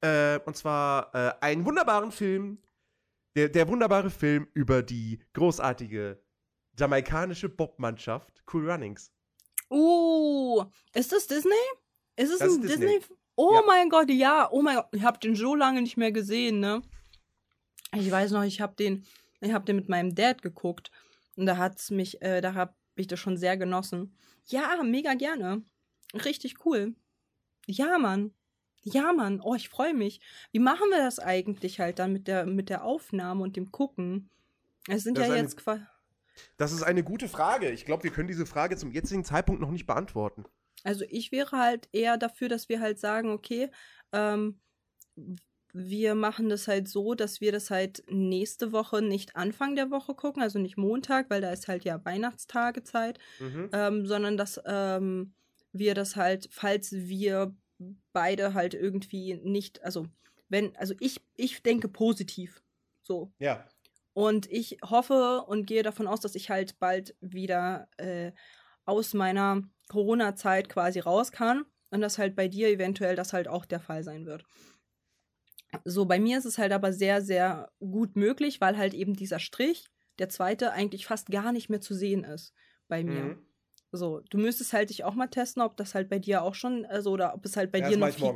[0.00, 2.62] Äh, und zwar äh, einen wunderbaren Film,
[3.36, 6.22] der, der wunderbare Film über die großartige
[6.78, 9.12] jamaikanische Bobmannschaft Cool Runnings.
[9.70, 10.64] Uh,
[10.94, 11.52] ist das Disney?
[12.16, 12.86] Ist es Das ein Disney?
[12.98, 13.16] Disney.
[13.36, 13.62] Oh Ja.
[13.66, 14.48] mein Gott, ja.
[14.50, 16.82] Oh mein Gott, ich habe den so lange nicht mehr gesehen, ne?
[17.98, 19.04] Ich weiß noch, ich habe den,
[19.40, 20.90] ich habe den mit meinem Dad geguckt
[21.36, 24.16] und da hat's mich, äh, da habe ich das schon sehr genossen.
[24.46, 25.62] Ja, mega gerne.
[26.14, 26.94] Richtig cool.
[27.66, 28.32] Ja, Mann.
[28.82, 29.40] Ja, Mann.
[29.40, 30.20] Oh, ich freue mich.
[30.52, 34.30] Wie machen wir das eigentlich halt dann mit der mit der Aufnahme und dem Gucken?
[34.88, 35.82] Es sind Das ja ist eine- jetzt quasi
[36.56, 37.70] Das ist eine gute Frage.
[37.70, 40.44] Ich glaube, wir können diese Frage zum jetzigen Zeitpunkt noch nicht beantworten.
[40.84, 43.70] Also ich wäre halt eher dafür, dass wir halt sagen, okay,
[44.12, 44.60] ähm,
[45.76, 50.14] wir machen das halt so, dass wir das halt nächste Woche nicht Anfang der Woche
[50.14, 53.68] gucken, also nicht Montag, weil da ist halt ja Weihnachtstagezeit, Mhm.
[53.72, 55.34] ähm, sondern dass ähm,
[55.72, 57.54] wir das halt, falls wir
[58.12, 60.06] beide halt irgendwie nicht, also
[60.48, 62.62] wenn, also ich, ich denke positiv,
[63.02, 63.32] so.
[63.38, 63.66] Ja.
[64.14, 68.32] Und ich hoffe und gehe davon aus, dass ich halt bald wieder äh,
[68.86, 73.66] aus meiner Corona-Zeit quasi raus kann und dass halt bei dir eventuell das halt auch
[73.66, 74.44] der Fall sein wird.
[75.84, 79.38] So, bei mir ist es halt aber sehr, sehr gut möglich, weil halt eben dieser
[79.38, 79.86] Strich,
[80.18, 82.54] der zweite, eigentlich fast gar nicht mehr zu sehen ist
[82.88, 83.32] bei mir.
[83.32, 83.46] Mhm.
[83.92, 86.86] So, du müsstest halt dich auch mal testen, ob das halt bei dir auch schon,
[86.86, 88.34] also oder ob es halt bei ja, dir noch viel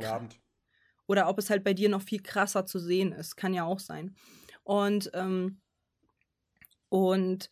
[1.07, 3.35] oder ob es halt bei dir noch viel krasser zu sehen ist.
[3.35, 4.15] Kann ja auch sein.
[4.63, 5.61] Und, ähm,
[6.89, 7.49] und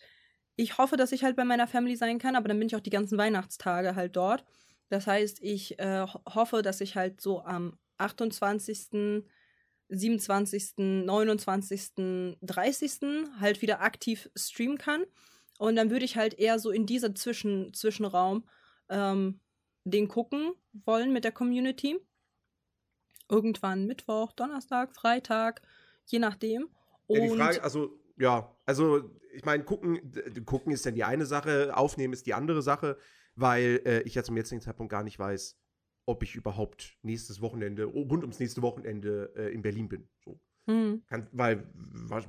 [0.56, 2.82] ich hoffe, dass ich halt bei meiner Family sein kann, aber dann bin ich auch
[2.82, 4.46] die ganzen Weihnachtstage halt dort.
[4.90, 9.26] Das heißt, ich äh, ho- hoffe, dass ich halt so am 28.,
[9.90, 12.92] 27., 29., 30.
[13.40, 15.04] halt wieder aktiv streamen kann.
[15.58, 18.48] Und dann würde ich halt eher so in dieser Zwischen Zwischenraum
[18.90, 19.42] ähm,
[19.84, 20.54] den gucken
[20.86, 22.00] wollen mit der Community
[23.30, 25.62] irgendwann Mittwoch, Donnerstag, Freitag,
[26.06, 26.70] je nachdem.
[27.08, 30.12] Ja, Und die Frage, also, ja, also, ich meine, gucken,
[30.46, 32.98] gucken ist dann die eine Sache, aufnehmen ist die andere Sache,
[33.36, 35.58] weil äh, ich ja zum jetzigen Zeitpunkt gar nicht weiß,
[36.10, 40.10] ob ich überhaupt nächstes Wochenende, oh, rund ums nächste Wochenende äh, in Berlin bin.
[40.26, 40.40] So.
[40.66, 41.72] hm, Kann, weil,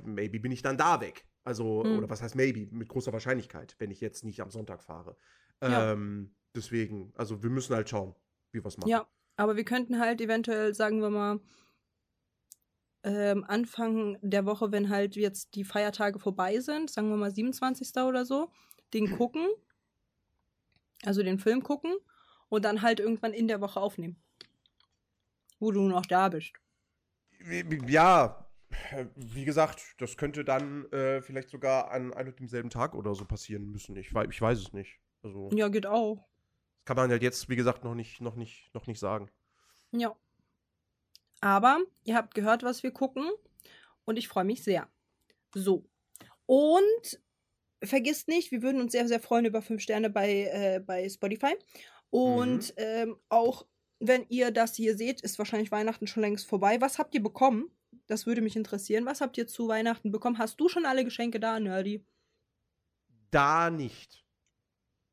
[0.05, 1.25] maybe bin ich dann da weg.
[1.43, 1.97] Also, Hm.
[1.97, 2.67] oder was heißt maybe?
[2.71, 5.17] Mit großer Wahrscheinlichkeit, wenn ich jetzt nicht am Sonntag fahre.
[5.63, 5.93] Ja.
[5.93, 8.13] Ähm, deswegen, also, wir müssen halt schauen,
[8.51, 8.89] wie wir es machen.
[8.89, 11.39] ja, aber wir könnten halt eventuell, sagen wir mal,
[13.03, 18.03] ähm, Anfang der Woche, wenn halt jetzt die Feiertage vorbei sind, sagen wir mal 27.
[18.03, 18.51] oder so,
[18.93, 19.47] den gucken,
[21.03, 21.95] also den Film gucken
[22.51, 24.21] und dann halt irgendwann in der Woche aufnehmen.
[25.59, 26.53] Wo du noch da bist.
[27.87, 28.45] Ja,
[29.15, 33.25] wie gesagt, das könnte dann äh, vielleicht sogar an einem und demselben Tag oder so
[33.25, 33.95] passieren müssen.
[33.95, 34.99] Ich, wei- ich weiß es nicht.
[35.23, 36.17] Also, Ja, geht auch.
[36.17, 39.29] das kann man halt jetzt, wie gesagt, noch nicht, noch nicht, noch nicht sagen.
[39.91, 40.15] Ja.
[41.39, 43.29] Aber ihr habt gehört, was wir gucken
[44.05, 44.89] und ich freue mich sehr.
[45.53, 45.85] So.
[46.45, 47.19] Und
[47.83, 51.55] vergisst nicht, wir würden uns sehr, sehr freuen über 5 Sterne bei, äh, bei Spotify.
[52.11, 53.65] Und ähm, auch
[53.99, 56.79] wenn ihr das hier seht, ist wahrscheinlich Weihnachten schon längst vorbei.
[56.81, 57.71] Was habt ihr bekommen?
[58.07, 59.05] Das würde mich interessieren.
[59.05, 60.37] Was habt ihr zu Weihnachten bekommen?
[60.37, 62.05] Hast du schon alle Geschenke da, Nerdy?
[63.31, 64.25] Da nicht.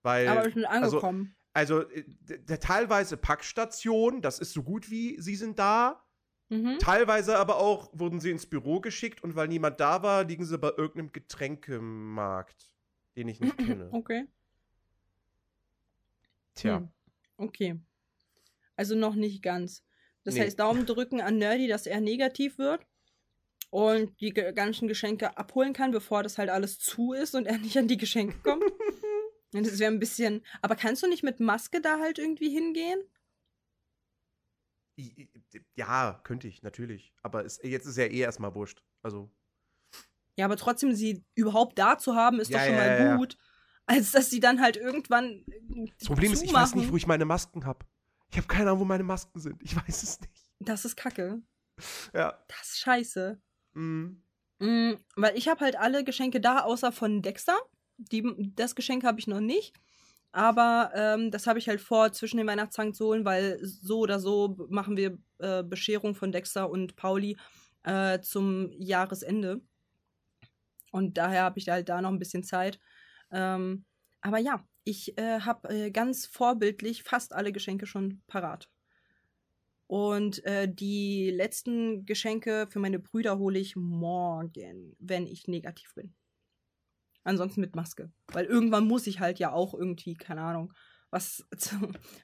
[0.02, 1.36] Weil, Aber schon also, angekommen.
[1.52, 6.04] also äh, d- d- teilweise Packstation, das ist so gut wie sie sind da.
[6.48, 6.78] mhm.
[6.80, 10.56] Teilweise aber auch wurden sie ins Büro geschickt und weil niemand da war, liegen sie
[10.58, 12.74] bei irgendeinem Getränkemarkt,
[13.16, 13.88] den ich nicht kenne.
[13.92, 14.26] Okay.
[16.58, 16.78] Tja.
[16.78, 16.88] Hm.
[17.36, 17.80] Okay.
[18.76, 19.84] Also noch nicht ganz.
[20.24, 20.42] Das Nee.
[20.42, 22.86] heißt, Daumen drücken an Nerdy, dass er negativ wird
[23.70, 27.76] und die ganzen Geschenke abholen kann, bevor das halt alles zu ist und er nicht
[27.78, 28.64] an die Geschenke kommt.
[29.52, 30.44] Das wäre ein bisschen.
[30.60, 33.00] Aber kannst du nicht mit Maske da halt irgendwie hingehen?
[35.74, 37.12] Ja, könnte ich, natürlich.
[37.22, 38.82] Aber es, jetzt ist ja eh erstmal wurscht.
[39.02, 39.30] Also,
[40.36, 43.16] Ja, aber trotzdem sie überhaupt da zu haben, ist Ja, doch schon ja, mal ja.
[43.16, 43.38] gut.
[43.88, 45.44] Als dass sie dann halt irgendwann.
[45.98, 47.86] das Problem ist, ich weiß nicht, wo ich meine Masken habe.
[48.30, 49.62] Ich habe keine Ahnung, wo meine Masken sind.
[49.62, 50.32] Ich weiß es nicht.
[50.60, 51.40] Das ist kacke.
[52.12, 52.38] Ja.
[52.48, 53.40] Das ist scheiße.
[53.72, 54.22] Mhm.
[54.58, 57.56] Mm, weil ich habe halt alle Geschenke da, außer von Dexter.
[57.96, 59.74] Die, das Geschenk habe ich noch nicht.
[60.32, 64.20] Aber ähm, das habe ich halt vor, zwischen den Weihnachtstagen zu holen, weil so oder
[64.20, 67.38] so machen wir äh, Bescherung von Dexter und Pauli
[67.84, 69.62] äh, zum Jahresende.
[70.92, 72.78] Und daher habe ich halt da noch ein bisschen Zeit.
[73.30, 73.84] Ähm,
[74.20, 78.70] aber ja, ich äh, habe äh, ganz vorbildlich fast alle Geschenke schon parat.
[79.86, 86.14] Und äh, die letzten Geschenke für meine Brüder hole ich morgen, wenn ich negativ bin.
[87.24, 88.10] Ansonsten mit Maske.
[88.28, 90.72] Weil irgendwann muss ich halt ja auch irgendwie, keine Ahnung,
[91.10, 91.76] was, zu,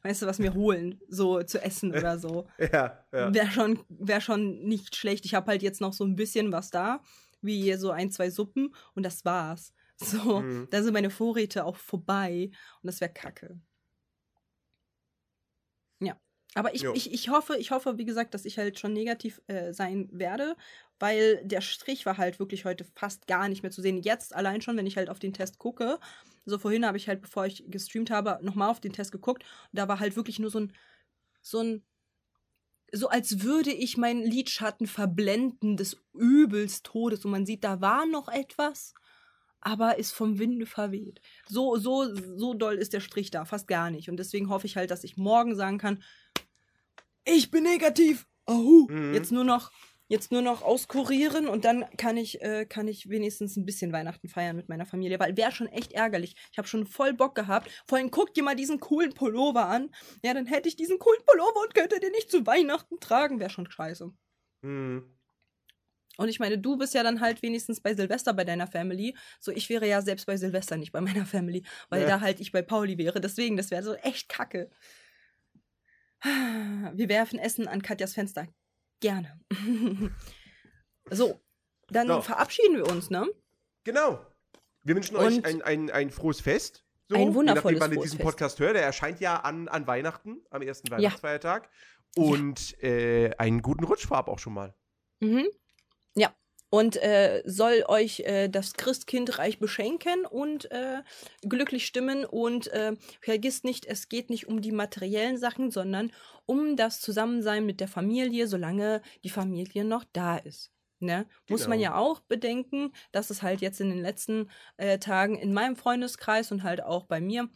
[0.03, 2.49] weißt du, was mir holen, so zu essen oder so.
[2.59, 3.33] Ja, ja.
[3.35, 5.25] Wäre schon, wär schon nicht schlecht.
[5.25, 7.03] Ich habe halt jetzt noch so ein bisschen was da,
[7.41, 9.73] wie so ein, zwei Suppen und das war's.
[9.97, 10.69] So, Mhm.
[10.71, 12.51] da sind meine Vorräte auch vorbei
[12.83, 13.61] und das wäre kacke.
[16.01, 16.19] Ja.
[16.55, 16.93] Aber ich, Jo.
[16.93, 20.57] ich, ich hoffe, ich hoffe, wie gesagt, dass ich halt schon negativ äh, sein werde,
[21.01, 24.01] weil der Strich war halt wirklich heute fast gar nicht mehr zu sehen.
[24.03, 25.99] Jetzt allein schon, wenn ich halt auf den Test gucke.
[26.45, 29.43] So vorhin habe ich halt, bevor ich gestreamt habe, nochmal auf den Test geguckt.
[29.73, 30.73] Und da war halt wirklich nur so ein,
[31.43, 31.85] so ein,
[32.93, 37.25] so als würde ich meinen Lidschatten verblenden des übelst Todes.
[37.25, 38.95] Und man sieht, da war noch etwas,
[39.65, 41.21] aber ist vom Winde verweht.
[41.49, 44.09] So, so, so doll ist der Strich da, fast gar nicht.
[44.09, 46.03] Und deswegen hoffe ich halt, dass ich morgen sagen kann,
[47.25, 48.27] ich bin negativ.
[48.47, 48.87] Ahu.
[48.91, 49.15] Mhm.
[49.15, 49.73] Jetzt nur noch,
[50.07, 54.29] jetzt nur noch auskurieren und dann kann ich, äh, kann ich wenigstens ein bisschen Weihnachten
[54.29, 56.37] feiern mit meiner Familie, weil wäre schon echt ärgerlich.
[56.53, 57.71] Ich habe schon voll Bock gehabt.
[57.87, 59.91] Vor allem guck dir mal diesen coolen Pullover an.
[60.23, 63.41] Ja, dann hätte ich diesen coolen Pullover und könnte den nicht zu Weihnachten tragen.
[63.41, 64.13] Wäre schon scheiße.
[64.61, 65.14] Mhm.
[66.17, 69.17] Und ich meine, du bist ja dann halt wenigstens bei Silvester bei deiner Family.
[69.41, 72.09] So, ich wäre ja selbst bei Silvester nicht bei meiner Family, weil Ja.
[72.09, 73.21] da halt ich bei Pauli wäre.
[73.21, 74.71] Deswegen, das wäre so echt kacke.
[76.23, 78.49] Wir werfen Essen an Katjas Fenster.
[79.01, 79.39] Gerne.
[81.11, 81.41] so,
[81.89, 82.23] dann So.
[82.23, 83.27] verabschieden wir uns, ne?
[83.85, 84.25] Genau.
[84.83, 86.85] Wir wünschen Und- euch ein, ein, ein frohes Fest.
[87.09, 88.27] So, Ein wundervolles Je nachdem, wann ihr diesen Fest.
[88.27, 88.77] Podcast hört.
[88.77, 91.69] Der erscheint ja an, an Weihnachten, am ersten Weihnachtsfeiertag.
[92.17, 94.75] Und äh, einen guten Rutsch vorab auch schon mal.
[95.21, 95.47] Mhm.
[96.17, 96.35] Ja.
[96.71, 101.03] Und äh, soll euch äh, das Christkind reich beschenken und äh,
[101.43, 102.25] glücklich stimmen.
[102.25, 106.11] Und äh, vergisst nicht, es geht nicht um die materiellen Sachen, sondern
[106.47, 110.73] um das Zusammensein mit der Familie, solange die Familie noch da ist.
[110.99, 111.27] Ne?
[111.49, 111.91] Muss man Genau.
[111.93, 116.51] ja auch bedenken, dass es halt jetzt in den letzten äh, Tagen in meinem Freundeskreis
[116.51, 117.49] und halt auch bei mir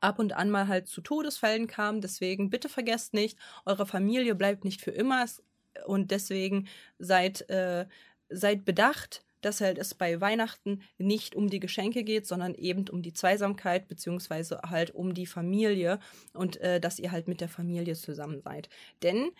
[0.00, 2.00] ab und an mal halt zu Todesfällen kam.
[2.00, 5.24] Deswegen bitte vergesst nicht, eure Familie bleibt nicht für immer.
[5.24, 5.42] Es-
[5.86, 6.68] Und deswegen
[6.98, 7.86] seid, äh,
[8.28, 13.02] seid bedacht, dass halt es bei Weihnachten nicht um die Geschenke geht, sondern eben um
[13.02, 15.98] die Zweisamkeit, beziehungsweise halt um die Familie
[16.32, 18.68] und äh, dass ihr halt mit der Familie zusammen seid.
[19.02, 19.30] Denn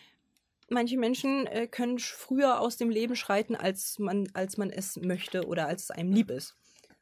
[0.69, 5.47] manche Menschen äh, können früher aus dem Leben schreiten, als man, als man es möchte
[5.47, 6.55] oder als es einem lieb ist.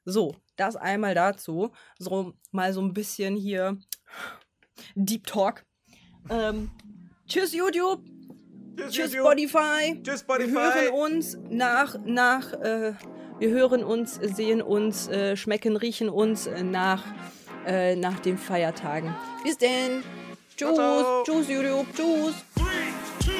[0.04, 1.72] So, das einmal dazu.
[1.98, 3.78] So mal so ein bisschen hier
[4.94, 5.64] Deep Talk.
[6.28, 6.70] Ähm,
[7.26, 8.04] tschüss YouTube,
[8.90, 10.00] tschüss Spotify.
[10.02, 10.52] Tschüss, Wir Spotify.
[10.52, 12.92] hören uns nach, nach, äh,
[13.38, 17.04] wir hören uns, sehen uns, äh, schmecken, riechen uns äh, nach,
[17.66, 19.14] äh, nach den Feiertagen.
[19.44, 20.02] Bis denn.
[20.56, 21.22] Tschüss, ciao.
[21.24, 22.34] tschüss YouTube, tschüss.
[22.54, 23.32] Three, two,